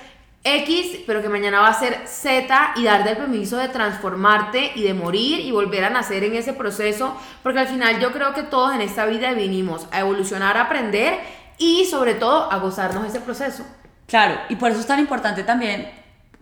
X, 0.43 1.01
pero 1.06 1.21
que 1.21 1.30
mañana 1.30 1.62
va 1.62 1.67
a 1.67 1.80
ser 1.80 2.08
Z 2.08 2.73
y 2.75 2.84
darte 2.84 3.12
el 3.12 3.17
permiso 3.17 3.58
de 3.58 3.67
transformarte 3.67 4.71
y 4.75 4.84
de 4.84 4.93
morir 4.93 5.39
y 5.39 5.51
volver 5.51 5.84
a 5.84 5.91
nacer 5.91 6.23
en 6.23 6.36
ese 6.36 6.54
proceso, 6.54 7.15
porque 7.43 7.60
al 7.60 7.67
final 7.67 7.99
yo 7.99 8.12
creo 8.12 8.34
que 8.34 8.43
todos 8.43 8.73
en 8.73 8.82
esta 8.82 9.06
vida 9.06 9.34
vinimos 9.34 9.88
a 9.91 9.99
evolucionar, 9.99 10.58
a 10.58 10.62
aprender 10.62 11.19
y 11.60 11.86
sobre 11.86 12.15
todo 12.15 12.51
a 12.51 12.58
gozarnos 12.58 13.06
ese 13.06 13.19
proceso. 13.19 13.63
Claro, 14.08 14.39
y 14.49 14.56
por 14.56 14.71
eso 14.71 14.80
es 14.80 14.88
tan 14.88 14.99
importante 14.99 15.43
también 15.43 15.89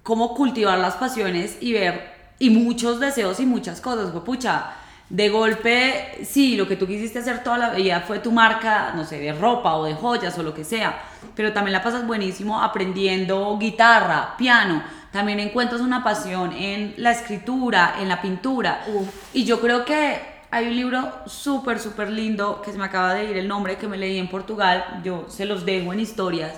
cómo 0.01 0.33
cultivar 0.33 0.79
las 0.79 0.95
pasiones 0.95 1.57
y 1.59 1.73
ver 1.73 2.13
y 2.39 2.49
muchos 2.49 3.01
deseos 3.01 3.41
y 3.41 3.45
muchas 3.45 3.81
cosas, 3.81 4.12
pucha, 4.21 4.71
de 5.09 5.29
golpe, 5.29 6.19
sí, 6.23 6.55
lo 6.55 6.67
que 6.67 6.75
tú 6.75 6.85
quisiste 6.85 7.19
hacer 7.19 7.43
toda 7.43 7.57
la 7.57 7.69
vida 7.71 8.01
fue 8.01 8.19
tu 8.19 8.31
marca, 8.31 8.93
no 8.95 9.05
sé, 9.05 9.19
de 9.19 9.33
ropa 9.33 9.75
o 9.75 9.85
de 9.85 9.95
joyas 9.95 10.37
o 10.37 10.43
lo 10.43 10.53
que 10.53 10.63
sea, 10.63 11.01
pero 11.35 11.51
también 11.51 11.73
la 11.73 11.81
pasas 11.81 12.05
buenísimo 12.05 12.61
aprendiendo 12.61 13.57
guitarra, 13.59 14.35
piano, 14.37 14.83
también 15.11 15.39
encuentras 15.39 15.81
una 15.81 16.03
pasión 16.03 16.53
en 16.53 16.93
la 16.97 17.11
escritura, 17.11 17.95
en 17.99 18.07
la 18.07 18.21
pintura. 18.21 18.85
Y 19.33 19.45
yo 19.45 19.59
creo 19.59 19.83
que 19.83 20.19
hay 20.51 20.67
un 20.67 20.75
libro 20.75 21.11
súper, 21.25 21.79
súper 21.79 22.11
lindo 22.11 22.61
que 22.61 22.71
se 22.71 22.77
me 22.77 22.85
acaba 22.85 23.15
de 23.15 23.31
ir 23.31 23.37
el 23.37 23.47
nombre 23.47 23.77
que 23.77 23.87
me 23.87 23.97
leí 23.97 24.19
en 24.19 24.29
Portugal, 24.29 25.01
yo 25.03 25.25
se 25.27 25.45
los 25.45 25.65
dejo 25.65 25.91
en 25.93 25.99
historias, 25.99 26.53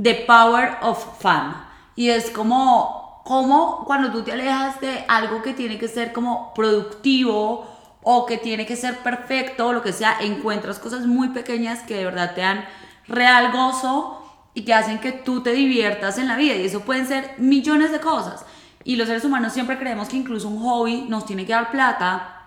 The 0.00 0.24
Power 0.26 0.76
of 0.82 1.20
Fun. 1.20 1.54
Y 1.96 2.10
es 2.10 2.30
como, 2.30 3.01
como 3.24 3.84
cuando 3.84 4.10
tú 4.10 4.22
te 4.22 4.32
alejas 4.32 4.80
de 4.80 5.04
algo 5.08 5.42
que 5.42 5.54
tiene 5.54 5.78
que 5.78 5.88
ser 5.88 6.12
como 6.12 6.52
productivo 6.54 7.66
o 8.02 8.26
que 8.26 8.38
tiene 8.38 8.66
que 8.66 8.76
ser 8.76 8.98
perfecto 8.98 9.68
o 9.68 9.72
lo 9.72 9.82
que 9.82 9.92
sea, 9.92 10.18
encuentras 10.20 10.78
cosas 10.78 11.06
muy 11.06 11.28
pequeñas 11.28 11.80
que 11.80 11.96
de 11.96 12.04
verdad 12.04 12.34
te 12.34 12.40
dan 12.40 12.64
real 13.06 13.52
gozo 13.52 14.18
y 14.54 14.62
que 14.62 14.74
hacen 14.74 14.98
que 14.98 15.12
tú 15.12 15.42
te 15.42 15.52
diviertas 15.52 16.18
en 16.18 16.28
la 16.28 16.36
vida. 16.36 16.54
Y 16.54 16.66
eso 16.66 16.80
pueden 16.80 17.06
ser 17.06 17.34
millones 17.38 17.92
de 17.92 18.00
cosas. 18.00 18.44
Y 18.84 18.96
los 18.96 19.06
seres 19.06 19.24
humanos 19.24 19.52
siempre 19.52 19.78
creemos 19.78 20.08
que 20.08 20.16
incluso 20.16 20.48
un 20.48 20.62
hobby 20.62 21.06
nos 21.08 21.24
tiene 21.24 21.46
que 21.46 21.52
dar 21.52 21.70
plata 21.70 22.42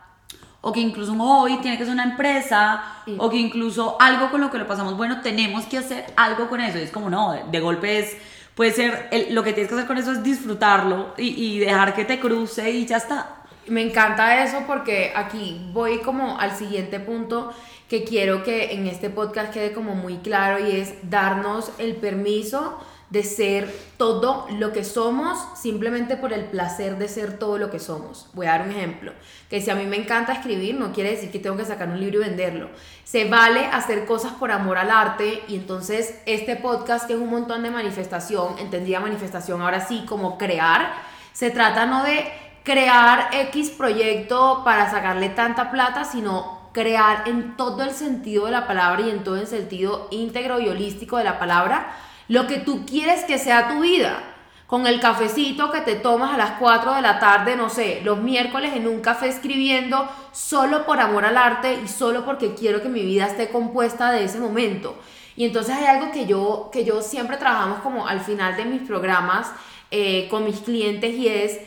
o 0.67 0.71
que 0.71 0.79
incluso 0.79 1.11
un 1.11 1.19
hobby 1.19 1.57
tiene 1.57 1.77
que 1.77 1.83
ser 1.83 1.93
una 1.93 2.05
empresa, 2.05 2.81
o 3.19 3.29
que 3.29 3.37
incluso 3.37 3.97
algo 3.99 4.31
con 4.31 4.41
lo 4.41 4.49
que 4.49 4.57
lo 4.57 4.65
pasamos 4.65 4.97
bueno, 4.97 5.21
tenemos 5.21 5.65
que 5.65 5.77
hacer 5.77 6.11
algo 6.17 6.49
con 6.49 6.59
eso. 6.59 6.79
Y 6.79 6.81
es 6.81 6.89
como, 6.89 7.07
no, 7.07 7.35
de, 7.51 7.59
golpe 7.59 7.99
es, 7.99 8.17
puede 8.55 8.71
ser, 8.71 9.09
lo 9.29 9.43
que 9.43 9.53
tienes 9.53 9.69
que 9.69 9.75
hacer 9.75 9.87
con 9.87 9.97
eso 9.97 10.11
es 10.11 10.23
disfrutarlo 10.23 11.13
y, 11.17 11.55
y 11.55 11.59
dejar 11.59 11.93
que 11.93 12.05
te 12.05 12.19
cruce 12.19 12.71
y 12.71 12.85
ya 12.85 12.97
está. 12.97 13.43
Me 13.67 13.81
encanta 13.81 14.43
eso 14.43 14.63
porque 14.65 15.11
aquí 15.15 15.69
voy 15.73 15.99
como 15.99 16.39
al 16.39 16.55
siguiente 16.55 16.99
punto 16.99 17.51
que 17.89 18.03
quiero 18.03 18.43
que 18.43 18.73
en 18.73 18.87
este 18.87 19.09
podcast 19.09 19.53
quede 19.53 19.73
como 19.73 19.95
muy 19.95 20.17
claro 20.17 20.65
y 20.65 20.71
es 20.71 20.95
darnos 21.09 21.71
el 21.77 21.95
permiso 21.95 22.79
de 23.09 23.23
ser 23.23 23.73
todo 23.97 24.47
lo 24.57 24.73
que 24.73 24.83
somos 24.83 25.37
simplemente 25.55 26.17
por 26.17 26.33
el 26.33 26.45
placer 26.45 26.97
de 26.97 27.07
ser 27.07 27.37
todo 27.37 27.57
lo 27.57 27.69
que 27.69 27.79
somos. 27.79 28.27
Voy 28.33 28.47
a 28.47 28.51
dar 28.51 28.63
un 28.63 28.71
ejemplo, 28.71 29.13
que 29.49 29.61
si 29.61 29.69
a 29.69 29.75
mí 29.75 29.85
me 29.85 29.97
encanta 29.97 30.33
escribir 30.33 30.75
no 30.75 30.91
quiere 30.91 31.11
decir 31.11 31.31
que 31.31 31.39
tengo 31.39 31.55
que 31.55 31.65
sacar 31.65 31.87
un 31.87 31.99
libro 31.99 32.21
y 32.21 32.27
venderlo. 32.27 32.69
Se 33.03 33.29
vale 33.29 33.65
hacer 33.67 34.05
cosas 34.05 34.33
por 34.33 34.51
amor 34.51 34.77
al 34.77 34.89
arte 34.89 35.43
y 35.47 35.55
entonces 35.55 36.19
este 36.25 36.55
podcast 36.55 37.05
que 37.05 37.13
es 37.13 37.19
un 37.19 37.29
montón 37.29 37.63
de 37.63 37.69
manifestación, 37.69 38.57
entendía 38.57 38.99
manifestación 38.99 39.61
ahora 39.61 39.85
sí 39.85 40.03
como 40.07 40.37
crear, 40.37 40.93
se 41.31 41.51
trata 41.51 41.85
no 41.85 42.03
de 42.03 42.25
crear 42.63 43.29
X 43.31 43.69
proyecto 43.69 44.63
para 44.65 44.89
sacarle 44.89 45.29
tanta 45.29 45.69
plata, 45.69 46.03
sino 46.05 46.65
crear 46.71 47.27
en 47.27 47.55
todo 47.55 47.83
el 47.83 47.91
sentido 47.91 48.47
de 48.47 48.51
la 48.51 48.67
palabra 48.67 49.01
y 49.01 49.11
en 49.11 49.23
todo 49.23 49.37
el 49.37 49.47
sentido 49.47 50.07
íntegro 50.11 50.59
y 50.59 50.67
holístico 50.67 51.17
de 51.17 51.23
la 51.23 51.37
palabra 51.37 51.95
lo 52.27 52.47
que 52.47 52.57
tú 52.57 52.85
quieres 52.85 53.23
que 53.23 53.37
sea 53.37 53.69
tu 53.69 53.81
vida. 53.81 54.23
Con 54.67 54.87
el 54.87 54.99
cafecito 54.99 55.71
que 55.71 55.81
te 55.81 55.95
tomas 55.95 56.33
a 56.33 56.37
las 56.37 56.51
4 56.53 56.95
de 56.95 57.01
la 57.03 57.19
tarde, 57.19 57.55
no 57.55 57.69
sé, 57.69 58.01
los 58.03 58.17
miércoles 58.17 58.73
en 58.75 58.87
un 58.87 58.99
café 58.99 59.27
escribiendo 59.27 60.09
solo 60.31 60.87
por 60.87 60.99
amor 60.99 61.23
al 61.23 61.37
arte 61.37 61.79
y 61.83 61.87
solo 61.87 62.25
porque 62.25 62.55
quiero 62.55 62.81
que 62.81 62.89
mi 62.89 63.03
vida 63.03 63.27
esté 63.27 63.49
compuesta 63.49 64.11
de 64.11 64.23
ese 64.23 64.39
momento. 64.39 64.97
Y 65.35 65.45
entonces 65.45 65.75
hay 65.75 65.85
algo 65.85 66.11
que 66.11 66.25
yo, 66.25 66.69
que 66.73 66.83
yo 66.83 67.01
siempre 67.03 67.37
trabajamos 67.37 67.79
como 67.81 68.07
al 68.07 68.21
final 68.21 68.57
de 68.57 68.65
mis 68.65 68.81
programas 68.81 69.51
eh, 69.91 70.27
con 70.31 70.45
mis 70.45 70.59
clientes 70.61 71.13
y 71.13 71.27
es 71.27 71.59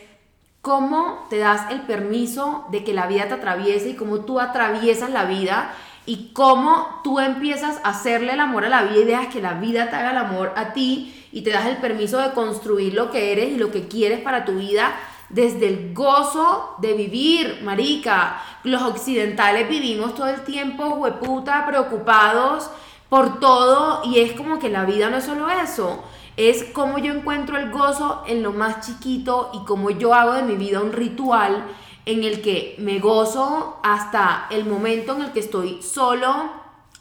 cómo 0.60 1.26
te 1.30 1.38
das 1.38 1.70
el 1.70 1.82
permiso 1.82 2.66
de 2.70 2.82
que 2.82 2.92
la 2.92 3.06
vida 3.06 3.28
te 3.28 3.34
atraviese 3.34 3.90
y 3.90 3.94
cómo 3.94 4.20
tú 4.20 4.40
atraviesas 4.40 5.10
la 5.10 5.24
vida 5.24 5.72
y 6.08 6.30
cómo 6.32 7.00
tú 7.04 7.20
empiezas 7.20 7.80
a 7.84 7.90
hacerle 7.90 8.32
el 8.32 8.40
amor 8.40 8.64
a 8.64 8.70
la 8.70 8.84
vida 8.84 9.00
y 9.00 9.04
dejas 9.04 9.26
que 9.26 9.42
la 9.42 9.52
vida 9.52 9.90
te 9.90 9.96
haga 9.96 10.12
el 10.12 10.16
amor 10.16 10.54
a 10.56 10.72
ti 10.72 11.14
y 11.32 11.42
te 11.42 11.50
das 11.50 11.66
el 11.66 11.76
permiso 11.76 12.18
de 12.18 12.32
construir 12.32 12.94
lo 12.94 13.10
que 13.10 13.30
eres 13.30 13.52
y 13.52 13.58
lo 13.58 13.70
que 13.70 13.88
quieres 13.88 14.20
para 14.20 14.46
tu 14.46 14.52
vida 14.52 14.96
desde 15.28 15.68
el 15.68 15.92
gozo 15.92 16.76
de 16.78 16.94
vivir, 16.94 17.60
marica. 17.62 18.40
Los 18.64 18.80
occidentales 18.80 19.68
vivimos 19.68 20.14
todo 20.14 20.28
el 20.28 20.40
tiempo, 20.44 20.94
hueputa, 20.94 21.66
preocupados 21.66 22.70
por 23.10 23.38
todo 23.38 24.00
y 24.02 24.20
es 24.20 24.32
como 24.32 24.58
que 24.58 24.70
la 24.70 24.86
vida 24.86 25.10
no 25.10 25.18
es 25.18 25.24
solo 25.24 25.50
eso 25.50 26.02
es 26.38 26.62
cómo 26.72 26.98
yo 26.98 27.12
encuentro 27.12 27.58
el 27.58 27.70
gozo 27.72 28.22
en 28.28 28.44
lo 28.44 28.52
más 28.52 28.86
chiquito 28.86 29.50
y 29.52 29.64
cómo 29.64 29.90
yo 29.90 30.14
hago 30.14 30.34
de 30.34 30.44
mi 30.44 30.54
vida 30.54 30.80
un 30.80 30.92
ritual 30.92 31.64
en 32.08 32.24
el 32.24 32.40
que 32.40 32.74
me 32.78 33.00
gozo 33.00 33.78
hasta 33.82 34.46
el 34.50 34.64
momento 34.64 35.14
en 35.14 35.24
el 35.24 35.32
que 35.32 35.40
estoy 35.40 35.82
solo 35.82 36.50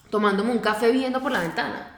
tomándome 0.10 0.52
un 0.52 0.60
café 0.60 0.92
viendo 0.92 1.22
por 1.22 1.32
la 1.32 1.40
ventana. 1.40 1.98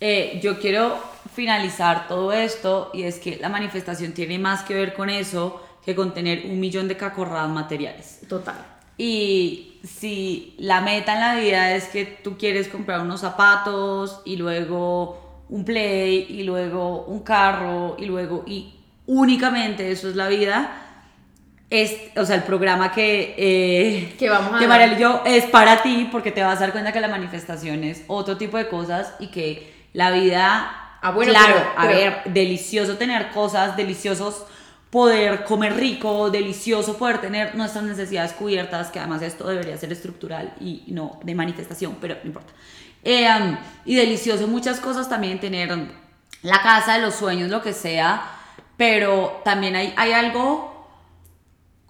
Eh, 0.00 0.40
yo 0.42 0.58
quiero 0.58 0.98
finalizar 1.32 2.08
todo 2.08 2.32
esto 2.32 2.90
y 2.92 3.04
es 3.04 3.20
que 3.20 3.36
la 3.36 3.48
manifestación 3.48 4.14
tiene 4.14 4.40
más 4.40 4.64
que 4.64 4.74
ver 4.74 4.94
con 4.94 5.10
eso 5.10 5.62
que 5.84 5.94
con 5.94 6.12
tener 6.12 6.46
un 6.46 6.58
millón 6.58 6.88
de 6.88 6.96
cacorradas 6.96 7.48
materiales. 7.50 8.22
Total. 8.28 8.56
Y 8.98 9.78
si 9.84 10.56
la 10.58 10.80
meta 10.80 11.14
en 11.14 11.20
la 11.20 11.36
vida 11.36 11.76
es 11.76 11.86
que 11.86 12.04
tú 12.04 12.36
quieres 12.36 12.66
comprar 12.66 13.00
unos 13.00 13.20
zapatos 13.20 14.22
y 14.24 14.36
luego 14.36 15.44
un 15.48 15.64
play 15.64 16.26
y 16.28 16.42
luego 16.42 17.04
un 17.04 17.20
carro 17.20 17.94
y 17.96 18.06
luego 18.06 18.42
y 18.44 18.74
únicamente 19.06 19.92
eso 19.92 20.08
es 20.08 20.16
la 20.16 20.26
vida 20.26 20.89
es 21.70 21.96
o 22.16 22.26
sea 22.26 22.36
el 22.36 22.42
programa 22.42 22.92
que 22.92 23.34
eh, 23.38 24.14
que 24.18 24.28
vamos 24.28 24.54
a 24.54 24.58
que 24.58 24.66
Mariel 24.66 24.94
y 24.94 25.00
yo 25.00 25.22
es 25.24 25.46
para 25.46 25.82
ti 25.82 26.08
porque 26.10 26.32
te 26.32 26.42
vas 26.42 26.58
a 26.58 26.60
dar 26.60 26.72
cuenta 26.72 26.92
que 26.92 27.00
la 27.00 27.08
manifestación 27.08 27.84
es 27.84 28.02
otro 28.08 28.36
tipo 28.36 28.56
de 28.56 28.68
cosas 28.68 29.14
y 29.20 29.28
que 29.28 29.72
la 29.92 30.10
vida 30.10 30.98
ah, 31.00 31.10
bueno, 31.12 31.32
claro 31.32 31.54
a 31.76 31.86
ver 31.86 32.22
delicioso 32.26 32.96
tener 32.96 33.30
cosas 33.30 33.76
deliciosos 33.76 34.44
poder 34.90 35.44
comer 35.44 35.76
rico, 35.76 36.30
delicioso, 36.30 36.98
poder 36.98 37.20
tener 37.20 37.54
nuestras 37.54 37.84
necesidades 37.84 38.32
cubiertas, 38.32 38.90
que 38.90 38.98
además 38.98 39.22
esto 39.22 39.46
debería 39.46 39.78
ser 39.78 39.92
estructural 39.92 40.52
y 40.60 40.82
no 40.88 41.20
de 41.22 41.34
manifestación, 41.34 41.96
pero 42.00 42.16
no 42.22 42.26
importa. 42.26 42.52
Eh, 43.04 43.28
y 43.84 43.94
delicioso 43.94 44.46
muchas 44.48 44.80
cosas 44.80 45.08
también 45.08 45.38
tener 45.38 45.70
la 46.42 46.60
casa 46.60 46.94
de 46.94 47.02
los 47.02 47.14
sueños, 47.14 47.50
lo 47.50 47.62
que 47.62 47.72
sea, 47.72 48.22
pero 48.76 49.40
también 49.44 49.76
hay, 49.76 49.94
hay 49.96 50.12
algo 50.12 50.69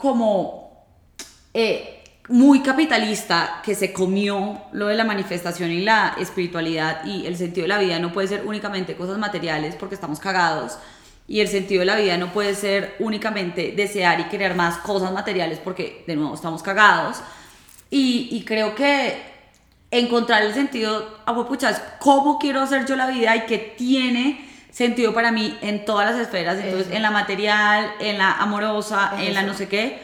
como 0.01 0.87
eh, 1.55 2.03
muy 2.29 2.63
capitalista 2.63 3.61
que 3.63 3.75
se 3.75 3.93
comió 3.93 4.63
lo 4.73 4.87
de 4.87 4.95
la 4.95 5.05
manifestación 5.05 5.71
y 5.71 5.81
la 5.81 6.17
espiritualidad 6.19 7.05
y 7.05 7.27
el 7.27 7.37
sentido 7.37 7.65
de 7.65 7.69
la 7.69 7.79
vida 7.79 7.99
no 7.99 8.13
puede 8.13 8.29
ser 8.29 8.47
únicamente 8.47 8.97
cosas 8.97 9.19
materiales 9.19 9.75
porque 9.75 9.97
estamos 9.97 10.21
cagados 10.21 10.79
y 11.31 11.41
el 11.41 11.49
sentido 11.49 11.81
de 11.81 11.87
la 11.87 11.97
vida 11.97 12.17
no 12.17 12.33
puede 12.33 12.57
ser 12.57 12.97
únicamente 12.99 13.73
desear 13.77 14.19
y 14.19 14.25
querer 14.25 14.57
más 14.57 14.79
cosas 14.79 15.13
materiales 15.13 15.61
porque 15.63 16.03
de 16.07 16.17
nuevo 16.17 16.35
estamos 16.35 16.61
cagados. 16.61 17.19
Y, 17.89 18.45
creo 18.45 18.75
que 18.75 19.21
encontrar 19.93 20.43
el 20.43 20.55
sentido, 20.55 21.19
a 21.27 21.47
puchas, 21.47 21.83
cómo 22.01 22.39
quiero 22.39 22.61
hacer 22.61 22.85
yo 22.85 22.97
la 22.97 23.07
vida 23.07 23.35
y 23.37 23.47
que 23.47 23.59
tiene 23.59 24.50
sentido 24.81 25.13
para 25.13 25.31
mí 25.31 25.59
en 25.61 25.85
todas 25.85 26.11
las 26.11 26.19
esferas, 26.21 26.59
entonces 26.59 26.93
en 26.93 27.03
la 27.03 27.11
material, 27.11 27.93
en 28.01 28.17
la 28.17 28.33
amorosa, 28.33 29.13
en 29.19 29.35
la 29.35 29.43
no 29.43 29.55
sé 29.55 29.69
qué. 29.69 30.01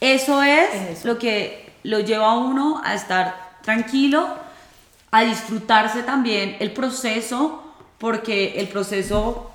Eso 0.00 0.42
es, 0.42 1.04
lo 1.04 1.18
que 1.18 1.70
lo 1.82 2.00
lleva 2.00 2.32
a 2.32 2.38
uno 2.38 2.80
a 2.84 2.94
estar 2.94 3.58
tranquilo, 3.62 4.26
a 5.10 5.22
disfrutarse 5.22 6.02
también 6.04 6.56
el 6.60 6.72
proceso, 6.72 7.62
porque 7.98 8.54
el 8.56 8.68
proceso 8.68 9.50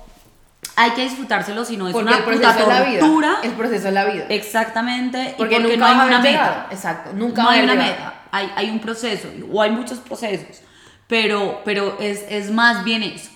hay 0.76 0.90
que 0.92 1.02
disfrutárselo, 1.02 1.64
si 1.64 1.76
no 1.76 1.88
es 1.88 1.94
una 1.94 2.24
puta 2.24 2.56
tortura. 2.56 3.38
El 3.42 3.52
proceso 3.52 3.88
es 3.88 3.94
la 3.94 4.04
vida. 4.04 4.26
Exactamente. 4.28 5.34
Porque, 5.36 5.58
nunca 5.58 5.76
no 5.76 5.86
hay 5.86 6.08
una 6.08 6.20
meta. 6.20 6.66
Exacto, 6.70 7.10
nunca 7.12 7.42
no 7.42 7.50
hay 7.50 7.62
una 7.62 7.74
meta 7.74 8.14
hay, 8.34 8.70
un 8.70 8.80
proceso, 8.80 9.28
o 9.52 9.62
hay 9.62 9.70
muchos 9.70 9.98
procesos, 9.98 10.60
pero, 11.06 11.62
pero 11.64 11.96
es, 12.00 12.24
es 12.28 12.50
más 12.50 12.84
bien 12.84 13.02
eso. 13.02 13.30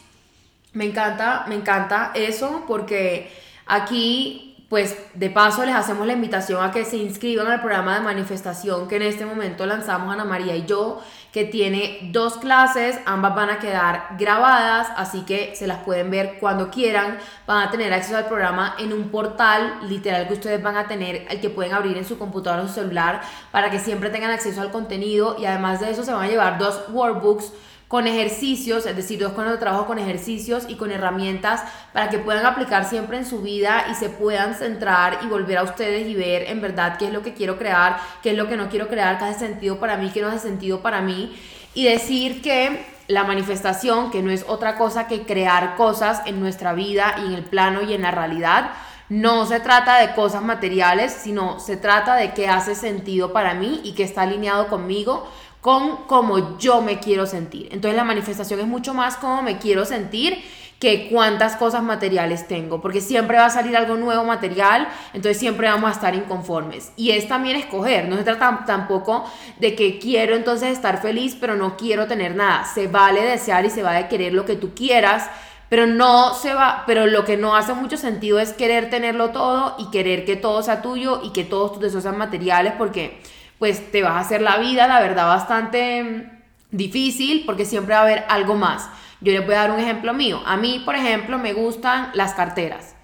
Me 0.72 0.84
encanta, 0.84 1.44
me 1.48 1.54
encanta 1.54 2.12
eso 2.14 2.64
porque 2.66 3.32
aquí 3.66 4.48
pues 4.68 4.94
de 5.14 5.30
paso 5.30 5.64
les 5.64 5.74
hacemos 5.74 6.06
la 6.06 6.12
invitación 6.12 6.62
a 6.62 6.70
que 6.70 6.84
se 6.84 6.98
inscriban 6.98 7.46
al 7.46 7.62
programa 7.62 7.94
de 7.94 8.00
manifestación 8.00 8.86
que 8.86 8.96
en 8.96 9.02
este 9.02 9.24
momento 9.24 9.64
lanzamos 9.64 10.12
Ana 10.12 10.26
María 10.26 10.54
y 10.56 10.66
yo, 10.66 11.00
que 11.32 11.46
tiene 11.46 12.10
dos 12.12 12.36
clases, 12.36 13.00
ambas 13.06 13.34
van 13.34 13.48
a 13.48 13.58
quedar 13.60 14.08
grabadas, 14.18 14.88
así 14.96 15.22
que 15.22 15.54
se 15.56 15.66
las 15.66 15.78
pueden 15.78 16.10
ver 16.10 16.36
cuando 16.38 16.70
quieran, 16.70 17.16
van 17.46 17.66
a 17.66 17.70
tener 17.70 17.94
acceso 17.94 18.18
al 18.18 18.26
programa 18.26 18.74
en 18.78 18.92
un 18.92 19.08
portal 19.08 19.78
literal 19.88 20.28
que 20.28 20.34
ustedes 20.34 20.62
van 20.62 20.76
a 20.76 20.86
tener, 20.86 21.26
el 21.30 21.40
que 21.40 21.48
pueden 21.48 21.72
abrir 21.72 21.96
en 21.96 22.04
su 22.04 22.18
computadora 22.18 22.64
o 22.64 22.68
su 22.68 22.74
celular, 22.74 23.22
para 23.50 23.70
que 23.70 23.78
siempre 23.78 24.10
tengan 24.10 24.32
acceso 24.32 24.60
al 24.60 24.70
contenido 24.70 25.36
y 25.38 25.46
además 25.46 25.80
de 25.80 25.90
eso 25.90 26.04
se 26.04 26.12
van 26.12 26.24
a 26.24 26.28
llevar 26.28 26.58
dos 26.58 26.90
workbooks 26.90 27.54
con 27.88 28.06
ejercicios, 28.06 28.84
es 28.84 28.94
decir, 28.94 29.18
dos 29.18 29.32
con 29.32 29.48
el 29.48 29.58
trabajo 29.58 29.86
con 29.86 29.98
ejercicios 29.98 30.66
y 30.68 30.74
con 30.74 30.90
herramientas 30.92 31.62
para 31.94 32.10
que 32.10 32.18
puedan 32.18 32.44
aplicar 32.44 32.84
siempre 32.84 33.16
en 33.16 33.24
su 33.24 33.40
vida 33.40 33.86
y 33.90 33.94
se 33.94 34.10
puedan 34.10 34.54
centrar 34.54 35.20
y 35.22 35.26
volver 35.26 35.56
a 35.56 35.62
ustedes 35.62 36.06
y 36.06 36.14
ver 36.14 36.44
en 36.50 36.60
verdad 36.60 36.98
qué 36.98 37.06
es 37.06 37.12
lo 37.12 37.22
que 37.22 37.32
quiero 37.32 37.56
crear, 37.56 37.98
qué 38.22 38.32
es 38.32 38.36
lo 38.36 38.46
que 38.46 38.58
no 38.58 38.68
quiero 38.68 38.88
crear, 38.88 39.18
qué 39.18 39.24
hace 39.24 39.38
sentido 39.38 39.80
para 39.80 39.96
mí, 39.96 40.10
qué 40.12 40.20
no 40.20 40.28
hace 40.28 40.40
sentido 40.40 40.80
para 40.80 41.00
mí. 41.00 41.34
Y 41.72 41.86
decir 41.86 42.42
que 42.42 42.84
la 43.08 43.24
manifestación, 43.24 44.10
que 44.10 44.22
no 44.22 44.30
es 44.30 44.44
otra 44.46 44.76
cosa 44.76 45.08
que 45.08 45.22
crear 45.22 45.74
cosas 45.76 46.20
en 46.26 46.40
nuestra 46.40 46.74
vida 46.74 47.16
y 47.22 47.26
en 47.26 47.32
el 47.32 47.44
plano 47.44 47.80
y 47.80 47.94
en 47.94 48.02
la 48.02 48.10
realidad, 48.10 48.70
no 49.08 49.46
se 49.46 49.60
trata 49.60 49.98
de 50.00 50.14
cosas 50.14 50.42
materiales, 50.42 51.12
sino 51.12 51.58
se 51.60 51.78
trata 51.78 52.14
de 52.16 52.34
qué 52.34 52.48
hace 52.48 52.74
sentido 52.74 53.32
para 53.32 53.54
mí 53.54 53.80
y 53.82 53.94
que 53.94 54.02
está 54.02 54.22
alineado 54.22 54.68
conmigo 54.68 55.26
con 55.60 56.04
cómo 56.06 56.58
yo 56.58 56.80
me 56.80 56.98
quiero 56.98 57.26
sentir. 57.26 57.68
Entonces 57.72 57.96
la 57.96 58.04
manifestación 58.04 58.60
es 58.60 58.66
mucho 58.66 58.94
más 58.94 59.16
cómo 59.16 59.42
me 59.42 59.58
quiero 59.58 59.84
sentir 59.84 60.42
que 60.78 61.08
cuántas 61.10 61.56
cosas 61.56 61.82
materiales 61.82 62.46
tengo, 62.46 62.80
porque 62.80 63.00
siempre 63.00 63.36
va 63.36 63.46
a 63.46 63.50
salir 63.50 63.76
algo 63.76 63.96
nuevo 63.96 64.22
material, 64.24 64.88
entonces 65.12 65.36
siempre 65.36 65.68
vamos 65.68 65.90
a 65.90 65.92
estar 65.92 66.14
inconformes. 66.14 66.92
Y 66.96 67.10
es 67.10 67.26
también 67.26 67.56
escoger, 67.56 68.08
no 68.08 68.16
se 68.16 68.22
trata 68.22 68.62
tampoco 68.64 69.24
de 69.58 69.74
que 69.74 69.98
quiero 69.98 70.36
entonces 70.36 70.70
estar 70.70 71.02
feliz, 71.02 71.36
pero 71.40 71.56
no 71.56 71.76
quiero 71.76 72.06
tener 72.06 72.36
nada. 72.36 72.64
Se 72.64 72.86
vale 72.86 73.22
desear 73.22 73.64
y 73.64 73.70
se 73.70 73.82
vale 73.82 74.06
querer 74.06 74.32
lo 74.32 74.44
que 74.44 74.54
tú 74.54 74.72
quieras, 74.72 75.28
pero 75.68 75.86
no 75.86 76.32
se 76.34 76.54
va, 76.54 76.84
pero 76.86 77.06
lo 77.06 77.24
que 77.24 77.36
no 77.36 77.56
hace 77.56 77.74
mucho 77.74 77.96
sentido 77.96 78.38
es 78.38 78.52
querer 78.52 78.88
tenerlo 78.88 79.30
todo 79.30 79.74
y 79.78 79.90
querer 79.90 80.24
que 80.24 80.36
todo 80.36 80.62
sea 80.62 80.80
tuyo 80.80 81.20
y 81.24 81.30
que 81.30 81.42
todos 81.44 81.72
tus 81.72 81.82
deseos 81.82 82.04
sean 82.04 82.16
materiales, 82.16 82.74
porque 82.78 83.20
pues 83.58 83.90
te 83.90 84.02
vas 84.02 84.12
a 84.12 84.20
hacer 84.20 84.42
la 84.42 84.58
vida, 84.58 84.86
la 84.86 85.00
verdad, 85.00 85.26
bastante 85.26 86.30
difícil 86.70 87.44
porque 87.46 87.64
siempre 87.64 87.94
va 87.94 88.00
a 88.00 88.04
haber 88.04 88.24
algo 88.28 88.54
más. 88.54 88.88
Yo 89.20 89.32
les 89.32 89.44
voy 89.44 89.54
a 89.54 89.62
dar 89.62 89.70
un 89.72 89.80
ejemplo 89.80 90.14
mío. 90.14 90.40
A 90.46 90.56
mí, 90.56 90.82
por 90.84 90.94
ejemplo, 90.94 91.38
me 91.38 91.52
gustan 91.52 92.10
las 92.14 92.34
carteras. 92.34 92.94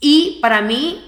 Y 0.00 0.38
para 0.42 0.60
mí, 0.60 1.02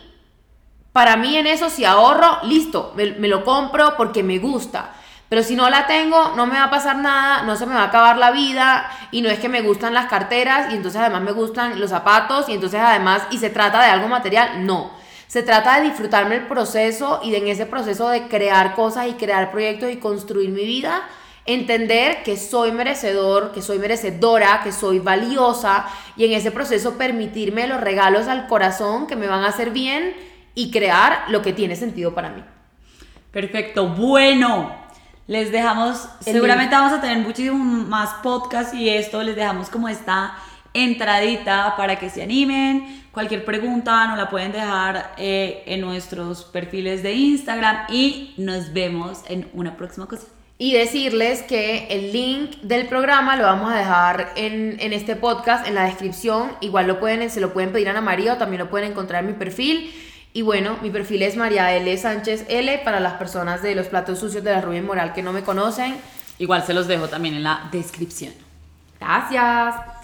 para 0.92 1.16
mí 1.16 1.36
en 1.36 1.46
eso 1.46 1.68
si 1.68 1.84
ahorro, 1.84 2.38
listo, 2.44 2.92
me, 2.96 3.12
me, 3.12 3.28
lo 3.28 3.44
compro 3.44 3.96
porque 3.96 4.22
me 4.22 4.38
gusta. 4.38 4.92
Pero 5.28 5.44
si 5.44 5.54
no 5.54 5.70
la 5.70 5.86
tengo, 5.86 6.32
no 6.34 6.46
me 6.46 6.54
va 6.54 6.64
a 6.64 6.70
pasar 6.70 6.96
nada, 6.96 7.42
no 7.42 7.54
se 7.54 7.66
me 7.66 7.74
va 7.74 7.82
a 7.82 7.86
acabar 7.86 8.18
la 8.18 8.32
vida 8.32 8.90
y 9.12 9.22
no 9.22 9.28
es 9.28 9.38
que 9.38 9.48
me 9.48 9.60
gustan 9.60 9.94
las 9.94 10.06
carteras 10.06 10.72
y 10.72 10.76
entonces 10.76 11.00
además 11.00 11.22
me 11.22 11.32
gustan 11.32 11.78
los 11.78 11.90
zapatos 11.90 12.48
y 12.48 12.54
entonces 12.54 12.80
además 12.80 13.22
y 13.30 13.38
se 13.38 13.50
trata 13.50 13.80
de 13.80 13.90
algo 13.90 14.08
material, 14.08 14.66
no. 14.66 14.90
Se 15.30 15.44
trata 15.44 15.78
de 15.78 15.90
disfrutarme 15.90 16.34
el 16.34 16.48
proceso 16.48 17.20
y 17.22 17.30
de 17.30 17.38
en 17.38 17.46
ese 17.46 17.64
proceso 17.64 18.08
de 18.08 18.26
crear 18.26 18.74
cosas 18.74 19.06
y 19.06 19.12
crear 19.12 19.52
proyectos 19.52 19.88
y 19.92 19.98
construir 19.98 20.50
mi 20.50 20.64
vida, 20.64 21.02
entender 21.46 22.24
que 22.24 22.36
soy 22.36 22.72
merecedor, 22.72 23.52
que 23.52 23.62
soy 23.62 23.78
merecedora, 23.78 24.60
que 24.64 24.72
soy 24.72 24.98
valiosa 24.98 25.86
y 26.16 26.24
en 26.24 26.32
ese 26.32 26.50
proceso 26.50 26.98
permitirme 26.98 27.68
los 27.68 27.80
regalos 27.80 28.26
al 28.26 28.48
corazón 28.48 29.06
que 29.06 29.14
me 29.14 29.28
van 29.28 29.44
a 29.44 29.50
hacer 29.50 29.70
bien 29.70 30.16
y 30.56 30.72
crear 30.72 31.26
lo 31.28 31.42
que 31.42 31.52
tiene 31.52 31.76
sentido 31.76 32.12
para 32.12 32.30
mí. 32.30 32.42
Perfecto, 33.30 33.86
bueno, 33.86 34.74
les 35.28 35.52
dejamos, 35.52 36.08
seguramente 36.18 36.74
vamos 36.74 36.92
a 36.92 37.00
tener 37.00 37.18
muchísimo 37.18 37.56
más 37.56 38.14
podcast 38.14 38.74
y 38.74 38.88
esto, 38.88 39.22
les 39.22 39.36
dejamos 39.36 39.70
como 39.70 39.88
esta 39.88 40.34
entradita 40.74 41.74
para 41.76 42.00
que 42.00 42.10
se 42.10 42.22
animen. 42.22 43.04
Cualquier 43.12 43.44
pregunta 43.44 44.06
nos 44.06 44.18
la 44.18 44.30
pueden 44.30 44.52
dejar 44.52 45.14
eh, 45.16 45.64
en 45.66 45.80
nuestros 45.80 46.44
perfiles 46.44 47.02
de 47.02 47.12
Instagram 47.12 47.86
y 47.88 48.34
nos 48.36 48.72
vemos 48.72 49.22
en 49.28 49.48
una 49.52 49.76
próxima 49.76 50.06
cosa. 50.06 50.26
Y 50.58 50.74
decirles 50.74 51.42
que 51.42 51.88
el 51.88 52.12
link 52.12 52.56
del 52.62 52.86
programa 52.86 53.34
lo 53.34 53.44
vamos 53.44 53.72
a 53.72 53.76
dejar 53.76 54.32
en, 54.36 54.76
en, 54.78 54.92
este 54.92 55.16
podcast, 55.16 55.66
en 55.66 55.74
la 55.74 55.84
descripción. 55.84 56.52
Igual 56.60 56.86
lo 56.86 57.00
pueden, 57.00 57.28
se 57.30 57.40
lo 57.40 57.52
pueden 57.52 57.72
pedir 57.72 57.88
a 57.88 57.92
Ana 57.92 58.02
María 58.02 58.34
o 58.34 58.36
también 58.36 58.60
lo 58.60 58.70
pueden 58.70 58.92
encontrar 58.92 59.24
en 59.24 59.30
mi 59.30 59.36
perfil. 59.36 59.90
Y 60.32 60.42
bueno, 60.42 60.76
mi 60.80 60.90
perfil 60.90 61.22
es 61.22 61.36
María 61.36 61.74
L. 61.74 61.96
Sánchez 61.96 62.44
L 62.48 62.78
para 62.84 63.00
las 63.00 63.14
personas 63.14 63.62
de 63.62 63.74
los 63.74 63.88
platos 63.88 64.20
sucios 64.20 64.44
de 64.44 64.52
la 64.52 64.60
Rubén 64.60 64.86
Moral 64.86 65.12
que 65.12 65.22
no 65.22 65.32
me 65.32 65.42
conocen. 65.42 65.96
Igual 66.38 66.62
se 66.64 66.74
los 66.74 66.86
dejo 66.86 67.08
también 67.08 67.34
en 67.34 67.42
la 67.42 67.68
descripción. 67.72 68.32
Gracias. 69.00 69.99